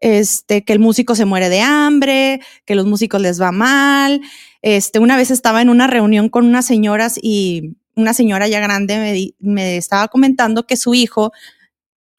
este, 0.00 0.64
que 0.64 0.72
el 0.72 0.80
músico 0.80 1.14
se 1.14 1.24
muere 1.24 1.48
de 1.48 1.60
hambre, 1.60 2.40
que 2.66 2.74
los 2.74 2.86
músicos 2.86 3.20
les 3.20 3.40
va 3.40 3.52
mal. 3.52 4.20
Este, 4.60 4.98
una 4.98 5.16
vez 5.16 5.30
estaba 5.30 5.62
en 5.62 5.68
una 5.70 5.86
reunión 5.86 6.28
con 6.28 6.46
unas 6.46 6.66
señoras 6.66 7.18
y 7.22 7.76
una 7.96 8.12
señora 8.12 8.48
ya 8.48 8.60
grande 8.60 8.98
me, 8.98 9.12
di- 9.12 9.36
me 9.38 9.76
estaba 9.76 10.08
comentando 10.08 10.66
que 10.66 10.76
su 10.76 10.94
hijo 10.94 11.32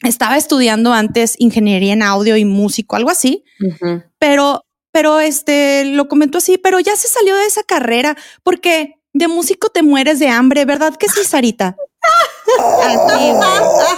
estaba 0.04 0.38
estudiando 0.38 0.94
antes 0.94 1.36
ingeniería 1.40 1.94
en 1.94 2.02
audio 2.04 2.38
y 2.38 2.46
músico, 2.46 2.96
algo 2.96 3.10
así, 3.10 3.44
pero, 4.20 4.62
pero 4.92 5.20
este, 5.20 5.86
lo 5.86 6.08
comentó 6.08 6.38
así, 6.38 6.58
pero 6.58 6.80
ya 6.80 6.96
se 6.96 7.08
salió 7.08 7.36
de 7.36 7.46
esa 7.46 7.64
carrera 7.64 8.16
porque 8.44 8.96
de 9.16 9.28
músico 9.30 9.70
te 9.70 9.82
mueres 9.82 10.20
de 10.20 10.28
hambre, 10.28 10.66
¿verdad 10.66 10.96
que 10.98 11.08
sí, 11.08 11.24
Sarita? 11.24 11.78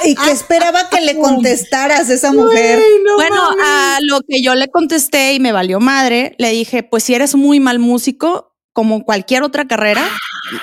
Y 0.06 0.16
que 0.16 0.32
esperaba 0.32 0.90
que 0.90 1.02
le 1.02 1.20
contestaras 1.20 2.10
a 2.10 2.14
esa 2.14 2.32
mujer. 2.32 2.80
Bueno, 3.16 3.50
a 3.62 3.98
lo 4.02 4.22
que 4.22 4.42
yo 4.42 4.56
le 4.56 4.70
contesté 4.70 5.34
y 5.34 5.40
me 5.40 5.52
valió 5.52 5.80
madre, 5.80 6.36
le 6.38 6.52
dije, 6.52 6.84
pues 6.84 7.04
si 7.04 7.14
eres 7.14 7.36
muy 7.36 7.60
mal 7.60 7.80
músico, 7.80 8.56
como 8.74 9.04
cualquier 9.04 9.44
otra 9.44 9.68
carrera, 9.68 10.08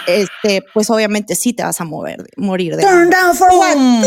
este, 0.06 0.64
pues 0.72 0.88
obviamente 0.88 1.34
sí 1.34 1.52
te 1.52 1.62
vas 1.62 1.80
a 1.80 1.84
mover, 1.84 2.24
morir 2.36 2.76
de 2.76 2.82
Turn 2.82 3.10
down 3.10 3.36
for 3.36 3.50
what? 3.52 3.76
No, 3.76 4.02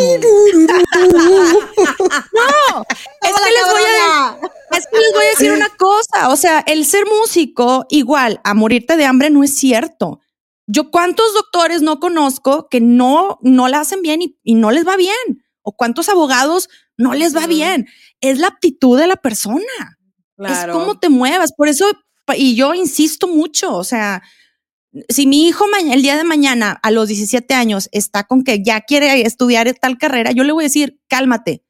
es 2.90 3.36
que 3.36 3.52
les 3.52 3.72
voy 3.72 3.84
a 4.10 4.38
es 4.72 4.86
que 4.92 4.98
les 4.98 5.14
voy 5.14 5.26
a 5.26 5.30
decir 5.30 5.52
una 5.52 5.70
cosa, 5.78 6.30
o 6.30 6.36
sea, 6.36 6.64
el 6.68 6.86
ser 6.86 7.06
músico 7.06 7.86
igual 7.90 8.40
a 8.44 8.54
morirte 8.54 8.98
de 8.98 9.06
hambre 9.06 9.30
no 9.30 9.44
es 9.44 9.56
cierto. 9.56 10.20
Yo 10.68 10.92
cuántos 10.92 11.34
doctores 11.34 11.82
no 11.82 12.00
conozco 12.00 12.68
que 12.70 12.82
no 12.82 13.40
no 13.42 13.68
la 13.68 13.80
hacen 13.80 14.02
bien 14.02 14.22
y, 14.22 14.38
y 14.44 14.56
no 14.56 14.72
les 14.72 14.86
va 14.86 14.98
bien, 14.98 15.44
o 15.62 15.76
cuántos 15.76 16.10
abogados 16.10 16.70
no 16.98 17.14
les 17.14 17.36
va 17.36 17.48
bien. 17.48 17.88
Es 18.22 18.40
la 18.40 18.48
aptitud 18.48 19.00
de 19.00 19.08
la 19.08 19.16
persona. 19.16 19.62
Claro. 20.36 20.74
Es 20.74 20.78
cómo 20.78 21.00
te 21.00 21.10
muevas. 21.10 21.54
Por 21.54 21.68
eso, 21.68 21.86
y 22.36 22.56
yo 22.56 22.74
insisto 22.74 23.28
mucho, 23.28 23.76
o 23.76 23.84
sea, 23.84 24.22
si 25.10 25.28
mi 25.28 25.48
hijo 25.48 25.66
el 25.90 26.02
día 26.02 26.18
de 26.18 26.24
mañana 26.24 26.80
a 26.82 26.92
los 26.92 27.08
17 27.08 27.54
años 27.54 27.90
está 27.92 28.24
con 28.24 28.44
que 28.44 28.64
ya 28.64 28.82
quiere 28.82 29.22
estudiar 29.22 29.74
tal 29.80 29.98
carrera, 29.98 30.32
yo 30.32 30.44
le 30.44 30.54
voy 30.54 30.64
a 30.64 30.68
decir, 30.68 31.00
cálmate, 31.08 31.64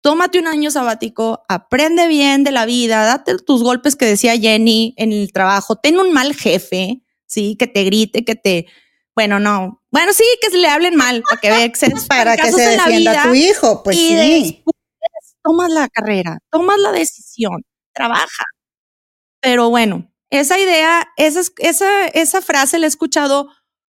tómate 0.00 0.38
un 0.38 0.46
año 0.46 0.70
sabático, 0.70 1.44
aprende 1.48 2.06
bien 2.08 2.44
de 2.44 2.52
la 2.52 2.66
vida, 2.66 3.04
date 3.04 3.36
tus 3.38 3.62
golpes 3.62 3.96
que 3.96 4.06
decía 4.06 4.38
Jenny 4.38 4.94
en 4.96 5.12
el 5.12 5.32
trabajo, 5.32 5.76
ten 5.76 5.98
un 5.98 6.12
mal 6.12 6.34
jefe, 6.34 7.02
sí, 7.26 7.56
que 7.58 7.66
te 7.66 7.84
grite, 7.84 8.24
que 8.24 8.34
te, 8.34 8.66
bueno, 9.14 9.38
no, 9.40 9.82
bueno, 9.90 10.12
sí, 10.12 10.24
que 10.40 10.50
se 10.50 10.58
le 10.58 10.68
hablen 10.68 10.96
mal 10.96 11.22
para 11.22 11.40
que 11.40 11.72
se 11.74 11.90
Para 12.08 12.36
que 12.36 12.52
se 12.52 12.62
defienda 12.68 12.86
vida 12.86 13.22
tu 13.28 13.34
hijo, 13.34 13.82
pues 13.82 13.96
y 13.96 14.08
sí. 14.08 14.42
después 14.54 14.74
tomas 15.42 15.70
la 15.70 15.88
carrera, 15.88 16.38
tomas 16.50 16.78
la 16.78 16.92
decisión, 16.92 17.62
trabaja. 17.92 18.44
Pero 19.40 19.70
bueno, 19.70 20.10
esa 20.30 20.58
idea, 20.58 21.06
esa, 21.16 21.40
es- 21.40 21.52
esa, 21.58 22.06
esa 22.08 22.42
frase 22.42 22.78
la 22.78 22.86
he 22.86 22.88
escuchado 22.88 23.48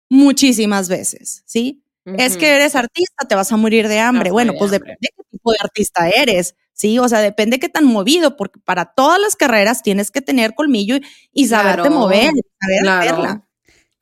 muchísimas 0.08 0.88
veces, 0.88 1.42
¿sí? 1.46 1.84
Es 2.04 2.36
que 2.36 2.48
eres 2.56 2.74
artista, 2.74 3.28
te 3.28 3.36
vas 3.36 3.52
a 3.52 3.56
morir 3.56 3.86
de 3.86 4.00
hambre. 4.00 4.30
a 4.30 4.32
Bueno, 4.32 4.54
pues 4.58 4.72
de 4.72 4.78
depende 4.78 4.98
de 5.00 5.08
qué 5.16 5.22
tipo 5.30 5.52
de 5.52 5.58
artista 5.62 6.08
eres, 6.08 6.56
¿sí? 6.72 6.98
O 6.98 7.08
sea, 7.08 7.20
depende 7.20 7.58
qué 7.58 7.68
tan 7.68 7.84
movido, 7.84 8.36
porque 8.36 8.60
para 8.64 8.86
todas 8.86 9.20
las 9.20 9.36
carreras 9.36 9.82
tienes 9.82 10.10
que 10.10 10.20
tener 10.22 10.54
colmillo 10.54 10.96
y, 10.96 11.02
y 11.32 11.48
saberte 11.48 11.82
Claro, 11.82 11.94
mover, 11.96 12.30
saber 12.60 12.80
claro. 12.82 13.00
hacerla. 13.00 13.42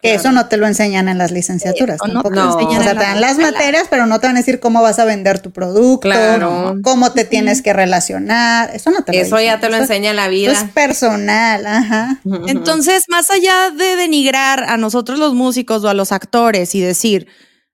Que 0.02 0.14
eso 0.14 0.32
no 0.32 0.46
te 0.48 0.56
lo 0.56 0.66
enseñan 0.66 1.10
en 1.10 1.18
las 1.18 1.30
licenciaturas. 1.30 1.96
Eso 1.96 2.06
no 2.10 2.22
te 2.22 2.30
tampoco. 2.30 2.34
lo 2.54 2.58
enseñan 2.62 2.80
o 2.80 2.82
sea, 2.84 2.92
en 2.92 2.98
te 2.98 3.04
dan 3.04 3.20
las 3.20 3.36
materias, 3.36 3.86
pero 3.90 4.06
no 4.06 4.18
te 4.18 4.28
van 4.28 4.36
a 4.36 4.38
decir 4.38 4.58
cómo 4.58 4.80
vas 4.80 4.98
a 4.98 5.04
vender 5.04 5.40
tu 5.40 5.50
producto, 5.50 6.00
Claro. 6.08 6.76
cómo 6.82 7.12
te 7.12 7.26
tienes 7.26 7.60
que 7.60 7.74
relacionar. 7.74 8.70
Eso 8.74 8.90
no 8.90 9.02
te 9.04 9.12
lo 9.12 9.18
Eso 9.18 9.38
ya 9.40 9.60
te 9.60 9.68
lo 9.68 9.74
Eso- 9.74 9.82
enseña 9.82 10.14
la 10.14 10.22
Eso 10.22 10.30
vida. 10.30 10.52
es 10.52 10.64
personal, 10.70 11.66
ajá. 11.66 12.18
Entonces, 12.46 13.04
más 13.08 13.30
allá 13.30 13.70
de 13.76 13.96
denigrar 13.96 14.64
a 14.70 14.78
nosotros 14.78 15.18
los 15.18 15.34
músicos 15.34 15.84
o 15.84 15.90
a 15.90 15.94
los 15.94 16.12
actores 16.12 16.74
y 16.74 16.80
decir, 16.80 17.26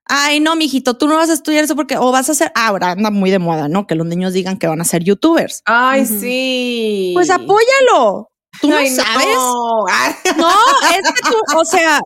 ay, 0.09 0.41
no, 0.41 0.57
mijito, 0.57 0.97
tú 0.97 1.09
no 1.09 1.17
vas 1.17 1.31
a 1.31 1.35
estudiar 1.35 1.65
eso 1.65 1.77
porque, 1.77 1.97
o 1.97 2.13
vas 2.13 2.29
a 2.31 2.35
ser, 2.35 2.53
ah, 2.55 2.69
ahora 2.69 2.93
anda 2.93 3.11
muy 3.11 3.31
de 3.31 3.39
moda, 3.39 3.69
¿no? 3.69 3.87
Que 3.87 3.95
los 3.95 4.07
niños 4.07 4.33
digan 4.33 4.59
que 4.59 4.67
van 4.67 4.81
a 4.81 4.85
ser 4.85 5.03
youtubers. 5.05 5.63
Ay, 5.65 6.07
sí. 6.07 7.13
Pues 7.15 7.31
apóyalo. 7.31 8.31
Tú 8.61 8.73
Ay, 8.73 8.91
no 8.91 8.97
sabes. 8.97 9.27
No. 9.37 9.85
No, 10.37 10.51
es 10.91 11.13
que 11.13 11.31
tú, 11.31 11.59
o 11.59 11.65
sea, 11.65 12.01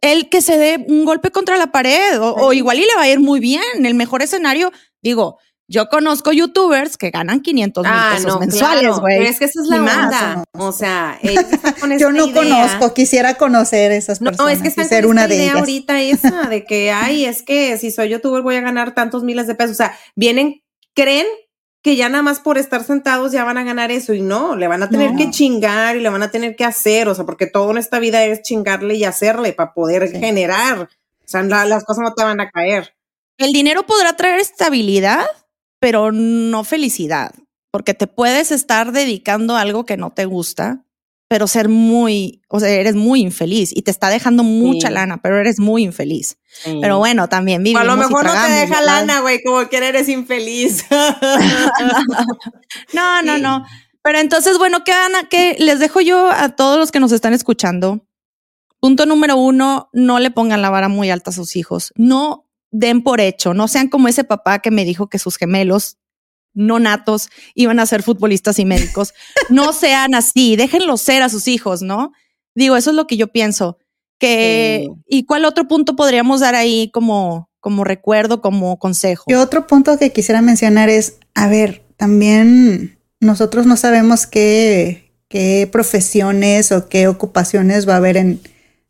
el 0.00 0.28
que 0.28 0.42
se 0.42 0.58
dé 0.58 0.84
un 0.88 1.04
golpe 1.04 1.30
contra 1.30 1.56
la 1.56 1.68
pared 1.72 2.20
o, 2.20 2.34
o 2.34 2.52
igual 2.52 2.78
y 2.78 2.86
le 2.86 2.94
va 2.96 3.02
a 3.02 3.08
ir 3.08 3.20
muy 3.20 3.40
bien. 3.40 3.62
El 3.84 3.94
mejor 3.94 4.22
escenario, 4.22 4.72
digo, 5.02 5.38
yo 5.68 5.88
conozco 5.88 6.30
youtubers 6.32 6.96
que 6.96 7.10
ganan 7.10 7.40
500 7.40 7.84
mil 7.84 7.92
Ah, 7.94 8.12
pesos 8.16 8.32
no, 8.34 8.40
mensuales, 8.40 8.80
claro, 8.80 9.00
güey. 9.00 9.18
Pero 9.18 9.30
es 9.30 9.38
que 9.38 9.44
esa 9.46 9.60
es 9.62 9.66
la 9.68 9.76
onda. 9.76 10.44
O 10.58 10.72
sea, 10.72 11.18
con 11.80 11.90
Yo 11.98 12.12
no 12.12 12.26
idea. 12.26 12.34
conozco, 12.34 12.92
quisiera 12.94 13.34
conocer 13.34 13.90
esas 13.92 14.20
No, 14.20 14.30
personas 14.30 14.54
es 14.54 14.62
que 14.62 14.68
están 14.68 14.88
ser 14.88 15.04
con 15.04 15.12
una 15.12 15.26
de 15.26 15.36
idea 15.36 15.44
ellas. 15.52 15.60
ahorita 15.60 16.00
esa 16.02 16.42
de 16.50 16.64
que, 16.64 16.90
ay, 16.92 17.24
es 17.24 17.42
que 17.42 17.76
si 17.78 17.90
soy 17.90 18.10
youtuber 18.10 18.42
voy 18.42 18.56
a 18.56 18.60
ganar 18.60 18.94
tantos 18.94 19.22
miles 19.24 19.46
de 19.46 19.54
pesos. 19.54 19.72
O 19.72 19.76
sea, 19.76 19.96
vienen, 20.14 20.62
creen 20.94 21.26
que 21.82 21.96
ya 21.96 22.08
nada 22.08 22.22
más 22.22 22.40
por 22.40 22.56
estar 22.56 22.82
sentados 22.84 23.32
ya 23.32 23.44
van 23.44 23.58
a 23.58 23.62
ganar 23.64 23.90
eso 23.90 24.14
y 24.14 24.20
no, 24.22 24.56
le 24.56 24.68
van 24.68 24.82
a 24.82 24.88
tener 24.88 25.12
No. 25.12 25.18
que 25.18 25.30
chingar 25.30 25.96
y 25.96 26.00
le 26.00 26.08
van 26.08 26.22
a 26.22 26.30
tener 26.30 26.56
que 26.56 26.64
hacer, 26.64 27.08
o 27.08 27.14
sea, 27.14 27.26
porque 27.26 27.46
todo 27.46 27.70
en 27.72 27.76
esta 27.78 27.98
vida 27.98 28.24
es 28.24 28.40
chingarle 28.42 28.94
y 28.94 29.04
hacerle 29.04 29.52
para 29.52 29.74
poder 29.74 30.08
Sí. 30.08 30.18
generar. 30.18 30.80
O 30.82 31.26
sea, 31.26 31.42
la- 31.42 31.64
las 31.66 31.84
cosas 31.84 32.02
no 32.04 32.14
te 32.14 32.24
van 32.24 32.40
a 32.40 32.50
caer. 32.50 32.94
El 33.36 33.52
dinero 33.52 33.84
podrá 33.84 34.14
traer 34.16 34.40
estabilidad, 34.40 35.26
pero 35.84 36.12
no 36.12 36.64
felicidad, 36.64 37.34
porque 37.70 37.92
te 37.92 38.06
puedes 38.06 38.50
estar 38.52 38.90
dedicando 38.92 39.54
a 39.54 39.60
algo 39.60 39.84
que 39.84 39.98
no 39.98 40.12
te 40.12 40.24
gusta, 40.24 40.82
pero 41.28 41.46
ser 41.46 41.68
muy, 41.68 42.40
o 42.48 42.58
sea, 42.58 42.70
eres 42.70 42.94
muy 42.94 43.20
infeliz 43.20 43.70
y 43.76 43.82
te 43.82 43.90
está 43.90 44.08
dejando 44.08 44.44
mucha 44.44 44.88
Sí. 44.88 44.94
lana, 44.94 45.20
pero 45.20 45.38
eres 45.38 45.60
muy 45.60 45.82
infeliz. 45.82 46.38
Pero 46.80 46.96
bueno, 46.96 47.28
también 47.28 47.60
O 47.60 47.64
vivimos 47.64 47.82
a 47.82 47.84
lo 47.84 47.96
y 47.96 47.98
mejor 47.98 48.24
no 48.24 48.32
te 48.32 48.50
deja 48.50 48.80
¿verdad? 48.80 49.00
lana, 49.00 49.20
güey, 49.20 49.42
como 49.42 49.68
que 49.68 49.76
eres 49.76 50.08
infeliz. 50.08 50.86
No, 52.94 53.20
no, 53.22 53.36
Sí. 53.36 53.42
no. 53.42 53.64
Pero 54.02 54.18
entonces, 54.20 54.56
bueno, 54.58 54.84
¿qué, 54.84 54.92
Ana? 54.92 55.28
¿Qué 55.28 55.56
les 55.58 55.78
dejo 55.80 56.00
yo 56.00 56.30
a 56.30 56.48
todos 56.50 56.78
los 56.78 56.92
que 56.92 57.00
nos 57.00 57.12
están 57.12 57.32
escuchando? 57.34 58.06
Punto 58.80 59.04
número 59.06 59.36
uno, 59.36 59.88
no 59.92 60.18
le 60.18 60.30
pongan 60.30 60.60
la 60.62 60.70
vara 60.70 60.88
muy 60.88 61.10
alta 61.10 61.28
a 61.30 61.34
sus 61.34 61.56
hijos. 61.56 61.92
No 61.96 62.43
den 62.74 63.02
por 63.02 63.20
hecho, 63.20 63.54
no 63.54 63.68
sean 63.68 63.88
como 63.88 64.08
ese 64.08 64.24
papá 64.24 64.58
que 64.58 64.72
me 64.72 64.84
dijo 64.84 65.08
que 65.08 65.20
sus 65.20 65.36
gemelos 65.36 65.96
no 66.54 66.80
natos 66.80 67.28
iban 67.54 67.78
a 67.78 67.86
ser 67.86 68.02
futbolistas 68.02 68.58
y 68.58 68.64
médicos. 68.64 69.14
No 69.48 69.72
sean 69.72 70.14
así, 70.14 70.56
déjenlos 70.56 71.00
ser 71.00 71.22
a 71.22 71.28
sus 71.28 71.46
hijos, 71.46 71.82
¿no? 71.82 72.12
Digo, 72.54 72.76
eso 72.76 72.90
es 72.90 72.96
lo 72.96 73.06
que 73.06 73.16
yo 73.16 73.28
pienso. 73.28 73.78
Que, 74.18 74.86
Sí. 74.86 75.02
¿Y 75.06 75.26
cuál 75.26 75.44
otro 75.44 75.68
punto 75.68 75.94
podríamos 75.94 76.40
dar 76.40 76.56
ahí 76.56 76.90
como, 76.92 77.48
como 77.60 77.84
recuerdo, 77.84 78.40
como 78.40 78.78
consejo? 78.78 79.24
Y 79.28 79.34
otro 79.34 79.66
punto 79.66 79.96
que 79.96 80.12
quisiera 80.12 80.42
mencionar 80.42 80.88
es, 80.88 81.18
a 81.34 81.46
ver, 81.46 81.84
también 81.96 82.98
nosotros 83.20 83.66
no 83.66 83.76
sabemos 83.76 84.26
qué, 84.26 85.12
qué 85.28 85.68
profesiones 85.70 86.72
o 86.72 86.88
qué 86.88 87.06
ocupaciones 87.06 87.88
va 87.88 87.94
a 87.94 87.98
haber 87.98 88.16
en 88.16 88.40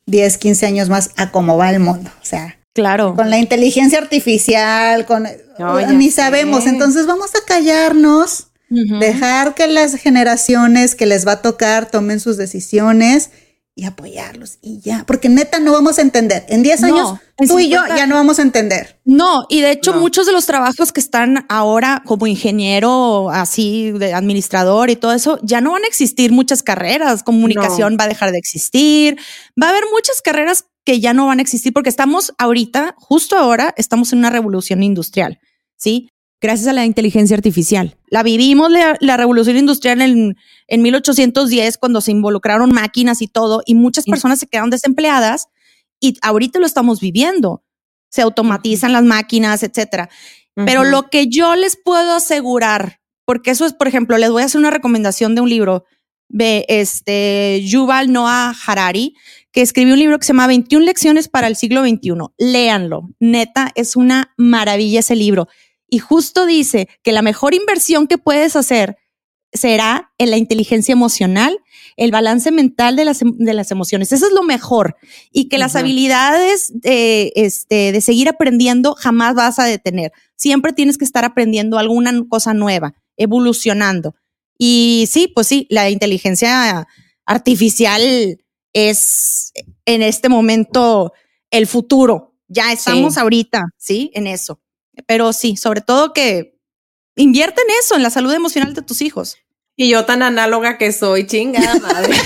10, 0.06 0.38
15 0.38 0.66
años 0.66 0.88
más 0.88 1.10
a 1.16 1.30
cómo 1.30 1.56
va 1.58 1.70
el 1.70 1.80
mundo. 1.80 2.10
O 2.22 2.24
sea, 2.24 2.58
claro. 2.74 3.14
con 3.14 3.30
la 3.30 3.38
inteligencia 3.38 3.98
artificial, 3.98 5.06
con 5.06 5.26
No, 5.58 5.80
ni 5.92 6.10
sé. 6.10 6.16
sabemos. 6.16 6.66
Entonces 6.66 7.06
vamos 7.06 7.30
a 7.34 7.44
callarnos, 7.46 8.48
dejar 8.68 9.54
que 9.54 9.66
las 9.68 9.94
generaciones 9.94 10.94
que 10.94 11.06
les 11.06 11.26
va 11.26 11.32
a 11.32 11.42
tocar 11.42 11.90
tomen 11.90 12.20
sus 12.20 12.36
decisiones 12.36 13.30
y 13.76 13.86
apoyarlos 13.86 14.58
y 14.62 14.78
ya, 14.80 15.02
porque 15.04 15.28
neta 15.28 15.58
no 15.58 15.72
vamos 15.72 15.98
a 15.98 16.02
entender. 16.02 16.44
En 16.48 16.62
10 16.62 16.80
No, 16.82 16.86
años, 16.86 17.18
tú 17.48 17.58
y 17.58 17.68
yo 17.68 17.78
50 17.80 17.96
ya 17.96 18.06
no 18.06 18.14
vamos 18.14 18.38
a 18.38 18.42
entender. 18.42 19.00
No, 19.04 19.46
y 19.48 19.62
de 19.62 19.72
hecho 19.72 19.92
No. 19.94 20.00
muchos 20.00 20.26
de 20.26 20.32
los 20.32 20.46
trabajos 20.46 20.92
que 20.92 21.00
están 21.00 21.44
ahora 21.48 22.02
como 22.06 22.28
ingeniero, 22.28 23.30
así 23.30 23.90
de 23.90 24.14
administrador 24.14 24.90
y 24.90 24.96
todo 24.96 25.12
eso, 25.12 25.40
ya 25.42 25.60
no 25.60 25.72
van 25.72 25.82
a 25.82 25.88
existir 25.88 26.30
muchas 26.30 26.62
carreras. 26.62 27.24
Comunicación 27.24 27.96
va 27.98 28.04
a 28.04 28.08
dejar 28.08 28.30
de 28.30 28.38
existir. 28.38 29.16
Va 29.60 29.66
a 29.66 29.70
haber 29.70 29.84
muchas 29.92 30.22
carreras 30.22 30.66
que 30.84 31.00
ya 31.00 31.14
no 31.14 31.26
van 31.26 31.38
a 31.38 31.42
existir 31.42 31.72
porque 31.72 31.88
estamos 31.88 32.32
ahorita, 32.38 32.94
justo 32.98 33.36
ahora, 33.36 33.74
estamos 33.76 34.12
en 34.12 34.20
una 34.20 34.30
revolución 34.30 34.82
industrial, 34.82 35.38
¿sí? 35.76 36.10
Gracias 36.40 36.68
a 36.68 36.72
la 36.74 36.84
inteligencia 36.84 37.36
artificial. 37.36 37.96
La 38.08 38.22
vivimos 38.22 38.70
la, 38.70 38.96
la 39.00 39.16
revolución 39.16 39.56
industrial 39.56 40.02
en, 40.02 40.36
en 40.66 40.82
1810 40.82 41.78
cuando 41.78 42.00
se 42.00 42.10
involucraron 42.10 42.70
máquinas 42.70 43.22
y 43.22 43.28
todo 43.28 43.62
y 43.64 43.74
muchas 43.74 44.04
personas 44.04 44.38
se 44.40 44.46
quedaron 44.46 44.70
desempleadas 44.70 45.46
y 46.00 46.18
ahorita 46.20 46.58
lo 46.58 46.66
estamos 46.66 47.00
viviendo 47.00 47.64
se 48.14 48.22
automatizan 48.22 48.92
las 48.92 49.02
máquinas, 49.02 49.64
etcétera. 49.64 50.08
Pero 50.54 50.84
lo 50.84 51.10
que 51.10 51.26
yo 51.26 51.56
les 51.56 51.76
puedo 51.76 52.14
asegurar, 52.14 53.00
porque 53.24 53.50
eso 53.50 53.66
es, 53.66 53.72
por 53.72 53.88
ejemplo, 53.88 54.16
les 54.18 54.30
voy 54.30 54.42
a 54.42 54.44
hacer 54.44 54.60
una 54.60 54.70
recomendación 54.70 55.34
de 55.34 55.40
un 55.40 55.50
libro 55.50 55.84
de 56.28 56.64
este 56.68 57.60
Yuval 57.64 58.12
Noah 58.12 58.54
Harari, 58.64 59.16
que 59.54 59.62
escribió 59.62 59.94
un 59.94 60.00
libro 60.00 60.18
que 60.18 60.26
se 60.26 60.32
llama 60.32 60.48
21 60.48 60.84
lecciones 60.84 61.28
para 61.28 61.46
el 61.46 61.54
siglo 61.54 61.82
XXI. 61.82 62.14
Léanlo. 62.38 63.10
Neta, 63.20 63.70
es 63.76 63.94
una 63.94 64.34
maravilla 64.36 64.98
ese 64.98 65.14
libro. 65.14 65.46
Y 65.88 66.00
justo 66.00 66.44
dice 66.44 66.88
que 67.04 67.12
la 67.12 67.22
mejor 67.22 67.54
inversión 67.54 68.08
que 68.08 68.18
puedes 68.18 68.56
hacer 68.56 68.96
será 69.52 70.12
en 70.18 70.32
la 70.32 70.38
inteligencia 70.38 70.90
emocional, 70.90 71.56
el 71.96 72.10
balance 72.10 72.50
mental 72.50 72.96
de 72.96 73.04
las, 73.04 73.22
em- 73.22 73.36
de 73.38 73.54
las 73.54 73.70
emociones. 73.70 74.10
Eso 74.10 74.26
es 74.26 74.32
lo 74.32 74.42
mejor. 74.42 74.96
Y 75.30 75.48
que 75.48 75.58
las 75.58 75.76
habilidades 75.76 76.72
de, 76.74 77.32
este, 77.36 77.92
de 77.92 78.00
seguir 78.00 78.28
aprendiendo 78.28 78.96
jamás 78.96 79.36
vas 79.36 79.60
a 79.60 79.66
detener. 79.66 80.10
Siempre 80.34 80.72
tienes 80.72 80.98
que 80.98 81.04
estar 81.04 81.24
aprendiendo 81.24 81.78
alguna 81.78 82.12
cosa 82.28 82.54
nueva, 82.54 82.94
evolucionando. 83.16 84.16
Y 84.58 85.08
sí, 85.08 85.30
pues 85.32 85.46
sí, 85.46 85.68
la 85.70 85.90
inteligencia 85.90 86.88
artificial 87.24 88.40
es 88.74 89.52
en 89.86 90.02
este 90.02 90.28
momento 90.28 91.12
el 91.50 91.66
futuro. 91.66 92.34
Ya 92.48 92.72
estamos 92.72 93.14
Sí. 93.14 93.20
ahorita, 93.20 93.62
¿sí? 93.78 94.10
En 94.14 94.26
eso. 94.26 94.60
Pero 95.06 95.32
sí, 95.32 95.56
sobre 95.56 95.80
todo 95.80 96.12
que 96.12 96.58
invierte 97.16 97.62
en 97.62 97.68
eso, 97.80 97.96
en 97.96 98.02
la 98.02 98.10
salud 98.10 98.32
emocional 98.34 98.74
de 98.74 98.82
tus 98.82 99.02
hijos. 99.02 99.38
Y 99.76 99.88
yo 99.88 100.04
tan 100.04 100.22
análoga 100.22 100.78
que 100.78 100.92
soy, 100.92 101.26
chingada 101.26 101.74
madre. 101.80 102.14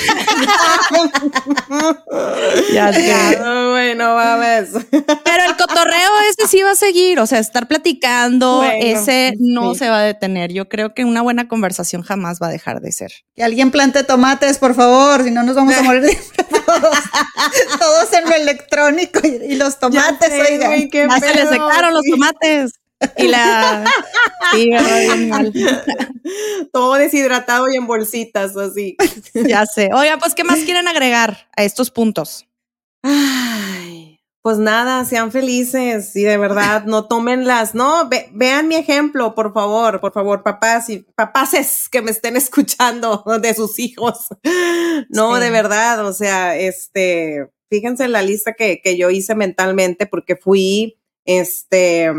Ya 2.73 2.93
sé. 2.93 3.39
No, 3.41 3.71
bueno, 3.71 4.15
mames. 4.15 4.69
Pero 4.91 5.45
el 5.47 5.57
cotorreo 5.57 6.11
ese 6.31 6.49
sí 6.49 6.63
va 6.63 6.73
a 6.73 6.77
seguir, 6.77 7.19
o 7.21 7.27
sea, 7.27 7.39
estar 7.39 7.67
platicando, 7.69 8.59
Bueno, 8.59 8.75
ese 8.81 9.35
no 9.39 9.73
sí. 9.73 9.81
se 9.81 9.89
va 9.91 10.01
a 10.01 10.03
detener. 10.03 10.53
Yo 10.53 10.69
creo 10.69 10.95
que 10.95 11.05
una 11.05 11.23
buena 11.23 11.49
conversación 11.49 12.03
jamás 12.03 12.39
va 12.43 12.49
a 12.49 12.51
dejar 12.51 12.81
de 12.81 12.93
ser. 12.93 13.13
Que 13.35 13.43
alguien 13.45 13.71
plante 13.71 14.05
tomates, 14.05 14.59
por 14.59 14.75
favor, 14.75 15.25
si 15.25 15.31
no 15.31 15.43
nos 15.43 15.57
vamos 15.57 15.75
a 15.75 15.83
morir 15.85 16.03
de 16.03 16.13
hambre 16.13 16.63
todos. 16.67 16.99
todos 17.79 18.13
en 18.13 18.25
lo 18.29 18.37
electrónico 18.37 19.21
y, 19.25 19.53
y 19.53 19.57
los 19.57 19.79
tomates, 19.79 20.29
Ya 20.31 20.37
sé, 20.37 20.69
oigan. 20.69 21.11
Ya 21.11 21.19
se 21.21 21.35
les 21.35 21.49
secaron 21.49 21.93
los 21.95 22.03
tomates. 22.11 22.73
Y 23.17 23.29
la. 23.29 23.85
Todo 26.73 26.95
deshidratado 26.95 27.69
y 27.71 27.77
en 27.77 27.87
bolsitas, 27.87 28.57
así. 28.57 28.97
Ya 29.35 29.67
sé. 29.67 29.91
Oiga, 29.95 30.19
pues, 30.19 30.35
¿qué 30.35 30.45
más 30.45 30.61
quieren 30.61 30.89
agregar 30.89 31.49
a 31.57 31.65
estos 31.65 31.91
puntos? 31.91 32.47
Ay, 33.03 34.21
pues 34.43 34.59
nada, 34.59 35.05
sean 35.05 35.31
felices 35.31 36.15
y 36.17 36.23
de 36.23 36.37
verdad 36.37 36.85
no 36.85 37.07
tomen 37.07 37.47
las, 37.47 37.75
no, 37.75 38.09
ve- 38.09 38.29
vean 38.33 38.69
mi 38.69 38.77
ejemplo, 38.77 39.35
por 39.35 39.53
favor, 39.53 40.01
por 40.01 40.13
favor, 40.13 40.43
papás 40.43 40.91
y 40.91 40.99
papaces 41.15 41.89
que 41.89 42.03
me 42.03 42.11
estén 42.11 42.37
escuchando 42.37 43.23
de 43.41 43.55
sus 43.55 43.79
hijos. 43.79 44.27
No, 45.11 45.37
Sí. 45.37 45.43
de 45.43 45.51
verdad, 45.51 46.05
o 46.07 46.13
sea, 46.13 46.57
este, 46.57 47.49
fíjense 47.71 48.05
en 48.05 48.13
la 48.13 48.23
lista 48.23 48.55
que, 48.55 48.81
que 48.83 48.97
yo 48.97 49.11
hice 49.11 49.35
mentalmente 49.35 50.07
porque 50.07 50.37
fui, 50.37 50.99
este, 51.25 52.11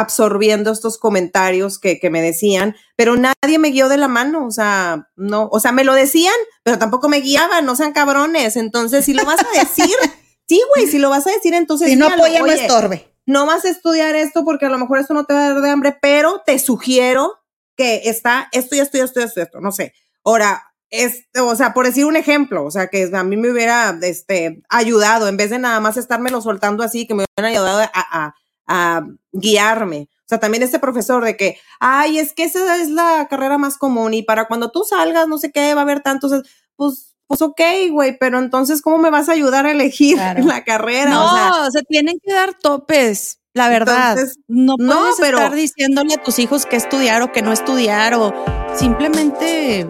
absorbiendo 0.00 0.70
estos 0.70 0.98
comentarios 0.98 1.78
que, 1.78 1.98
que 1.98 2.10
me 2.10 2.22
decían, 2.22 2.76
pero 2.96 3.16
nadie 3.16 3.58
me 3.58 3.70
guió 3.70 3.88
de 3.88 3.96
la 3.96 4.08
mano, 4.08 4.46
o 4.46 4.50
sea, 4.50 5.08
no, 5.16 5.48
o 5.50 5.60
sea, 5.60 5.72
me 5.72 5.84
lo 5.84 5.94
decían, 5.94 6.34
pero 6.62 6.78
tampoco 6.78 7.08
me 7.08 7.20
guiaban, 7.20 7.64
no 7.64 7.76
sean 7.76 7.92
cabrones, 7.92 8.56
entonces 8.56 9.04
si 9.04 9.14
lo 9.14 9.24
vas 9.24 9.40
a 9.40 9.58
decir, 9.58 9.94
sí, 10.48 10.62
güey, 10.74 10.86
si 10.86 10.98
lo 10.98 11.10
vas 11.10 11.26
a 11.26 11.30
decir, 11.30 11.54
entonces 11.54 11.88
si 11.88 11.96
no 11.96 12.06
apoya, 12.06 12.38
no 12.38 12.44
"Oye, 12.44 12.54
estorbe. 12.54 13.14
no 13.26 13.46
vas 13.46 13.64
a 13.64 13.70
estudiar 13.70 14.14
esto 14.14 14.44
porque 14.44 14.66
a 14.66 14.70
lo 14.70 14.78
mejor 14.78 14.98
esto 14.98 15.14
no 15.14 15.24
te 15.24 15.34
va 15.34 15.46
a 15.46 15.52
dar 15.54 15.62
de 15.62 15.70
hambre, 15.70 15.98
pero 16.00 16.42
te 16.44 16.58
sugiero 16.58 17.32
que 17.76 18.02
está 18.04 18.48
esto 18.52 18.74
y 18.74 18.80
esto 18.80 18.96
y 18.96 19.00
esto 19.00 19.20
y 19.20 19.22
esto, 19.24 19.40
y 19.40 19.42
esto, 19.42 19.60
no 19.60 19.70
sé. 19.72 19.92
Ahora, 20.24 20.62
este, 20.90 21.40
o 21.40 21.54
sea, 21.56 21.74
por 21.74 21.84
decir 21.84 22.04
un 22.04 22.16
ejemplo, 22.16 22.64
o 22.64 22.70
sea, 22.70 22.86
que 22.88 23.10
a 23.12 23.24
mí 23.24 23.36
me 23.36 23.50
hubiera 23.50 23.98
este, 24.02 24.62
ayudado, 24.68 25.28
en 25.28 25.36
vez 25.36 25.50
de 25.50 25.58
nada 25.58 25.80
más 25.80 25.96
estármelo 25.96 26.40
soltando 26.40 26.82
así, 26.82 27.06
que 27.06 27.14
me 27.14 27.24
hubieran 27.36 27.52
ayudado 27.52 27.80
a, 27.80 27.90
a, 27.92 28.34
a 28.66 29.06
guiarme. 29.32 30.08
O 30.12 30.28
sea, 30.28 30.38
también 30.40 30.62
este 30.62 30.78
profesor 30.78 31.24
de 31.24 31.36
que, 31.36 31.58
ay, 31.78 32.18
es 32.18 32.32
que 32.32 32.44
esa 32.44 32.76
es 32.78 32.88
la 32.90 33.26
carrera 33.30 33.58
más 33.58 33.78
común 33.78 34.12
y 34.14 34.22
para 34.22 34.46
cuando 34.48 34.70
tú 34.70 34.82
salgas, 34.82 35.28
no 35.28 35.38
sé 35.38 35.52
qué, 35.52 35.74
va 35.74 35.82
a 35.82 35.84
haber 35.84 36.00
tantos, 36.00 36.32
pues, 36.74 37.14
pues 37.28 37.42
ok, 37.42 37.60
güey, 37.90 38.18
pero 38.18 38.38
entonces, 38.38 38.82
¿cómo 38.82 38.98
me 38.98 39.10
vas 39.10 39.28
a 39.28 39.32
ayudar 39.32 39.66
a 39.66 39.70
elegir 39.72 40.16
Claro. 40.16 40.44
la 40.44 40.64
carrera? 40.64 41.10
No, 41.10 41.26
o 41.32 41.36
sea, 41.36 41.70
se 41.70 41.82
tienen 41.84 42.18
que 42.22 42.32
dar 42.32 42.54
topes. 42.54 43.40
La 43.54 43.68
verdad, 43.70 44.10
Entonces, 44.18 44.38
no 44.48 44.74
no, 44.78 44.98
puedes 45.00 45.16
pero- 45.18 45.38
estar 45.38 45.54
diciéndole 45.54 46.14
a 46.14 46.22
tus 46.22 46.38
hijos 46.38 46.66
qué 46.66 46.76
estudiar 46.76 47.22
o 47.22 47.32
qué 47.32 47.40
no 47.40 47.52
estudiar 47.52 48.12
o 48.14 48.34
simplemente 48.74 49.88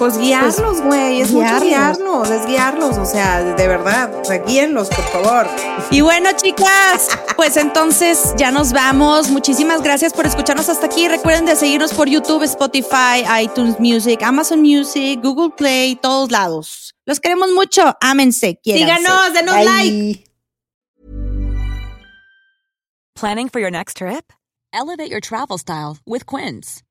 Pues 0.00 0.16
guiarlos, 0.16 0.80
güey, 0.80 1.20
es 1.20 1.30
mucho 1.30 1.60
guiarlos. 1.60 1.98
guiarlos, 1.98 2.30
es 2.30 2.46
guiarlos, 2.46 2.96
o 2.96 3.04
sea, 3.04 3.42
de 3.42 3.68
verdad, 3.68 4.10
o 4.18 4.24
sea, 4.24 4.38
guíenlos, 4.38 4.88
por 4.88 5.04
favor. 5.04 5.46
Y 5.90 6.00
bueno, 6.00 6.30
chicas, 6.32 7.08
pues 7.36 7.58
entonces 7.58 8.32
ya 8.38 8.50
nos 8.50 8.72
vamos. 8.72 9.28
Muchísimas 9.28 9.82
gracias 9.82 10.14
por 10.14 10.24
escucharnos 10.24 10.70
hasta 10.70 10.86
aquí. 10.86 11.06
Recuerden 11.06 11.44
de 11.44 11.54
seguirnos 11.54 11.92
por 11.92 12.08
YouTube, 12.08 12.42
Spotify, 12.44 13.26
iTunes 13.42 13.78
Music, 13.78 14.22
Amazon 14.22 14.62
Music, 14.62 15.20
Google 15.22 15.50
Play, 15.50 15.96
todos 15.96 16.30
lados. 16.30 16.94
Los 17.04 17.20
queremos 17.20 17.50
mucho. 17.50 17.94
Ámense, 18.00 18.58
quiéranse. 18.62 18.96
Síganos, 19.02 19.34
denos 19.34 19.64
like. 19.66 20.24
Planning 23.16 23.50
for 23.50 23.60
your 23.60 23.70
next 23.70 23.98
trip? 23.98 24.32
Elevate 24.72 25.10
your 25.10 25.20
travel 25.20 25.58
style 25.58 25.98
with 26.06 26.24
Quince. 26.24 26.82